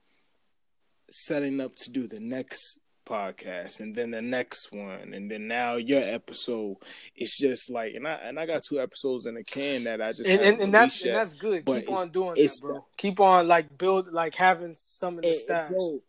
setting 1.11 1.61
up 1.61 1.75
to 1.77 1.91
do 1.91 2.07
the 2.07 2.21
next 2.21 2.79
podcast 3.05 3.81
and 3.81 3.95
then 3.95 4.13
the 4.13 4.23
next 4.23 4.73
one 4.73 5.13
and 5.13 5.29
then 5.29 5.49
now 5.49 5.75
your 5.75 6.01
episode 6.03 6.77
it's 7.17 7.37
just 7.37 7.69
like 7.69 7.95
and 7.95 8.07
i 8.07 8.13
and 8.15 8.39
i 8.39 8.47
got 8.47 8.63
two 8.63 8.81
episodes 8.81 9.27
in 9.27 9.35
the 9.35 9.43
can 9.43 9.83
that 9.85 10.01
i 10.01 10.13
just 10.13 10.31
And, 10.31 10.41
and, 10.41 10.61
and 10.61 10.73
that's 10.75 11.03
released 11.03 11.07
and 11.07 11.17
that's 11.17 11.35
good. 11.35 11.67
Keep 11.67 11.91
on 11.91 12.11
doing 12.11 12.35
it's 12.37 12.61
that, 12.61 12.69
bro. 12.69 12.85
Keep 12.97 13.19
on 13.19 13.49
like 13.49 13.77
build 13.77 14.13
like 14.13 14.37
having 14.37 14.75
some 14.77 15.19
of 15.19 15.23
the 15.23 15.67
bro, 15.69 16.01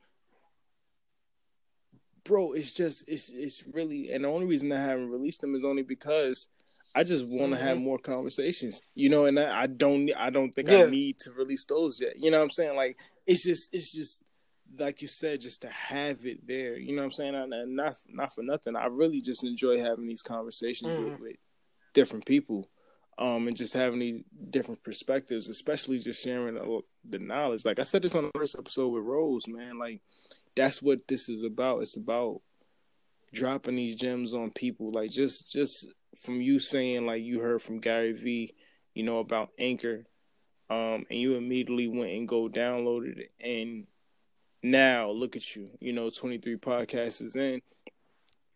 bro, 2.24 2.54
it's 2.54 2.74
just 2.74 3.06
it's 3.08 3.30
it's 3.32 3.64
really 3.74 4.12
and 4.12 4.24
the 4.24 4.30
only 4.30 4.46
reason 4.46 4.72
I 4.72 4.82
haven't 4.82 5.10
released 5.10 5.42
them 5.42 5.56
is 5.56 5.66
only 5.66 5.84
because 5.84 6.48
I 6.96 7.04
just 7.04 7.26
want 7.26 7.52
to 7.54 7.58
have 7.58 7.78
Mhm. 7.78 7.82
more 7.84 7.98
conversations, 8.00 8.82
you 8.94 9.10
know, 9.10 9.26
and 9.26 9.40
I, 9.40 9.64
I 9.64 9.68
don't 9.68 10.12
I 10.16 10.30
don't 10.30 10.52
think 10.54 10.68
Yeah. 10.70 10.84
I 10.84 10.90
need 10.90 11.18
to 11.20 11.32
release 11.32 11.66
those 11.66 12.00
yet. 12.00 12.18
You 12.20 12.30
know 12.32 12.38
what 12.38 12.44
I'm 12.44 12.50
saying? 12.52 12.76
Like 12.76 13.00
it's 13.26 13.44
just 13.44 13.74
it's 13.74 13.92
just 13.92 14.24
like 14.80 15.02
you 15.02 15.08
said, 15.08 15.42
just 15.42 15.62
to 15.64 15.70
have 15.70 16.26
it 16.26 16.46
there. 16.48 16.78
You 16.78 16.96
know 16.96 17.02
what 17.02 17.06
I'm 17.06 17.12
saying? 17.12 17.36
And 17.36 17.76
not 17.76 17.96
not 18.10 18.34
for 18.34 18.44
nothing. 18.44 18.76
I 18.76 18.86
really 18.88 19.22
just 19.22 19.44
enjoy 19.44 19.80
having 19.80 20.08
these 20.08 20.22
conversations 20.24 20.92
Mhm. 20.94 21.12
with, 21.12 21.20
with 21.20 21.36
different 21.94 22.26
people. 22.26 22.70
Um, 23.20 23.48
and 23.48 23.56
just 23.56 23.76
having 23.76 24.00
these 24.00 24.24
different 24.50 24.82
perspectives, 24.84 25.48
especially 25.48 26.00
just 26.00 26.24
sharing 26.24 26.56
the, 26.56 26.82
the 27.08 27.20
knowledge. 27.20 27.64
Like 27.64 27.78
I 27.78 27.84
said 27.84 28.02
this 28.02 28.16
on 28.16 28.24
the 28.24 28.32
first 28.36 28.56
episode 28.58 28.88
with 28.90 29.04
Rose, 29.04 29.48
man. 29.48 29.78
Like 29.78 30.02
that's 30.56 30.82
what 30.82 31.08
this 31.08 31.30
is 31.30 31.44
about. 31.44 31.82
It's 31.84 31.96
about 31.96 32.42
dropping 33.32 33.76
these 33.76 33.96
gems 33.96 34.34
on 34.34 34.52
people. 34.52 34.92
Like 34.92 35.12
just 35.12 35.52
just 35.52 35.88
from 36.18 36.42
you 36.42 36.60
saying 36.60 37.06
like 37.06 37.24
you 37.24 37.40
heard 37.40 37.62
from 37.62 37.80
Gary 37.80 38.14
V, 38.14 38.54
you 38.94 39.04
know, 39.04 39.20
about 39.20 39.50
Anchor. 39.58 40.06
Um, 40.70 41.06
and 41.10 41.20
you 41.20 41.36
immediately 41.36 41.88
went 41.88 42.12
and 42.12 42.28
go 42.28 42.48
downloaded 42.50 43.20
it 43.20 43.32
and 43.40 43.86
now 44.64 45.12
look 45.12 45.36
at 45.36 45.56
you, 45.56 45.70
you 45.80 45.94
know, 45.94 46.10
23 46.10 46.56
podcasts 46.58 47.22
is 47.22 47.36
in. 47.36 47.62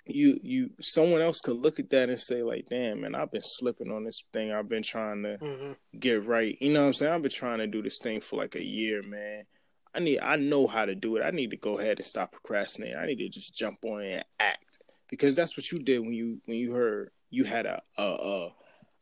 You 0.09 0.39
you 0.41 0.69
someone 0.79 1.21
else 1.21 1.41
could 1.41 1.57
look 1.57 1.79
at 1.79 1.89
that 1.89 2.09
and 2.09 2.19
say, 2.19 2.41
like, 2.41 2.67
damn, 2.67 3.01
man, 3.01 3.13
I've 3.13 3.31
been 3.31 3.41
slipping 3.43 3.91
on 3.91 4.05
this 4.05 4.23
thing 4.31 4.53
I've 4.53 4.69
been 4.69 4.83
trying 4.83 5.23
to 5.23 5.37
hmm 5.37 5.73
get 5.99 6.25
right. 6.25 6.57
You 6.61 6.71
know 6.71 6.81
what 6.81 6.87
I'm 6.87 6.93
saying? 6.93 7.11
I've 7.13 7.21
been 7.21 7.31
trying 7.31 7.59
to 7.59 7.67
do 7.67 7.81
this 7.81 7.99
thing 8.01 8.21
for 8.21 8.37
like 8.37 8.55
a 8.55 8.63
year, 8.63 9.03
man. 9.03 9.43
I 9.93 9.99
need 9.99 10.19
I 10.21 10.37
know 10.37 10.65
how 10.65 10.85
to 10.85 10.95
do 10.95 11.17
it. 11.17 11.23
I 11.23 11.31
need 11.31 11.51
to 11.51 11.57
go 11.57 11.77
ahead 11.77 11.97
and 11.97 12.05
stop 12.05 12.31
procrastinating. 12.31 12.97
I 12.97 13.05
need 13.05 13.17
to 13.17 13.27
just 13.27 13.53
jump 13.53 13.79
on 13.83 14.01
it 14.01 14.13
and 14.13 14.25
act. 14.39 14.79
Because 15.09 15.35
that's 15.35 15.57
what 15.57 15.71
you 15.71 15.79
did 15.79 15.99
when 15.99 16.13
you 16.13 16.39
when 16.45 16.57
you 16.57 16.71
heard 16.71 17.11
you 17.29 17.43
had 17.43 17.65
a 17.65 17.81
a, 17.97 18.03
a 18.03 18.53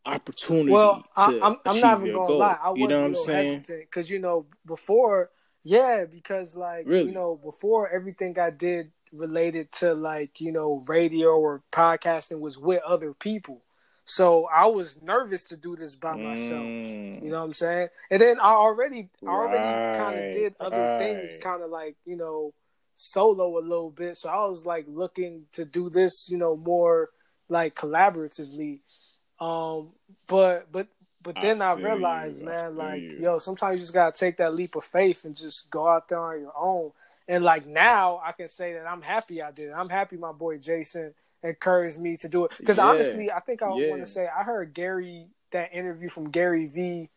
opportunity 0.06 0.72
Well, 0.72 1.04
to 1.16 1.22
I, 1.22 1.40
I'm 1.44 1.58
I'm 1.66 1.80
not 1.80 2.02
even 2.02 2.14
gonna 2.16 2.28
goal. 2.28 2.38
lie. 2.40 2.58
I 2.62 2.70
was 2.70 2.80
you 2.80 2.88
know 2.88 3.00
a 3.00 3.02
what 3.02 3.08
I'm 3.08 3.16
saying? 3.16 3.54
hesitant 3.60 3.80
because 3.90 4.10
you 4.10 4.20
know 4.20 4.46
before, 4.66 5.30
yeah, 5.64 6.06
because 6.06 6.56
like 6.56 6.86
Really? 6.88 7.08
you 7.10 7.12
know 7.14 7.36
before 7.44 7.90
everything 7.90 8.38
I 8.40 8.50
did 8.52 8.92
related 9.12 9.72
to 9.72 9.94
like 9.94 10.42
you 10.42 10.52
know 10.52 10.84
radio 10.88 11.30
or 11.38 11.64
podcasting 11.72 12.40
was 12.40 12.58
with 12.58 12.82
other 12.86 13.14
people, 13.14 13.62
so 14.04 14.46
I 14.54 14.66
was 14.68 15.02
nervous 15.02 15.44
to 15.46 15.58
do 15.58 15.76
this 15.76 15.96
by 15.96 16.16
myself. 16.16 16.62
Mm. 16.64 17.24
You 17.24 17.30
know 17.32 17.40
what 17.40 17.46
I'm 17.46 17.54
saying? 17.54 17.88
And 18.12 18.22
then 18.22 18.40
I 18.40 18.54
already, 18.54 19.10
I 19.26 19.30
already 19.30 19.98
kind 19.98 20.16
of 20.20 20.34
did 20.34 20.56
other 20.60 20.98
things, 21.00 21.38
kind 21.42 21.64
of 21.64 21.70
like 21.72 21.96
you 22.06 22.16
know, 22.16 22.54
solo 22.94 23.58
a 23.58 23.64
little 23.66 23.92
bit. 23.92 24.18
So 24.18 24.30
I 24.30 24.46
was 24.46 24.66
like 24.66 24.86
looking 24.88 25.46
to 25.54 25.66
do 25.66 25.90
this, 25.90 26.28
you 26.30 26.38
know, 26.38 26.56
more 26.56 27.10
like 27.50 27.76
collaboratively. 27.76 28.80
Um, 29.40 29.90
but 30.28 30.72
but 30.72 30.88
but 31.22 31.36
then 31.42 31.62
I, 31.62 31.76
feel 31.76 31.86
realized, 31.86 32.40
you, 32.42 32.46
man, 32.46 32.66
feel 32.66 32.72
like 32.72 33.02
you. 33.02 33.18
yo, 33.20 33.40
sometimes 33.40 33.78
you 33.78 33.82
just 33.82 33.94
gotta 33.94 34.18
take 34.18 34.38
that 34.38 34.54
leap 34.54 34.76
of 34.76 34.86
faith 34.86 35.26
and 35.26 35.36
just 35.36 35.70
go 35.72 35.88
out 35.88 36.08
there 36.08 36.20
on 36.20 36.40
your 36.40 36.54
own. 36.58 36.92
And 37.28 37.44
like 37.44 37.66
now, 37.66 38.22
I 38.24 38.32
can 38.32 38.48
say 38.48 38.74
that 38.74 38.86
I'm 38.86 39.02
happy 39.02 39.42
I 39.42 39.52
did. 39.52 39.70
it. 39.70 39.74
I'm 39.74 39.90
happy 39.90 40.18
my 40.18 40.32
boy 40.32 40.58
Jason 40.60 41.14
encouraged 41.44 42.00
me 42.00 42.18
to 42.18 42.30
do 42.30 42.46
it 42.46 42.52
because 42.58 42.78
Yeah, 42.78 42.86
honestly, 42.86 43.32
I 43.32 43.40
think 43.40 43.62
I 43.64 43.76
yeah. 43.76 43.90
want 43.90 44.02
to 44.02 44.06
say 44.06 44.28
I 44.28 44.44
heard 44.44 44.74
Gary 44.74 45.28
that 45.52 45.74
interview 45.74 46.10
from 46.10 46.30
Gary 46.30 46.68
V. 46.68 47.10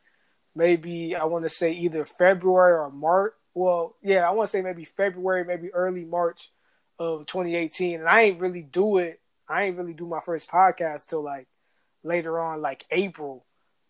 Maybe 0.55 1.15
I 1.15 1.25
want 1.25 1.45
to 1.45 1.49
say 1.51 1.73
either 1.73 2.05
February 2.05 2.73
or 2.79 2.91
March. 2.91 3.35
Well, 3.55 3.97
yeah, 4.03 4.27
I 4.27 4.31
want 4.31 4.47
to 4.47 4.51
say 4.51 4.63
maybe 4.63 4.85
February, 4.85 5.45
maybe 5.45 5.73
early 5.73 6.05
March 6.05 6.51
of 6.99 7.27
2018. 7.27 8.01
And 8.01 8.09
I 8.09 8.23
ain't 8.23 8.41
really 8.41 8.63
do 8.63 8.99
it. 8.99 9.21
I 9.49 9.65
ain't 9.65 9.77
really 9.77 9.95
do 9.95 10.07
my 10.07 10.21
first 10.21 10.51
podcast 10.51 11.09
till 11.09 11.23
like 11.23 11.49
later 12.03 12.39
on, 12.41 12.61
like 12.63 12.85
April 12.91 13.45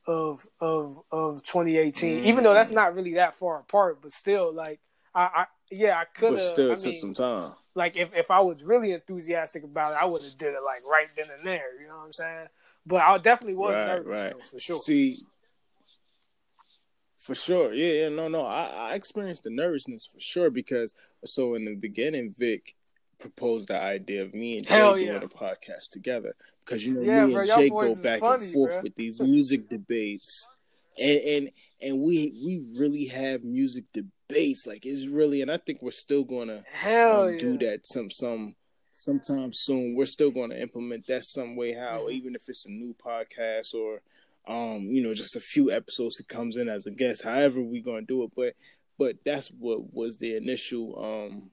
of 0.06 0.46
of 0.60 0.98
of 1.10 1.42
2018. 1.42 2.22
Mm. 2.22 2.26
Even 2.26 2.44
though 2.44 2.54
that's 2.54 2.70
not 2.70 2.94
really 2.94 3.14
that 3.14 3.34
far 3.34 3.60
apart, 3.60 3.98
but 4.02 4.12
still, 4.12 4.52
like 4.52 4.80
I, 5.14 5.22
I 5.22 5.44
yeah, 5.70 5.98
I 5.98 6.04
could 6.04 6.32
have. 6.34 6.42
still 6.42 6.72
I 6.72 6.76
took 6.76 6.86
mean, 6.86 6.96
some 6.96 7.14
time. 7.14 7.52
like 7.74 7.96
if, 7.96 8.14
if 8.14 8.30
I 8.30 8.40
was 8.40 8.64
really 8.64 8.92
enthusiastic 8.92 9.64
about 9.64 9.92
it, 9.92 9.98
I 10.00 10.04
would 10.06 10.22
have 10.22 10.38
did 10.38 10.54
it 10.54 10.62
like 10.64 10.82
right 10.86 11.08
then 11.16 11.26
and 11.36 11.46
there. 11.46 11.80
You 11.80 11.88
know 11.88 11.96
what 11.96 12.06
I'm 12.06 12.12
saying? 12.12 12.46
But 12.86 13.02
I 13.02 13.18
definitely 13.18 13.56
was 13.56 13.74
Right, 13.74 13.86
nervous 13.86 14.06
right. 14.08 14.32
though, 14.32 14.38
for 14.50 14.60
sure. 14.60 14.76
See, 14.76 15.18
for 17.18 17.34
sure, 17.34 17.74
yeah, 17.74 18.04
yeah, 18.04 18.08
no, 18.08 18.28
no. 18.28 18.46
I, 18.46 18.66
I 18.92 18.94
experienced 18.94 19.42
the 19.42 19.50
nervousness 19.50 20.06
for 20.06 20.20
sure 20.20 20.48
because 20.50 20.94
so 21.24 21.54
in 21.54 21.64
the 21.66 21.74
beginning, 21.74 22.34
Vic 22.38 22.76
proposed 23.18 23.68
the 23.68 23.80
idea 23.80 24.22
of 24.22 24.34
me 24.34 24.56
and 24.58 24.66
Jay 24.66 24.74
Hell 24.74 24.94
doing 24.94 25.06
yeah. 25.08 25.16
a 25.16 25.28
podcast 25.28 25.90
together 25.92 26.34
because 26.64 26.84
you 26.86 26.94
know 26.94 27.00
Yeah, 27.02 27.26
me 27.26 27.32
bro, 27.32 27.40
and 27.42 27.50
Jay 27.50 27.68
go 27.70 27.94
back 28.02 28.20
funny, 28.20 28.44
and 28.44 28.52
forth 28.52 28.72
bro. 28.72 28.82
with 28.82 28.94
these 28.96 29.20
music 29.20 29.68
debates, 29.68 30.46
and 30.98 31.20
and 31.20 31.50
and 31.82 32.00
we 32.00 32.32
we 32.44 32.74
really 32.78 33.06
have 33.06 33.42
music 33.44 33.84
debates. 33.92 34.66
Like 34.66 34.84
it's 34.86 35.06
really, 35.06 35.42
and 35.42 35.50
I 35.50 35.56
think 35.58 35.82
we're 35.82 35.90
still 35.90 36.24
gonna 36.24 36.58
um, 36.58 36.64
yeah. 36.84 37.36
do 37.38 37.58
that 37.58 37.80
some 37.86 38.10
some 38.10 38.54
sometime 38.94 39.52
soon. 39.52 39.94
We're 39.94 40.06
still 40.06 40.30
going 40.32 40.50
to 40.50 40.60
implement 40.60 41.06
that 41.06 41.24
some 41.24 41.54
way, 41.54 41.72
how 41.72 42.06
Mhm. 42.08 42.12
even 42.12 42.34
if 42.34 42.48
it's 42.48 42.66
a 42.66 42.70
new 42.70 42.94
podcast 42.94 43.74
or 43.74 44.00
um 44.46 44.82
you 44.90 45.02
know 45.02 45.12
just 45.14 45.36
a 45.36 45.40
few 45.40 45.70
episodes 45.70 46.16
that 46.16 46.26
comes 46.28 46.56
in 46.56 46.68
as 46.68 46.86
a 46.86 46.90
guest. 46.90 47.22
However, 47.22 47.60
we 47.62 47.80
going 47.80 48.06
to 48.06 48.06
do 48.06 48.22
it, 48.24 48.32
but 48.36 48.54
but 48.98 49.16
that's 49.24 49.48
what 49.48 49.92
was 49.94 50.16
the 50.16 50.34
initial 50.36 50.98
um 51.04 51.50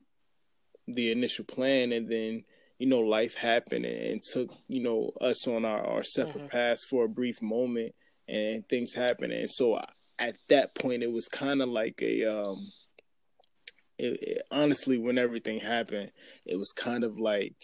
the 0.88 1.12
initial 1.12 1.45
plan, 1.45 1.91
and 1.91 2.10
then 2.10 2.43
you 2.78 2.88
know 2.88 3.00
life 3.00 3.36
happened 3.36 3.86
and, 3.86 3.98
and 4.12 4.23
took 4.23 4.52
you 4.67 4.81
know 4.81 5.12
us 5.21 5.48
on 5.48 5.65
our, 5.65 5.81
our 5.86 6.04
separate 6.04 6.46
Mhm. 6.46 6.50
paths 6.50 6.86
for 6.86 7.06
a 7.06 7.10
brief 7.10 7.42
moment, 7.42 7.94
and 8.27 8.67
things 8.67 8.94
happened, 8.94 9.33
and 9.33 9.50
so 9.50 9.79
at 10.17 10.38
that 10.48 10.75
point 10.75 11.04
it 11.04 11.12
was 11.12 11.27
kind 11.27 11.62
of 11.62 11.69
like 11.69 12.02
a 12.02 12.25
um 12.25 12.65
it, 13.98 14.21
it, 14.21 14.42
honestly, 14.52 14.98
when 14.98 15.17
everything 15.17 15.60
happened, 15.60 16.12
it 16.46 16.58
was 16.58 16.73
kind 16.73 17.04
of 17.06 17.17
like, 17.17 17.56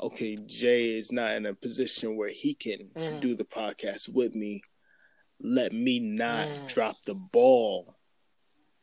okay, 0.00 0.36
Jay 0.46 0.96
is 0.96 1.12
not 1.12 1.32
in 1.32 1.44
a 1.44 1.54
position 1.54 2.16
where 2.16 2.30
he 2.30 2.54
can 2.54 2.90
Mhm. 2.96 3.20
do 3.20 3.34
the 3.34 3.44
podcast 3.44 4.08
with 4.08 4.34
me. 4.34 4.62
Let 5.38 5.72
me 5.72 5.98
not 6.00 6.48
Mm. 6.48 6.66
drop 6.66 6.96
the 7.04 7.14
ball 7.14 7.98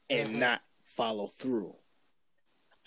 and 0.10 0.30
Mhm. 0.36 0.40
not 0.40 0.62
follow 0.84 1.28
through. 1.28 1.76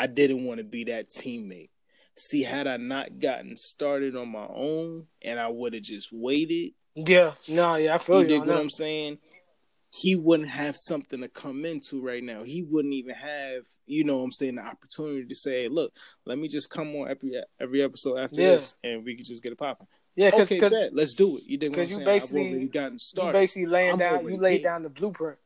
I 0.00 0.06
didn't 0.06 0.44
want 0.44 0.58
to 0.58 0.64
be 0.64 0.84
that 0.84 1.10
teammate. 1.10 1.68
See, 2.16 2.42
had 2.42 2.66
I 2.66 2.76
not 2.78 3.18
gotten 3.18 3.54
started 3.56 4.16
on 4.16 4.28
my 4.30 4.46
own 4.48 5.06
and 5.22 5.38
I 5.38 5.48
would 5.48 5.74
have 5.74 5.82
just 5.82 6.08
waited, 6.12 6.72
Yeah, 6.94 7.32
no, 7.48 7.76
yeah, 7.76 7.94
I 7.94 7.98
feel 7.98 8.16
you. 8.16 8.22
You 8.22 8.28
dig 8.28 8.38
what 8.40 8.48
that. 8.48 8.56
I'm 8.58 8.70
saying? 8.70 9.18
He 9.92 10.16
wouldn't 10.16 10.48
have 10.48 10.76
something 10.76 11.20
to 11.20 11.28
come 11.28 11.64
into 11.64 12.00
right 12.00 12.22
now. 12.22 12.44
He 12.44 12.62
wouldn't 12.62 12.94
even 12.94 13.14
have, 13.14 13.62
you 13.86 14.04
know 14.04 14.18
what 14.18 14.24
I'm 14.24 14.32
saying, 14.32 14.54
the 14.56 14.62
opportunity 14.62 15.26
to 15.26 15.34
say, 15.34 15.68
look, 15.68 15.92
let 16.24 16.38
me 16.38 16.46
just 16.48 16.70
come 16.70 16.94
on 16.96 17.08
every 17.10 17.32
every 17.60 17.82
episode 17.82 18.18
after 18.18 18.40
Yeah. 18.40 18.50
this 18.52 18.74
and 18.84 19.04
we 19.04 19.16
could 19.16 19.26
just 19.26 19.42
get 19.42 19.52
it 19.52 19.58
popping. 19.58 19.86
Yeah, 20.16 20.30
because 20.30 20.52
okay, 20.52 20.90
let's 20.92 21.14
do 21.14 21.38
it. 21.38 21.44
You 21.44 21.58
did 21.58 21.72
because 21.72 21.90
you 21.90 21.96
saying? 21.96 22.06
basically 22.06 22.40
I've 22.46 22.50
already 22.52 22.68
gotten 22.68 22.98
started. 22.98 23.28
you 23.38 23.42
basically 23.42 23.66
laying 23.66 23.92
I'm 23.92 23.98
down 23.98 24.28
you 24.28 24.36
laid 24.36 24.62
down 24.62 24.82
the 24.82 24.90
blueprint. 24.90 25.38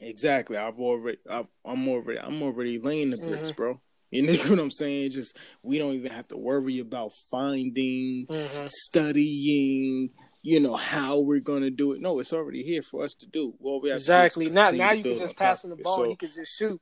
Exactly. 0.00 0.56
I've 0.56 0.78
already. 0.80 1.18
I've, 1.28 1.48
I'm 1.64 1.88
already. 1.88 2.18
I'm 2.18 2.42
already 2.42 2.78
laying 2.78 3.10
the 3.10 3.16
Mm-hmm. 3.18 3.28
bricks, 3.30 3.52
bro. 3.52 3.80
You 4.10 4.22
know 4.22 4.32
what 4.50 4.58
I'm 4.58 4.70
saying? 4.70 5.10
Just 5.12 5.36
we 5.62 5.78
don't 5.78 5.94
even 5.94 6.10
have 6.12 6.26
to 6.28 6.36
worry 6.36 6.78
about 6.80 7.12
finding, 7.30 8.26
Mhm. 8.28 8.68
studying. 8.70 10.10
You 10.42 10.58
know 10.60 10.74
how 10.76 11.20
we're 11.20 11.40
gonna 11.40 11.70
do 11.70 11.92
it. 11.92 12.00
No, 12.00 12.18
it's 12.18 12.32
already 12.32 12.62
here 12.62 12.82
for 12.82 13.04
us 13.04 13.14
to 13.16 13.26
do. 13.26 13.54
Well, 13.58 13.80
we 13.80 13.90
have 13.90 13.98
to 13.98 14.00
Exactly. 14.02 14.48
Now 14.50 14.70
now 14.70 14.92
you 14.92 15.02
can 15.04 15.16
just 15.18 15.40
on 15.40 15.46
pass 15.46 15.64
him 15.64 15.70
the 15.70 15.76
ball. 15.76 15.96
So- 15.96 16.02
and 16.04 16.10
he 16.12 16.16
can 16.16 16.30
just 16.30 16.56
shoot. 16.58 16.80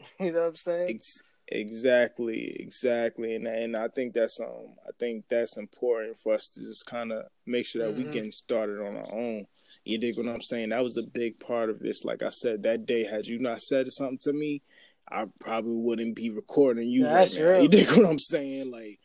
You 0.18 0.32
know 0.32 0.40
what 0.40 0.48
I'm 0.48 0.54
saying? 0.56 0.96
Ex- 0.96 1.22
exactly, 1.46 2.56
exactly, 2.58 3.34
and 3.36 3.46
and 3.46 3.76
I 3.76 3.88
think 3.88 4.14
that's 4.14 4.40
um 4.40 4.74
I 4.86 4.90
think 4.98 5.26
that's 5.28 5.56
important 5.56 6.16
for 6.18 6.34
us 6.34 6.48
to 6.48 6.60
just 6.60 6.84
kind 6.86 7.12
of 7.12 7.24
make 7.46 7.66
sure 7.66 7.86
that 7.86 7.96
we 7.96 8.04
Mhm. 8.04 8.12
getting 8.12 8.32
started 8.32 8.80
on 8.80 8.96
our 8.96 9.12
own. 9.12 9.46
You 9.84 9.98
dig 9.98 10.16
what 10.16 10.28
I'm 10.28 10.42
saying? 10.42 10.70
That 10.70 10.82
was 10.82 10.96
a 10.96 11.02
big 11.02 11.40
part 11.40 11.70
of 11.70 11.78
this. 11.80 12.04
Like 12.04 12.22
I 12.22 12.28
said, 12.30 12.62
that 12.64 12.86
day, 12.86 13.04
had 13.04 13.26
you 13.26 13.38
not 13.38 13.60
said 13.60 13.90
something 13.90 14.18
to 14.22 14.32
me, 14.32 14.62
I 15.10 15.24
probably 15.38 15.76
wouldn't 15.76 16.14
be 16.14 16.30
recording 16.30 16.88
you 16.88 17.04
Yeah, 17.04 17.12
right 17.12 17.18
that's 17.20 17.38
now. 17.38 17.44
real. 17.44 17.62
You 17.62 17.68
dig 17.68 17.90
what 17.90 18.06
I'm 18.06 18.18
saying? 18.18 18.70
Like, 18.70 19.00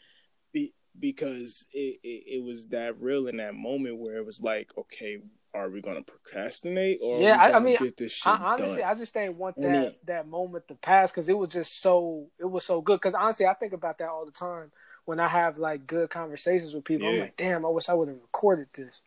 be, 0.51 0.73
because 0.99 1.65
it, 1.71 1.99
it 2.03 2.23
it 2.37 2.43
was 2.43 2.67
that 2.67 2.99
real 3.01 3.27
in 3.27 3.37
that 3.37 3.55
moment 3.55 3.97
where 3.97 4.17
it 4.17 4.25
was 4.25 4.41
like, 4.41 4.71
okay, 4.77 5.19
are 5.53 5.69
we 5.69 5.81
gonna 5.81 6.03
procrastinate 6.03 6.99
or 7.01 7.21
Yeah, 7.21 7.37
I- 7.41 7.53
I 7.53 7.59
mean, 7.59 7.77
get 7.77 7.95
this 7.97 8.11
shit 8.11 8.27
I, 8.27 8.35
honestly, 8.53 8.81
done? 8.81 8.89
I 8.91 8.95
just 8.95 9.13
didn't 9.13 9.37
want 9.37 9.55
that 9.61 9.87
it- 9.87 10.05
that 10.05 10.27
moment 10.27 10.67
to 10.67 10.75
pass 10.75 11.11
because 11.11 11.29
it 11.29 11.37
was 11.37 11.49
just 11.49 11.81
so 11.81 12.27
it 12.37 12.45
was 12.45 12.65
so 12.65 12.81
good. 12.81 12.97
Because 12.97 13.15
honestly, 13.15 13.45
I 13.45 13.53
think 13.53 13.71
about 13.73 13.97
that 13.99 14.09
all 14.09 14.25
the 14.25 14.31
time 14.31 14.71
when 15.05 15.19
I 15.21 15.27
have 15.29 15.57
like 15.57 15.87
good 15.87 16.09
conversations 16.09 16.73
with 16.75 16.83
people. 16.83 17.07
I'm 17.07 17.19
like, 17.19 17.37
damn, 17.37 17.65
I 17.65 17.69
wish 17.69 17.87
I 17.89 17.93
would 17.93 18.09
have 18.09 18.17
recorded 18.21 18.67
this. 18.73 19.01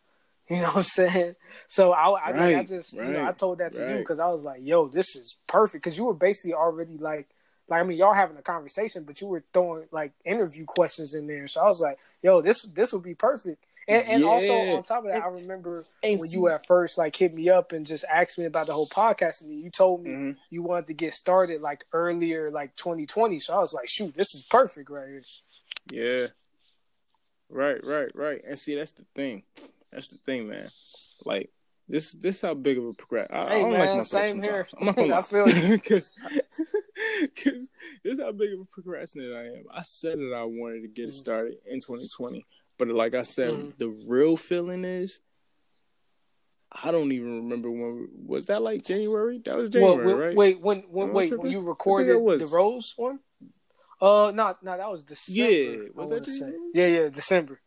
You 0.50 0.56
know 0.56 0.68
what 0.68 0.76
I'm 0.76 0.82
saying? 0.82 1.36
So 1.66 1.92
I, 1.92 2.06
I, 2.06 2.08
like, 2.08 2.18
I 2.26 2.32
Right, 2.32 2.66
just, 2.66 2.94
you 2.94 3.02
know, 3.02 3.22
I 3.24 3.32
told 3.32 3.58
that 3.58 3.74
to 3.74 3.80
you 3.80 3.98
because 3.98 4.18
I 4.18 4.28
was 4.28 4.44
like, 4.44 4.60
yo, 4.64 4.88
this 4.88 5.14
is 5.14 5.36
perfect. 5.46 5.84
Because 5.84 5.98
you 5.98 6.04
were 6.04 6.14
basically 6.14 6.54
already 6.54 6.96
like, 6.96 7.28
like 7.68 7.80
I 7.80 7.84
mean, 7.84 7.98
y'all 7.98 8.14
having 8.14 8.38
a 8.38 8.42
conversation, 8.42 9.04
but 9.04 9.20
you 9.20 9.26
were 9.26 9.44
throwing 9.52 9.88
like 9.92 10.12
interview 10.24 10.64
questions 10.64 11.12
in 11.14 11.26
there. 11.26 11.46
So 11.48 11.60
I 11.60 11.66
was 11.68 11.80
like, 11.82 11.98
yo, 12.22 12.40
this 12.40 12.62
this 12.62 12.94
would 12.94 13.02
be 13.02 13.14
perfect. 13.14 13.62
And, 13.86 14.06
and 14.06 14.24
also 14.24 14.54
on 14.54 14.82
top 14.84 15.04
of 15.04 15.10
that, 15.10 15.22
I 15.22 15.28
remember 15.28 15.84
when 16.02 16.30
you 16.30 16.48
at 16.48 16.66
first 16.66 16.96
like 16.96 17.14
hit 17.16 17.34
me 17.34 17.50
up 17.50 17.72
and 17.72 17.86
just 17.86 18.04
asked 18.10 18.38
me 18.38 18.44
about 18.46 18.66
the 18.68 18.72
whole 18.74 18.86
podcast 18.88 19.42
and 19.42 19.62
you 19.62 19.68
told 19.70 20.02
me 20.04 20.10
Mhm. 20.10 20.36
you 20.50 20.62
wanted 20.62 20.86
to 20.88 20.94
get 20.94 21.12
started 21.12 21.60
like 21.60 21.84
earlier 21.92 22.50
like 22.50 22.74
2020 22.76 23.38
so 23.40 23.54
i 23.56 23.58
was 23.58 23.72
like 23.74 23.88
shoot 23.88 24.14
this 24.14 24.34
is 24.34 24.42
perfect 24.50 24.88
right 24.90 25.08
here 25.08 25.22
Yeah. 25.90 26.28
Right, 27.50 27.82
right, 27.84 28.14
right. 28.14 28.42
And 28.46 28.58
see, 28.58 28.74
that's 28.74 28.92
the 28.92 29.04
thing. 29.14 29.42
That's 29.92 30.08
the 30.08 30.18
thing, 30.18 30.48
man. 30.48 30.68
Like 31.24 31.50
this, 31.88 32.12
this 32.12 32.42
how 32.42 32.54
big 32.54 32.78
of 32.78 32.84
a 32.84 32.92
progress. 32.92 33.28
I, 33.30 33.38
I 33.38 33.48
Hey, 33.48 33.60
don't 33.62 33.70
man, 33.72 33.80
like 33.80 33.94
my 33.94 34.00
same 34.02 34.42
here. 34.42 34.66
I'm 34.78 34.86
not 34.86 34.96
gonna 34.96 35.16
I 35.16 35.22
feel 35.22 35.48
you. 35.48 35.78
because 35.78 36.12
this 38.02 38.12
is 38.14 38.20
how 38.20 38.32
big 38.32 38.52
of 38.52 38.60
a 38.60 38.64
procrastinator 38.66 39.36
I 39.38 39.46
am. 39.58 39.64
I 39.72 39.82
said 39.82 40.18
that 40.18 40.34
I 40.36 40.44
wanted 40.44 40.82
to 40.82 40.88
get 40.88 41.04
it 41.04 41.08
Mhm. 41.10 41.12
started 41.14 41.54
in 41.66 41.80
2020, 41.80 42.44
but 42.78 42.88
like 42.88 43.14
I 43.14 43.22
said, 43.22 43.54
Mhm. 43.54 43.78
the 43.78 43.88
real 44.08 44.36
feeling 44.36 44.84
is. 44.84 45.20
I 46.70 46.90
don't 46.90 47.12
even 47.12 47.44
remember 47.44 47.70
when 47.70 48.08
was 48.26 48.46
that 48.46 48.60
like 48.60 48.84
January? 48.84 49.40
That 49.46 49.56
was 49.56 49.70
well, 49.70 49.96
January, 49.96 50.06
wait, 50.14 50.26
right? 50.26 50.36
wait 50.36 50.60
when 50.60 50.78
when 50.90 51.12
wait 51.14 51.38
when 51.38 51.50
you 51.50 51.60
recorded 51.60 52.08
the 52.08 52.46
rose 52.52 52.92
one 52.98 53.20
uh 54.02 54.30
no 54.34 54.54
no 54.62 54.76
that 54.76 54.90
was 54.90 55.02
december 55.02 55.50
Yeah, 55.50 55.88
was 55.94 56.10
that 56.10 56.26
say. 56.26 56.52
Yeah 56.74 56.86
yeah 56.86 57.08
december 57.08 57.58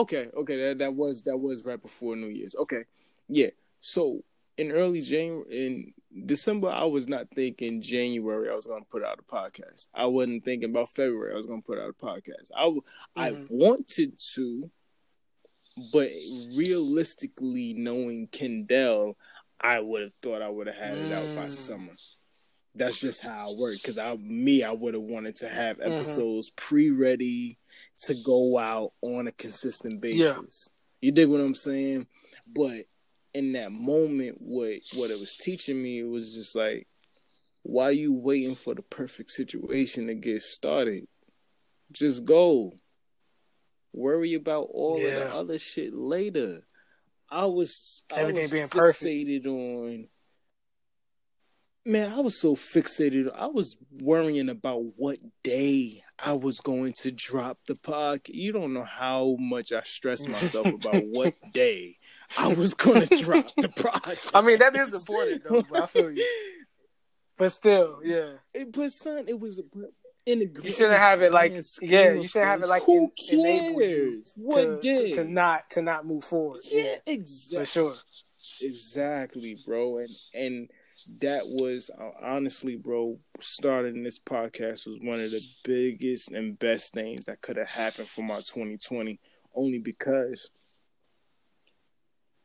Okay, 0.00 0.28
okay, 0.34 0.56
that 0.62 0.78
that 0.78 0.94
was 0.94 1.22
that 1.22 1.36
was 1.36 1.64
right 1.64 1.80
before 1.80 2.16
New 2.16 2.28
Year's. 2.28 2.54
Okay, 2.56 2.84
yeah. 3.28 3.48
So 3.80 4.22
in 4.56 4.70
early 4.72 5.00
January, 5.00 5.66
in 5.66 5.92
December, 6.26 6.68
I 6.68 6.84
was 6.84 7.08
not 7.08 7.28
thinking 7.34 7.80
January 7.80 8.50
I 8.50 8.54
was 8.54 8.66
going 8.66 8.82
to 8.82 8.88
put 8.88 9.04
out 9.04 9.18
a 9.18 9.22
podcast. 9.22 9.88
I 9.94 10.06
wasn't 10.06 10.44
thinking 10.44 10.70
about 10.70 10.88
February 10.90 11.32
I 11.32 11.36
was 11.36 11.46
going 11.46 11.62
to 11.62 11.66
put 11.66 11.78
out 11.78 11.88
a 11.90 11.92
podcast. 11.92 12.50
I 12.56 12.62
w- 12.64 12.82
I 13.16 13.36
wanted 13.48 14.18
to, 14.34 14.70
but 15.92 16.10
realistically, 16.56 17.74
knowing 17.74 18.26
Kendall, 18.28 19.16
I 19.60 19.80
would 19.80 20.02
have 20.02 20.14
thought 20.22 20.42
I 20.42 20.48
would 20.48 20.66
have 20.66 20.76
had 20.76 20.98
it 20.98 21.12
out 21.12 21.34
by 21.34 21.46
Mm. 21.46 21.50
summer. 21.52 21.96
That's 22.74 23.00
just 23.00 23.22
how 23.22 23.50
I 23.50 23.54
work. 23.54 23.76
Because 23.76 23.98
I, 23.98 24.14
me, 24.16 24.62
I 24.62 24.72
would 24.72 24.94
have 24.94 25.02
wanted 25.02 25.36
to 25.36 25.48
have 25.48 25.78
Mhm. 25.78 25.98
episodes 26.00 26.50
pre-ready 26.56 27.58
to 28.04 28.14
go 28.24 28.58
out 28.58 28.92
on 29.02 29.26
a 29.26 29.32
consistent 29.32 30.02
Yeah. 30.04 30.34
basis. 30.36 30.72
You 31.00 31.12
dig 31.12 31.28
what 31.28 31.40
I'm 31.40 31.54
saying? 31.54 32.06
But 32.46 32.86
in 33.34 33.52
that 33.52 33.72
moment, 33.72 34.38
what 34.40 34.78
what 34.94 35.10
it 35.10 35.18
was 35.20 35.34
teaching 35.34 35.80
me, 35.82 36.02
was 36.02 36.34
just 36.34 36.54
like, 36.54 36.86
why 37.62 37.90
you 37.90 38.12
waiting 38.12 38.54
for 38.54 38.74
the 38.74 38.82
perfect 38.82 39.30
situation 39.30 40.06
to 40.08 40.14
get 40.14 40.42
started? 40.42 41.06
Just 41.92 42.24
go. 42.24 42.72
Worry 43.92 44.34
about 44.34 44.68
all 44.72 45.04
of 45.04 45.12
the 45.12 45.34
other 45.34 45.58
shit 45.58 45.92
later. 45.94 46.64
I 47.28 47.46
was 47.46 48.02
I 48.12 48.20
Everything 48.20 48.42
was 48.42 48.50
being 48.50 48.68
perfect. 48.68 49.04
fixated 49.04 49.46
on 49.46 50.08
Man, 51.86 52.12
I 52.12 52.20
was 52.20 52.38
so 52.38 52.54
fixated. 52.56 53.32
I 53.34 53.46
was 53.46 53.76
worrying 53.90 54.50
about 54.50 54.84
what 54.96 55.18
day 55.42 56.02
I 56.22 56.32
was 56.34 56.60
going 56.60 56.92
to 56.94 57.10
drop 57.10 57.58
the 57.66 57.74
podcast. 57.74 58.30
You 58.32 58.52
don't 58.52 58.72
know 58.72 58.84
how 58.84 59.36
much 59.38 59.72
I 59.72 59.82
stressed 59.82 60.28
myself 60.28 60.66
about 60.66 61.04
what 61.06 61.34
day 61.52 61.98
I 62.38 62.48
was 62.48 62.74
going 62.74 63.06
to 63.06 63.16
drop 63.22 63.46
the 63.56 63.68
podcast. 63.68 64.30
i 64.34 64.40
mean 64.40 64.58
that 64.60 64.76
is 64.76 64.94
important 64.94 65.42
though 65.44 65.62
but 65.62 65.82
i 65.82 65.86
feel 65.86 66.12
you 66.12 66.24
but 67.36 67.50
still 67.50 68.00
yeah 68.04 68.34
It, 68.54 68.72
but 68.72 68.92
son, 68.92 69.24
it 69.26 69.38
was 69.38 69.60
in 70.26 70.38
the 70.38 70.50
you 70.62 70.70
shouldn't 70.70 71.00
have 71.00 71.22
it 71.22 71.32
like 71.32 71.52
yeah 71.82 72.12
you 72.12 72.28
shouldn't 72.28 72.50
have 72.50 72.62
it 72.62 72.68
like 72.68 72.84
who 72.84 73.10
you 73.30 73.72
cares? 73.74 74.32
What 74.36 74.60
to, 74.60 74.80
day? 74.80 75.10
to, 75.10 75.16
to 75.16 75.24
not 75.24 75.70
to 75.70 75.82
not 75.82 76.06
move 76.06 76.22
forward 76.22 76.60
yeah, 76.64 76.94
for 76.94 77.12
exactly. 77.12 77.58
For 77.58 77.66
sure 77.66 77.94
Exactly, 78.60 79.58
bro. 79.66 79.98
And 79.98 80.16
and 80.34 80.70
that 81.20 81.46
was 81.46 81.90
uh, 81.98 82.10
honestly, 82.22 82.76
bro, 82.76 83.18
starting 83.40 84.02
this 84.02 84.18
podcast 84.18 84.86
was 84.86 84.98
one 85.02 85.20
of 85.20 85.30
the 85.30 85.42
biggest 85.64 86.30
and 86.30 86.58
best 86.58 86.92
things 86.92 87.24
that 87.26 87.40
could 87.40 87.56
have 87.56 87.70
happened 87.70 88.08
for 88.08 88.22
my 88.22 88.36
2020 88.36 89.18
only 89.54 89.78
because 89.78 90.50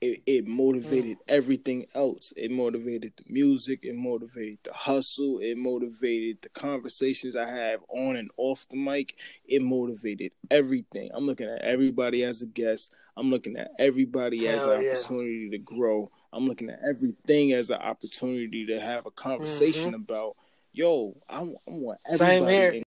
it, 0.01 0.21
it 0.25 0.47
motivated 0.47 1.17
everything 1.27 1.85
else. 1.95 2.33
It 2.35 2.51
motivated 2.51 3.13
the 3.17 3.23
music, 3.27 3.79
it 3.83 3.95
motivated 3.95 4.59
the 4.63 4.73
hustle, 4.73 5.39
it 5.39 5.57
motivated 5.57 6.39
the 6.41 6.49
conversations 6.49 7.35
I 7.35 7.47
have 7.47 7.79
on 7.89 8.15
and 8.15 8.29
off 8.37 8.67
the 8.69 8.77
mic. 8.77 9.17
It 9.45 9.61
motivated 9.61 10.31
everything. 10.51 11.09
I'm 11.13 11.25
looking 11.25 11.47
at 11.47 11.61
everybody 11.61 12.23
as 12.23 12.41
a 12.41 12.45
guest. 12.45 12.93
I'm 13.17 13.29
looking 13.29 13.55
at 13.55 13.71
everybody 13.79 14.47
as 14.47 14.65
an 14.65 14.81
yeah. 14.81 14.91
opportunity 14.91 15.49
to 15.51 15.57
grow. 15.57 16.09
I'm 16.35 16.47
looking 16.47 16.69
at 16.69 16.81
everything 16.85 17.53
as 17.53 17.69
an 17.69 17.79
opportunity 17.79 18.65
to 18.65 18.77
have 18.81 19.05
a 19.05 19.11
conversation 19.11 19.93
about. 19.93 20.35
Yo, 20.73 21.15
I, 21.29 21.39
I 21.39 21.43
want 21.67 21.99
Mm-hmm. 22.03 22.15
Same 22.17 22.47
here. 22.47 22.71
in 22.71 22.83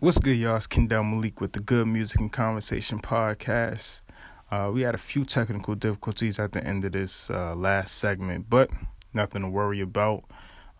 What's 0.00 0.18
good, 0.18 0.36
y'all? 0.36 0.56
It's 0.56 0.66
Kendall 0.66 1.04
Malik 1.04 1.40
with 1.40 1.52
the 1.52 1.60
Good 1.60 1.86
Music 1.86 2.20
and 2.20 2.30
Conversation 2.30 3.00
podcast. 3.00 4.02
Uh, 4.50 4.70
we 4.72 4.82
had 4.82 4.94
a 4.94 4.98
few 4.98 5.24
technical 5.24 5.74
difficulties 5.74 6.38
at 6.38 6.52
the 6.52 6.62
end 6.62 6.84
of 6.84 6.92
this 6.92 7.30
uh, 7.30 7.54
last 7.54 7.94
segment, 7.94 8.50
but 8.50 8.68
nothing 9.14 9.40
to 9.40 9.48
worry 9.48 9.80
about. 9.80 10.24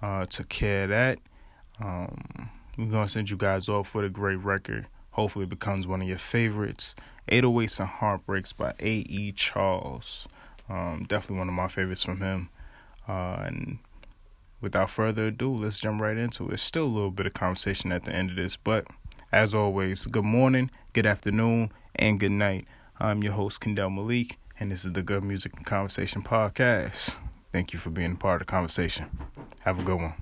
Uh, 0.02 0.26
took 0.26 0.50
care 0.50 0.84
of 0.84 0.90
that. 0.90 1.18
Um, 1.80 2.50
we're 2.76 2.86
going 2.86 3.06
to 3.06 3.12
send 3.12 3.30
you 3.30 3.38
guys 3.38 3.70
off 3.70 3.94
with 3.94 4.04
a 4.04 4.10
great 4.10 4.36
record. 4.36 4.86
Hopefully, 5.12 5.44
it 5.44 5.50
becomes 5.50 5.86
one 5.86 6.02
of 6.02 6.08
your 6.08 6.18
favorites. 6.18 6.94
808s 7.30 7.80
and 7.80 7.88
Heartbreaks 7.88 8.52
by 8.52 8.74
A.E. 8.80 9.32
Charles. 9.32 10.28
Um, 10.68 11.06
definitely 11.08 11.38
one 11.38 11.48
of 11.48 11.54
my 11.54 11.68
favorites 11.68 12.02
from 12.02 12.20
him. 12.20 12.48
Uh, 13.08 13.42
and 13.46 13.78
without 14.60 14.90
further 14.90 15.26
ado, 15.26 15.54
let's 15.54 15.80
jump 15.80 16.00
right 16.00 16.16
into 16.16 16.48
it. 16.50 16.58
Still 16.60 16.84
a 16.84 16.86
little 16.86 17.10
bit 17.10 17.26
of 17.26 17.34
conversation 17.34 17.92
at 17.92 18.04
the 18.04 18.12
end 18.12 18.30
of 18.30 18.36
this, 18.36 18.56
but 18.56 18.86
as 19.32 19.54
always, 19.54 20.06
good 20.06 20.24
morning, 20.24 20.70
good 20.92 21.06
afternoon, 21.06 21.72
and 21.96 22.20
good 22.20 22.32
night. 22.32 22.66
I'm 23.00 23.22
your 23.22 23.32
host, 23.32 23.60
Kendall 23.60 23.90
Malik, 23.90 24.38
and 24.60 24.70
this 24.70 24.84
is 24.84 24.92
the 24.92 25.02
Good 25.02 25.24
Music 25.24 25.52
and 25.56 25.66
Conversation 25.66 26.22
podcast. 26.22 27.16
Thank 27.50 27.72
you 27.72 27.78
for 27.78 27.90
being 27.90 28.12
a 28.12 28.16
part 28.16 28.40
of 28.40 28.46
the 28.46 28.50
conversation. 28.50 29.06
Have 29.60 29.80
a 29.80 29.82
good 29.82 30.00
one. 30.00 30.14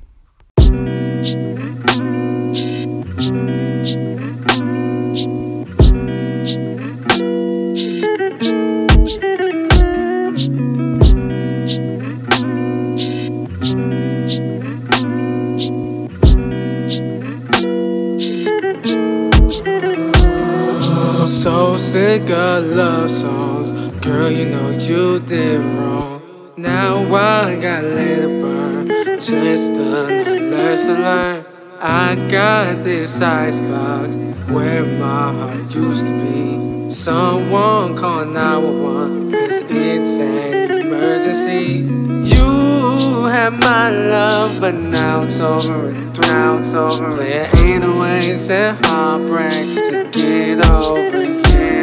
Sick 22.21 22.31
of 22.31 22.65
love 22.67 23.11
songs. 23.11 23.73
Girl, 24.05 24.31
you 24.31 24.47
know 24.47 24.71
you 24.71 25.21
did 25.21 25.61
wrong. 25.61 26.23
Now 26.57 27.03
I 27.15 27.57
gotta 27.57 27.89
let 27.89 28.19
it 28.19 28.41
burn. 28.41 28.89
Just 29.19 29.73
another 29.73 30.41
lesson 30.41 31.01
learned. 31.01 31.47
I 31.81 32.15
got 32.29 32.83
this 32.83 33.21
icebox 33.23 34.17
where 34.51 34.85
my 34.85 35.33
heart 35.33 35.75
used 35.75 36.07
to 36.07 36.13
be. 36.13 36.91
Someone 36.91 37.97
call 37.97 38.25
911, 38.25 39.33
cause 39.33 39.61
it's 39.71 40.19
an 40.19 40.71
emergency. 40.73 41.89
You 42.35 43.25
had 43.27 43.53
my 43.61 43.91
love, 43.91 44.61
but 44.61 44.75
now 44.75 45.23
it's 45.23 45.41
over 45.41 45.89
and 45.89 46.19
it's 46.19 46.75
over. 46.75 47.15
There 47.15 47.57
ain't 47.57 47.85
a 47.85 47.93
way, 47.93 48.37
said 48.37 48.77
heartbreak 48.85 49.53
to 49.89 50.11
get 50.13 50.67
over 50.67 51.25
you. 51.25 51.40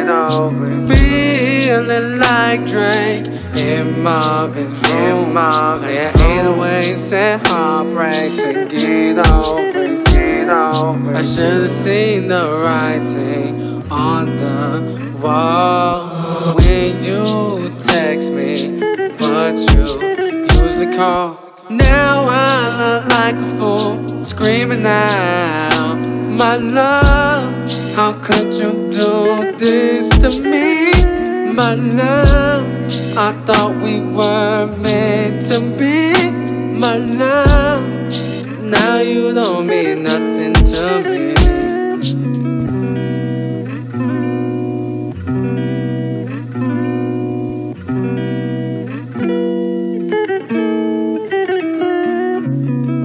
Over. 0.08 0.86
Feeling 0.86 2.18
like 2.18 2.64
Drake 2.66 3.26
in 3.56 4.02
Marvin's 4.02 4.80
room. 4.94 5.34
There 5.34 6.12
ain't 6.26 6.46
a 6.46 6.52
way, 6.52 6.96
said 6.96 7.46
heartbreak 7.46 8.32
to 8.36 8.66
get 8.68 9.18
over. 9.26 10.02
Get 10.04 10.48
over. 10.48 11.14
I 11.14 11.22
should've 11.22 11.70
seen 11.70 12.28
the 12.28 12.62
writing 12.64 13.82
on 13.90 14.36
the 14.36 15.18
wall 15.22 16.54
when 16.56 17.04
you 17.04 17.68
text 17.76 18.32
me, 18.32 18.80
but 19.18 19.56
you 19.56 19.84
usually 20.62 20.96
call. 20.96 21.38
Now 21.68 22.24
I 22.28 22.76
look 22.78 23.10
like 23.10 23.36
a 23.36 23.56
fool, 23.58 24.24
screaming 24.24 24.86
out, 24.86 25.98
My 26.38 26.56
love, 26.56 27.70
how 27.94 28.12
could 28.22 28.54
you 28.54 28.77
do 28.98 29.52
this 29.58 30.08
to 30.08 30.42
me? 30.42 30.90
My 31.54 31.74
love, 31.74 32.66
I 33.16 33.30
thought 33.46 33.76
we 33.80 34.00
were 34.00 34.66
meant 34.82 35.42
to 35.50 35.60
be. 35.78 36.32
My 36.80 36.96
love, 36.96 37.86
now 38.60 38.98
you 38.98 39.32
don't 39.32 39.68
mean 39.68 40.02
nothing 40.02 40.54
to 40.72 40.84
me. 41.08 41.28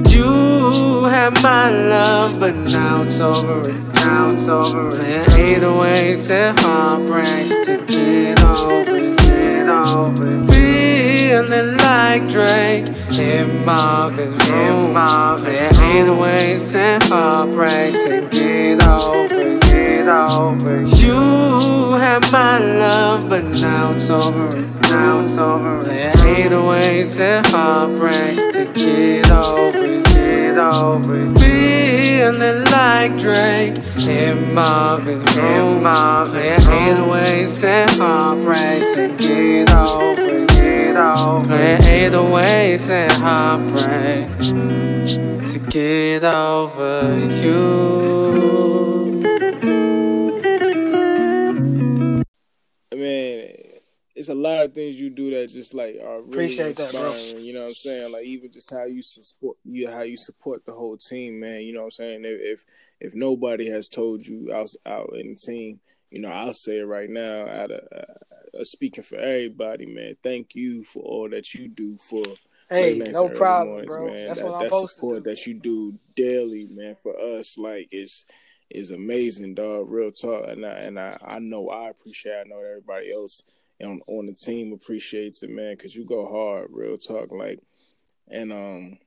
You 0.09 1.03
had 1.03 1.33
my 1.43 1.67
love, 1.69 2.39
but 2.39 2.55
now 2.71 2.97
it's 2.99 3.19
over 3.19 3.92
it's 4.05 4.47
over. 4.47 4.91
There 4.93 5.39
ain't 5.39 5.63
a 5.63 5.73
way, 5.73 6.15
said 6.15 6.59
heartbreak 6.59 7.47
to 7.65 7.83
get 7.85 8.39
over, 8.43 9.15
get 9.15 9.69
over. 9.69 10.43
Feeling 10.45 11.77
like 11.77 12.27
Drake 12.27 12.87
in 13.19 13.65
Marvin's 13.65 14.49
room. 14.49 14.93
There 15.43 15.71
ain't 15.83 16.07
a 16.07 16.13
way, 16.13 16.59
said 16.59 17.03
heartbreak 17.03 17.93
to 18.05 18.27
get 18.29 18.83
over, 18.83 19.59
get 19.59 20.07
over. 20.07 20.81
You 20.97 21.97
had 21.97 22.31
my 22.31 22.57
love, 22.59 23.29
but 23.29 23.43
now 23.61 23.91
it's 23.91 24.09
over 24.09 24.73
now 24.93 25.19
it's 25.21 25.37
over. 25.37 25.83
There 25.83 26.27
ain't 26.27 26.51
a 26.51 26.61
way, 26.61 27.05
said 27.05 27.45
heartbreak 27.47 28.35
to 28.53 28.65
get 28.73 29.29
over, 29.31 30.01
get 30.13 30.57
over. 30.57 31.33
Feeling 31.35 32.63
like 32.65 33.17
Drake 33.17 33.92
in 34.07 34.53
Marvin's 34.53 35.37
room. 35.37 35.83
There 35.83 36.71
ain't 36.71 36.99
a 36.99 37.05
way, 37.05 37.47
said 37.47 37.89
heartbreak 37.91 38.83
to 38.95 39.15
get 39.17 39.69
over, 39.69 40.45
get 40.45 40.95
over. 40.95 41.47
There 41.47 41.81
ain't 41.83 42.15
a 42.15 42.23
way, 42.23 42.77
said 42.77 43.11
heartbreak 43.11 44.29
to 44.39 45.59
get 45.69 46.23
over 46.23 47.17
you. 47.41 48.12
It's 54.23 54.29
a 54.29 54.33
lot 54.33 54.63
of 54.63 54.73
things 54.73 54.97
you 54.97 55.09
do 55.09 55.31
that 55.31 55.49
just 55.49 55.73
like 55.73 55.97
are 56.01 56.21
really 56.21 56.45
Appreciate 56.45 56.77
that, 56.77 56.91
bro. 56.93 57.13
You 57.13 57.51
know 57.51 57.63
what 57.63 57.67
I'm 57.67 57.73
saying? 57.75 58.09
Like 58.13 58.23
even 58.23 58.53
just 58.53 58.71
how 58.71 58.85
you 58.85 59.01
support 59.01 59.57
you 59.65 59.89
how 59.89 60.03
you 60.03 60.15
support 60.15 60.65
the 60.65 60.71
whole 60.71 60.95
team, 60.95 61.41
man. 61.41 61.59
You 61.59 61.73
know 61.73 61.81
what 61.81 61.87
I'm 61.87 61.91
saying? 61.91 62.21
If 62.23 62.39
if, 62.39 62.65
if 63.01 63.15
nobody 63.15 63.69
has 63.69 63.89
told 63.89 64.25
you 64.25 64.49
out 64.53 64.69
out 64.85 65.13
in 65.17 65.31
the 65.31 65.35
team, 65.35 65.81
you 66.09 66.21
know 66.21 66.29
I'll 66.29 66.53
say 66.53 66.79
it 66.79 66.85
right 66.85 67.09
now. 67.09 67.47
Out 67.47 67.71
of 67.71 67.81
uh, 67.93 68.57
uh, 68.57 68.63
speaking 68.63 69.03
for 69.03 69.17
everybody, 69.17 69.87
man. 69.87 70.15
Thank 70.23 70.55
you 70.55 70.85
for 70.85 71.03
all 71.03 71.29
that 71.29 71.53
you 71.53 71.67
do 71.67 71.97
for. 71.97 72.23
Hey, 72.69 72.97
no 72.97 73.27
problem, 73.27 73.67
mornings, 73.67 73.93
bro. 73.93 74.07
Man. 74.07 74.27
That's 74.27 74.39
that, 74.39 74.45
what 74.45 74.55
I'm 74.55 74.61
that 74.61 74.69
supposed 74.69 74.87
to 74.87 74.95
support 74.95 75.23
do. 75.25 75.29
that 75.29 75.45
you 75.45 75.53
do 75.55 75.99
daily, 76.15 76.65
man, 76.71 76.95
for 77.03 77.19
us, 77.19 77.57
like 77.57 77.89
is 77.91 78.23
is 78.69 78.89
amazing, 78.89 79.55
dog. 79.55 79.91
Real 79.91 80.11
talk, 80.13 80.47
and 80.47 80.65
I 80.65 80.69
and 80.69 80.97
I, 80.97 81.17
I 81.21 81.39
know 81.39 81.67
I 81.67 81.89
appreciate. 81.89 82.31
It. 82.31 82.47
I 82.47 82.49
know 82.49 82.61
everybody 82.61 83.11
else 83.11 83.43
on 83.83 84.01
on 84.07 84.25
the 84.27 84.33
team 84.33 84.73
appreciates 84.73 85.43
it, 85.43 85.49
man, 85.49 85.75
because 85.75 85.95
you 85.95 86.05
go 86.05 86.27
hard. 86.27 86.69
Real 86.71 86.97
talk, 86.97 87.31
like, 87.31 87.59
and 88.27 88.51
um, 88.51 88.97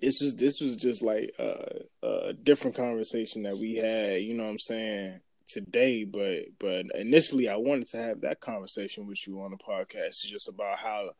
this 0.00 0.20
was 0.20 0.34
this 0.34 0.60
was 0.60 0.76
just 0.76 1.02
like 1.02 1.34
a, 1.38 1.82
a 2.02 2.32
different 2.32 2.76
conversation 2.76 3.42
that 3.44 3.58
we 3.58 3.76
had. 3.76 4.22
You 4.22 4.34
know 4.34 4.44
what 4.44 4.50
I'm 4.50 4.58
saying 4.58 5.20
today, 5.46 6.04
but 6.04 6.44
but 6.58 6.86
initially 6.94 7.48
I 7.48 7.56
wanted 7.56 7.86
to 7.88 7.98
have 7.98 8.20
that 8.22 8.40
conversation 8.40 9.06
with 9.06 9.26
you 9.26 9.40
on 9.42 9.50
the 9.50 9.58
podcast. 9.58 10.06
It's 10.06 10.30
just 10.30 10.48
about 10.48 10.78
how 10.78 11.10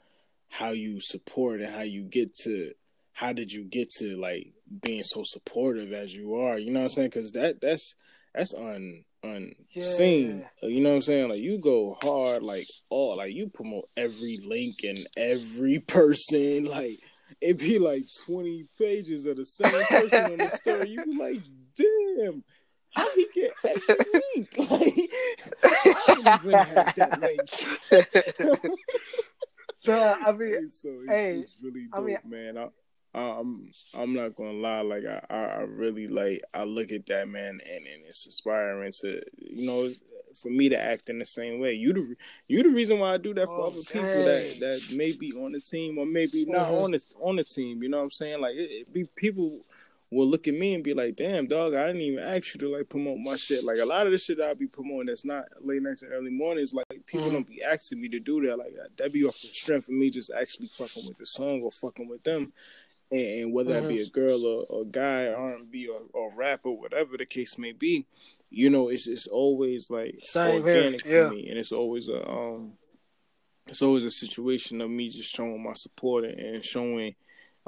how 0.49 0.71
you 0.71 1.01
support 1.01 1.61
and 1.61 1.71
how 1.71 1.83
you 1.83 2.03
get 2.03 2.35
to 2.35 2.73
how 3.13 3.33
did 3.33 3.53
you 3.53 3.65
get 3.65 3.91
to 3.91 4.17
like 4.17 4.53
being 4.83 5.03
so 5.03 5.23
supportive 5.25 5.93
as 5.93 6.15
you 6.15 6.35
are 6.35 6.59
you 6.59 6.71
know 6.71 6.81
what 6.81 6.85
i'm 6.85 6.89
saying 6.91 7.09
because 7.09 7.33
that 7.33 7.61
that's 7.61 7.95
that's 8.35 8.55
un 8.55 9.05
unseen. 9.23 10.47
Yeah. 10.63 10.69
you 10.69 10.81
know 10.81 10.91
what 10.91 10.97
i'm 10.97 11.03
saying? 11.03 11.29
Like 11.29 11.41
you 11.41 11.59
go 11.59 11.97
hard 12.03 12.43
like 12.43 12.67
all 12.91 13.17
like 13.17 13.35
you 13.35 13.49
promote 13.49 13.89
every 13.97 14.39
link 14.45 14.83
and 14.85 15.07
every 15.17 15.79
person 15.87 16.65
like 16.65 16.99
it'd 17.41 17.59
be 17.59 17.79
like 17.79 18.05
20 18.27 18.67
pages 18.79 19.27
of 19.27 19.37
the 19.37 19.45
same 19.45 19.85
person 19.87 20.25
on 20.33 20.39
the 20.39 20.49
story. 20.57 20.91
You 20.91 21.05
be 21.05 21.15
like 21.15 21.43
damn 21.77 22.45
how 22.95 23.09
he 23.15 23.27
get 23.35 23.53
every 23.65 23.97
link? 24.37 24.59
Like 24.59 25.11
i 25.65 26.39
even 26.45 26.53
have 26.53 26.95
that 26.97 27.21
link? 27.23 28.61
So, 29.79 30.17
I 30.25 30.33
mean, 30.33 30.71
so 30.71 30.91
it's, 31.03 31.11
hey, 31.11 31.39
it's 31.39 31.57
really 31.61 31.89
I 31.93 31.97
dope, 31.97 32.07
mean- 32.07 32.19
man. 32.25 32.59
I, 32.59 32.69
I'm 33.15 33.73
I'm 33.95 34.15
not 34.15 34.35
gonna 34.37 34.53
lie, 34.53 34.81
like 34.81 35.05
I, 35.05 35.23
I 35.35 35.61
really 35.63 36.09
like 36.09 36.43
I 36.55 36.65
look 36.65 36.93
at 36.93 37.07
that 37.07 37.29
man 37.29 37.61
and, 37.67 37.87
and 37.87 38.05
it's 38.07 38.25
inspiring 38.27 38.93
to 39.03 39.21
you 39.39 39.67
know 39.67 39.93
for 40.41 40.49
me 40.49 40.71
to 40.71 40.81
act 40.81 41.11
in 41.11 41.19
the 41.19 41.27
same 41.27 41.61
way. 41.61 41.75
You 41.75 41.93
the 41.93 42.17
you 42.49 42.63
the 42.63 42.71
reason 42.71 42.99
why 42.99 43.13
I 43.15 43.19
do 43.19 43.35
that 43.35 43.49
for 43.49 43.61
Oh, 43.61 43.67
other 43.67 43.83
people 43.83 44.25
that 44.25 44.59
dang. 44.59 44.61
that 44.61 44.81
may 44.91 45.13
be 45.13 45.33
on 45.35 45.53
the 45.53 45.61
team 45.61 45.99
or 45.99 46.07
maybe 46.07 46.47
not 46.47 46.69
Mhm. 46.69 46.85
on 46.85 46.91
the 46.93 47.05
on 47.21 47.37
the 47.37 47.45
team. 47.45 47.83
You 47.83 47.91
know 47.91 47.99
what 47.99 48.05
I'm 48.05 48.11
saying? 48.11 48.41
Like 48.41 48.55
it, 48.57 48.71
it 48.71 48.93
be 48.93 49.05
people 49.15 49.61
will 50.11 50.27
look 50.27 50.47
at 50.47 50.53
me 50.55 50.75
and 50.75 50.85
be 50.85 50.93
like, 50.93 51.17
"Damn, 51.17 51.47
dog, 51.47 51.75
I 51.75 51.87
didn't 51.87 52.03
even 52.03 52.23
ask 52.23 52.55
you 52.55 52.61
to 52.61 52.69
like 52.69 52.89
promote 52.89 53.19
my 53.19 53.37
shit." 53.37 53.63
Like 53.65 53.79
a 53.79 53.85
lot 53.85 54.07
of 54.07 54.13
the 54.13 54.19
shit 54.19 54.41
I 54.41 54.55
be 54.55 54.67
promoting 54.67 55.07
that's 55.07 55.25
not 55.25 55.45
late 55.63 55.83
nights 55.83 56.03
and 56.03 56.13
early 56.13 56.31
mornings. 56.31 56.73
Like 56.73 56.87
people 57.07 57.29
Mhm. 57.29 57.33
don't 57.33 57.49
be 57.49 57.63
asking 57.63 58.01
me 58.01 58.09
to 58.11 58.21
do 58.21 58.47
that. 58.47 58.59
Like 58.59 58.75
that 58.97 59.13
be 59.13 59.25
off 59.25 59.39
the 59.43 59.49
strength 59.49 59.89
of 59.89 59.95
me 59.95 60.09
just 60.09 60.31
actually 60.31 60.69
fucking 60.69 61.07
with 61.07 61.19
the 61.19 61.27
song 61.27 61.61
or 61.63 61.71
fucking 61.71 62.09
with 62.09 62.23
them. 62.25 62.53
And, 63.13 63.21
and 63.45 63.53
whether 63.53 63.73
that 63.75 63.89
be 63.89 64.01
a 64.01 64.07
girl 64.07 64.45
or, 64.45 64.65
or 64.69 64.85
guy, 64.85 65.29
R 65.29 65.55
and 65.55 65.71
B 65.71 65.87
or, 65.87 66.01
or 66.13 66.37
rap 66.37 66.63
or 66.65 66.77
whatever 66.79 67.17
the 67.17 67.27
case 67.27 67.59
may 67.59 67.73
be, 67.73 68.07
you 68.51 68.71
know, 68.71 68.89
it's 68.89 69.07
it's 69.07 69.27
always 69.29 69.91
like 69.91 70.19
Same 70.23 70.65
here, 70.65 70.79
organic 70.79 71.07
yeah. 71.07 71.29
for 71.29 71.31
me, 71.35 71.49
and 71.49 71.59
it's 71.59 71.73
always 71.73 72.09
a 72.09 72.29
um, 72.29 72.73
it's 73.69 73.83
always 73.83 74.05
a 74.05 74.11
situation 74.11 74.81
of 74.81 74.91
me 74.91 75.09
just 75.09 75.35
showing 75.35 75.63
my 75.63 75.75
support 75.75 76.25
and 76.25 76.65
showing 76.65 77.15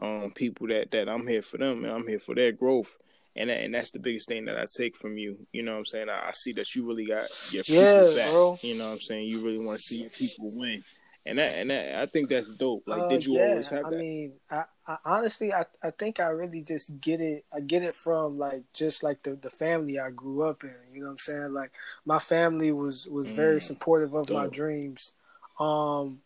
um 0.01 0.33
people 0.35 0.67
that 0.69 0.91
that 0.91 1.09
I'm 1.09 1.27
here 1.27 1.43
for 1.43 1.59
them 1.59 1.85
and 1.85 1.93
I'm 1.93 2.07
here 2.09 2.19
for 2.19 2.35
their 2.35 2.53
growth. 2.53 2.97
And 3.37 3.51
that, 3.51 3.63
and 3.65 3.75
that's 3.75 3.91
the 3.91 3.99
biggest 3.99 4.29
thing 4.29 4.45
that 4.45 4.57
I 4.57 4.67
take 4.67 4.97
from 4.97 5.19
you. 5.19 5.37
You 5.53 5.65
know 5.65 5.73
what 5.73 5.79
I'm 5.79 5.85
saying? 5.87 6.09
I, 6.09 6.29
I 6.29 6.31
see 6.31 6.53
that 6.53 6.73
you 6.77 6.87
really 6.87 7.07
got 7.07 7.27
your 7.51 7.65
people 7.65 7.81
Yeah, 7.81 8.15
back. 8.15 8.31
bro. 8.31 8.59
You 8.63 8.79
know 8.79 8.87
what 8.87 8.93
I'm 8.95 9.01
saying? 9.01 9.27
You 9.27 9.45
really 9.45 9.59
want 9.59 9.81
to 9.81 9.85
see 9.85 10.03
your 10.03 10.11
people 10.11 10.53
win. 10.53 10.85
And 11.27 11.39
that 11.39 11.55
and 11.55 11.71
that 11.71 11.97
I 12.01 12.07
think 12.07 12.29
that's 12.29 12.49
dope. 12.51 12.85
Like 12.87 13.03
Uh, 13.03 13.09
did 13.09 13.25
you 13.25 13.35
yeah, 13.35 13.43
always 13.43 13.69
have 13.71 13.87
I 13.87 13.91
that? 13.91 13.99
mean, 13.99 14.33
I, 14.49 14.65
I 14.87 14.99
honestly, 15.05 15.53
I, 15.53 15.67
I 15.83 15.91
think 15.91 16.21
I 16.21 16.29
really 16.29 16.61
just 16.63 17.01
get 17.01 17.21
it. 17.21 17.45
I 17.53 17.61
get 17.61 17.83
it 17.83 17.95
from 17.95 18.39
like 18.39 18.65
just 18.75 19.03
like 19.03 19.23
the, 19.23 19.35
the 19.35 19.51
family 19.51 19.99
I 19.99 20.11
grew 20.11 20.43
up 20.43 20.63
in. 20.65 20.75
You 20.93 21.01
know 21.01 21.07
what 21.07 21.13
I'm 21.13 21.19
saying? 21.19 21.53
Like 21.55 21.73
my 22.05 22.19
family 22.19 22.71
was 22.73 23.07
was 23.09 23.31
very 23.31 23.61
Mm, 23.61 23.61
supportive 23.61 24.15
of 24.15 24.31
my 24.31 24.47
dreams. 24.47 25.13
Um, 25.59 26.21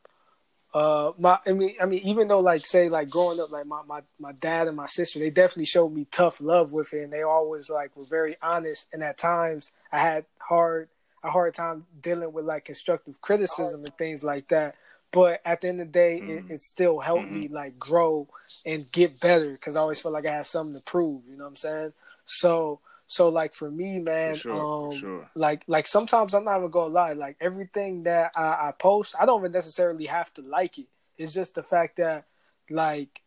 uh, 0.74 1.12
my 1.18 1.38
I 1.46 1.52
mean, 1.52 1.76
I 1.80 1.86
mean, 1.86 2.00
even 2.04 2.28
though 2.28 2.40
like 2.40 2.66
say 2.66 2.88
like 2.88 3.08
growing 3.10 3.40
up, 3.40 3.50
like 3.50 3.66
my, 3.66 3.82
my 3.86 4.02
my 4.18 4.32
dad 4.32 4.68
and 4.68 4.76
my 4.76 4.86
sister, 4.86 5.18
they 5.18 5.30
definitely 5.30 5.64
showed 5.66 5.90
me 5.92 6.06
tough 6.10 6.40
love 6.40 6.72
with 6.72 6.92
it, 6.92 7.04
and 7.04 7.12
they 7.12 7.22
always 7.22 7.70
like 7.70 7.96
were 7.96 8.04
very 8.04 8.36
honest. 8.42 8.88
And 8.92 9.02
at 9.02 9.18
times, 9.18 9.72
I 9.92 10.00
had 10.00 10.26
hard. 10.38 10.88
a 11.24 11.30
hard 11.30 11.52
time 11.52 11.84
dealing 12.00 12.32
with 12.32 12.44
like 12.44 12.64
constructive 12.64 13.20
criticism 13.20 13.84
and 13.84 13.96
things 13.98 14.22
like 14.22 14.46
that. 14.48 14.76
But 15.10 15.40
at 15.44 15.60
the 15.60 15.68
end 15.68 15.80
of 15.80 15.86
the 15.88 15.92
day, 15.92 16.20
mm-hmm. 16.20 16.50
it, 16.50 16.54
it, 16.54 16.62
still 16.62 17.00
helped 17.00 17.24
mm-hmm. 17.24 17.40
me 17.40 17.48
like 17.48 17.78
grow 17.78 18.28
and 18.66 18.90
get 18.92 19.20
better 19.20 19.52
because 19.52 19.74
I 19.74 19.80
always 19.80 20.00
felt 20.00 20.12
like 20.12 20.26
I 20.26 20.34
had 20.34 20.46
something 20.46 20.74
to 20.74 20.82
prove. 20.82 21.22
You 21.26 21.36
know 21.36 21.44
what 21.44 21.50
I'm 21.50 21.56
saying? 21.56 21.92
So 22.26 22.80
so 23.10 23.30
like 23.30 23.54
for 23.54 23.70
me, 23.70 23.98
man, 23.98 24.34
for 24.34 24.40
sure, 24.40 24.86
um, 24.92 24.98
sure. 24.98 25.30
like 25.34 25.62
like 25.66 25.86
sometimes 25.86 26.34
I'm 26.34 26.44
not 26.44 26.58
even 26.58 26.70
gonna 26.70 26.92
lie, 26.92 27.14
like 27.14 27.36
everything 27.40 28.02
that 28.02 28.32
I, 28.36 28.68
I 28.68 28.74
post, 28.78 29.14
I 29.18 29.24
don't 29.24 29.40
even 29.40 29.52
necessarily 29.52 30.04
have 30.06 30.32
to 30.34 30.42
like 30.42 30.78
it. 30.78 30.88
It's 31.16 31.32
just 31.32 31.54
the 31.54 31.62
fact 31.62 31.96
that 31.96 32.26
like 32.68 33.22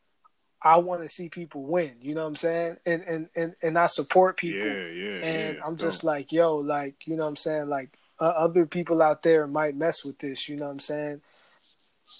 I 0.62 0.78
want 0.78 1.02
to 1.02 1.10
see 1.10 1.30
people 1.30 1.64
win. 1.64 1.94
You 2.00 2.14
know 2.14 2.22
what 2.22 2.28
I'm 2.28 2.36
saying? 2.36 2.78
And 2.86 3.02
and 3.02 3.30
and, 3.36 3.56
and 3.64 3.80
I 3.80 3.88
support 3.88 4.38
people. 4.38 4.60
Yeah, 4.60 4.86
yeah. 4.88 5.26
And 5.26 5.58
yeah, 5.58 5.64
I'm 5.66 5.78
just 5.78 6.04
like, 6.04 6.32
yo, 6.32 6.58
like 6.58 7.08
you 7.08 7.16
know 7.16 7.24
what 7.24 7.30
I'm 7.30 7.36
saying? 7.38 7.68
Like 7.68 7.90
uh, 8.20 8.26
other 8.26 8.68
people 8.68 9.02
out 9.02 9.24
there 9.24 9.48
might 9.48 9.76
mess 9.76 10.06
with 10.06 10.20
this. 10.20 10.48
You 10.48 10.58
know 10.58 10.66
what 10.66 10.74
I'm 10.74 10.80
saying? 10.80 11.22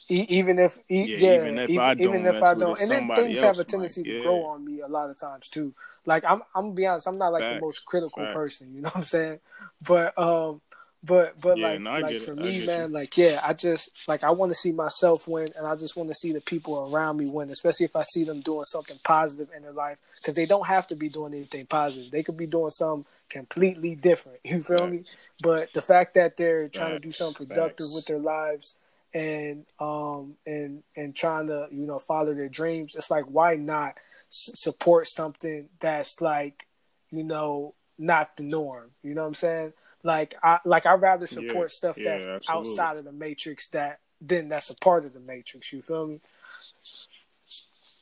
E- 0.10 0.26
even 0.30 0.60
if 0.60 0.78
e- 0.90 1.06
yeah, 1.06 1.18
yeah, 1.18 1.36
even 1.40 1.58
if 1.58 1.70
even, 1.70 1.82
I 1.82 1.94
don't, 1.94 2.04
even 2.04 2.26
if 2.26 2.44
I 2.44 2.54
don't. 2.54 2.82
and 2.82 2.92
then 2.92 3.08
things 3.16 3.40
have 3.40 3.60
a 3.60 3.64
tendency 3.64 4.02
might, 4.02 4.12
to 4.12 4.22
grow 4.24 4.44
on 4.44 4.66
me 4.66 4.82
a 4.82 4.88
lot 4.88 5.10
of 5.10 5.18
times 5.20 5.48
too. 5.48 5.74
Like 6.06 6.26
I'm, 6.26 6.42
I'm 6.54 6.64
gonna 6.64 6.74
be 6.74 6.86
honest, 6.86 7.08
I'm 7.08 7.18
not 7.18 7.32
like 7.32 7.44
Facts. 7.44 7.54
the 7.54 7.62
most 7.62 7.86
critical 7.86 8.24
Facts. 8.24 8.34
person. 8.34 8.74
You 8.76 8.82
know 8.82 8.90
what 8.90 8.98
I'm 8.98 9.04
saying? 9.06 9.40
But 9.82 10.18
um, 10.18 10.60
but 11.04 11.40
but 11.40 11.58
yeah, 11.58 11.70
like 11.70 11.82
no, 11.82 12.00
like 12.00 12.20
for 12.20 12.36
me, 12.36 12.66
man, 12.66 12.90
you. 12.90 12.94
like 12.94 13.18
yeah, 13.18 13.40
I 13.44 13.54
just 13.54 13.90
like 14.08 14.24
I 14.24 14.32
want 14.32 14.50
to 14.52 14.56
see 14.56 14.72
myself 14.72 15.28
win, 15.28 15.48
and 15.58 15.66
I 15.66 15.76
just 15.76 15.96
want 15.96 16.10
to 16.10 16.16
see 16.16 16.34
the 16.34 16.42
people 16.42 16.90
around 16.92 17.18
me 17.18 17.30
win, 17.30 17.50
especially 17.50 17.86
if 17.86 17.96
I 17.96 18.04
see 18.04 18.24
them 18.24 18.42
doing 18.42 18.66
something 18.66 19.00
positive 19.04 19.50
in 19.56 19.64
their 19.64 19.72
life, 19.72 19.98
because 20.18 20.36
they 20.36 20.46
don't 20.46 20.68
have 20.68 20.88
to 20.88 20.96
be 20.96 21.08
doing 21.10 21.34
anything 21.34 21.68
positive. 21.68 22.12
They 22.12 22.24
could 22.24 22.38
be 22.38 22.48
doing 22.48 22.70
something 22.72 23.06
completely 23.30 23.96
different. 23.96 24.40
You 24.44 24.62
feel 24.62 24.80
Facts. 24.80 24.92
me? 24.92 25.04
But 25.42 25.74
the 25.74 25.82
fact 25.82 26.16
that 26.16 26.36
they're 26.38 26.68
trying 26.68 26.92
to 26.92 27.00
do 27.00 27.12
something 27.12 27.48
productive 27.48 27.88
with 27.96 28.06
their 28.06 28.20
lives 28.20 28.76
and 29.14 29.66
um 29.80 30.36
and 30.46 30.84
and 30.96 31.16
trying 31.16 31.48
to 31.48 31.68
you 31.72 31.86
know 31.86 32.00
follow 32.00 32.34
their 32.34 32.50
dreams, 32.50 32.96
it's 32.96 33.12
like 33.12 33.26
why 33.26 33.56
not 33.56 33.98
s- 34.30 34.52
support 34.54 35.08
something 35.08 35.70
that's 35.80 36.22
like 36.22 36.66
you 37.10 37.24
know 37.24 37.76
not 37.98 38.36
the 38.38 38.44
norm. 38.44 38.92
You 39.04 39.14
know 39.14 39.22
what 39.22 39.28
I'm 39.28 39.34
saying? 39.36 39.74
Like 40.04 40.36
I 40.44 40.60
like 40.66 40.86
I 40.86 40.94
rather 40.96 41.28
support 41.28 41.72
yeah, 41.72 41.76
stuff 41.76 41.98
that's 42.04 42.28
yeah, 42.28 42.40
outside 42.50 42.98
of 42.98 43.06
the 43.06 43.12
matrix 43.12 43.68
that 43.70 44.00
then 44.20 44.50
that's 44.50 44.70
a 44.70 44.76
part 44.76 45.06
of 45.06 45.14
the 45.14 45.20
matrix. 45.20 45.72
You 45.74 45.82
feel 45.82 46.08
me? 46.08 46.22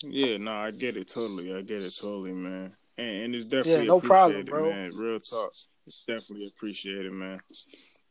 Yeah, 0.04 0.38
no, 0.38 0.56
I 0.56 0.72
get 0.72 0.96
it 0.96 1.10
totally. 1.10 1.54
I 1.54 1.62
get 1.62 1.82
it 1.82 1.94
totally, 2.00 2.34
man. 2.34 2.72
And, 2.98 3.24
and 3.24 3.36
it's 3.36 3.46
definitely 3.46 3.82
yeah, 3.82 3.88
no 3.88 4.00
problem, 4.00 4.46
bro. 4.46 4.72
man. 4.72 4.96
Real 4.96 5.20
talk, 5.20 5.52
it's 5.86 6.04
definitely 6.08 6.48
appreciated, 6.48 7.12
man. 7.12 7.40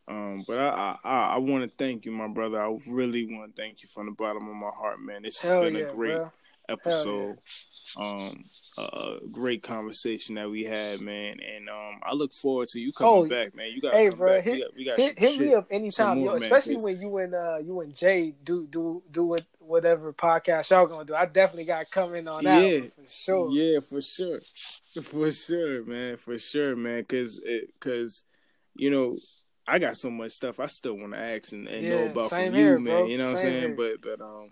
Um, 0.09 0.43
but 0.47 0.57
I 0.57 0.97
I, 1.03 1.19
I 1.33 1.37
want 1.37 1.63
to 1.63 1.71
thank 1.77 2.05
you, 2.05 2.11
my 2.11 2.27
brother. 2.27 2.61
I 2.61 2.75
really 2.89 3.25
want 3.25 3.55
to 3.55 3.61
thank 3.61 3.81
you 3.81 3.87
from 3.87 4.07
the 4.07 4.11
bottom 4.11 4.47
of 4.47 4.55
my 4.55 4.71
heart, 4.75 4.99
man. 5.01 5.21
This 5.23 5.41
has 5.41 5.63
been 5.63 5.75
yeah, 5.75 5.85
a 5.85 5.93
great 5.93 6.15
bro. 6.15 6.31
episode. 6.67 7.37
Um, 7.97 8.45
a 8.79 9.17
great 9.31 9.63
conversation 9.63 10.35
that 10.35 10.49
we 10.49 10.63
had, 10.63 11.01
man. 11.01 11.39
And 11.39 11.69
um, 11.69 11.99
I 12.03 12.13
look 12.13 12.33
forward 12.33 12.69
to 12.69 12.79
you 12.79 12.93
coming 12.93 13.13
oh, 13.13 13.27
back, 13.27 13.55
man. 13.55 13.71
You 13.73 13.81
got 13.81 13.93
hey, 13.93 14.09
bro, 14.09 14.35
back. 14.35 14.43
hit, 14.43 14.53
we 14.53 14.61
got, 14.61 14.75
we 14.75 14.85
got 14.85 14.97
hit, 14.97 15.19
hit 15.19 15.39
me 15.39 15.53
up 15.53 15.67
anytime, 15.69 16.19
more, 16.19 16.31
yo, 16.31 16.35
especially 16.35 16.75
man, 16.75 16.83
when 16.83 17.01
you 17.01 17.17
and 17.17 17.33
uh, 17.35 17.57
you 17.57 17.79
and 17.81 17.95
Jay 17.95 18.33
do 18.43 18.67
do 18.67 19.03
do 19.11 19.33
it 19.35 19.45
whatever 19.59 20.13
podcast 20.13 20.71
y'all 20.71 20.87
gonna 20.87 21.05
do. 21.05 21.15
I 21.15 21.25
definitely 21.25 21.65
got 21.65 21.85
in 22.15 22.27
on 22.27 22.43
that 22.43 22.63
yeah, 22.63 22.79
for 22.81 23.09
sure. 23.09 23.49
Yeah, 23.51 23.79
for 23.79 24.01
sure, 24.01 24.39
for 25.03 25.31
sure, 25.31 25.83
man, 25.83 26.17
for 26.17 26.37
sure, 26.37 26.75
man. 26.75 27.03
Cause 27.05 27.39
cause 27.79 28.25
you 28.75 28.89
know. 28.89 29.17
I 29.69 29.79
got 29.79 29.97
so 29.97 30.09
much 30.09 30.31
stuff 30.31 30.59
I 30.59 30.65
still 30.65 30.95
want 30.95 31.13
to 31.13 31.19
ask 31.19 31.51
and, 31.51 31.67
and 31.67 31.83
yeah, 31.83 31.89
know 31.89 32.05
about 32.07 32.29
from 32.29 32.53
here, 32.53 32.77
you, 32.77 32.79
man. 32.79 32.93
Bro. 32.95 33.07
You 33.07 33.17
know 33.17 33.25
what 33.25 33.31
I'm 33.31 33.37
saying? 33.37 33.61
Here. 33.61 33.75
But 33.75 34.01
but 34.01 34.23
um, 34.23 34.49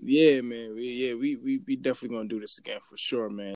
yeah, 0.00 0.40
man. 0.40 0.74
We, 0.74 0.88
yeah, 0.88 1.14
we, 1.14 1.36
we 1.36 1.58
we 1.66 1.76
definitely 1.76 2.16
gonna 2.16 2.28
do 2.28 2.40
this 2.40 2.58
again 2.58 2.80
for 2.82 2.96
sure, 2.96 3.30
man. 3.30 3.46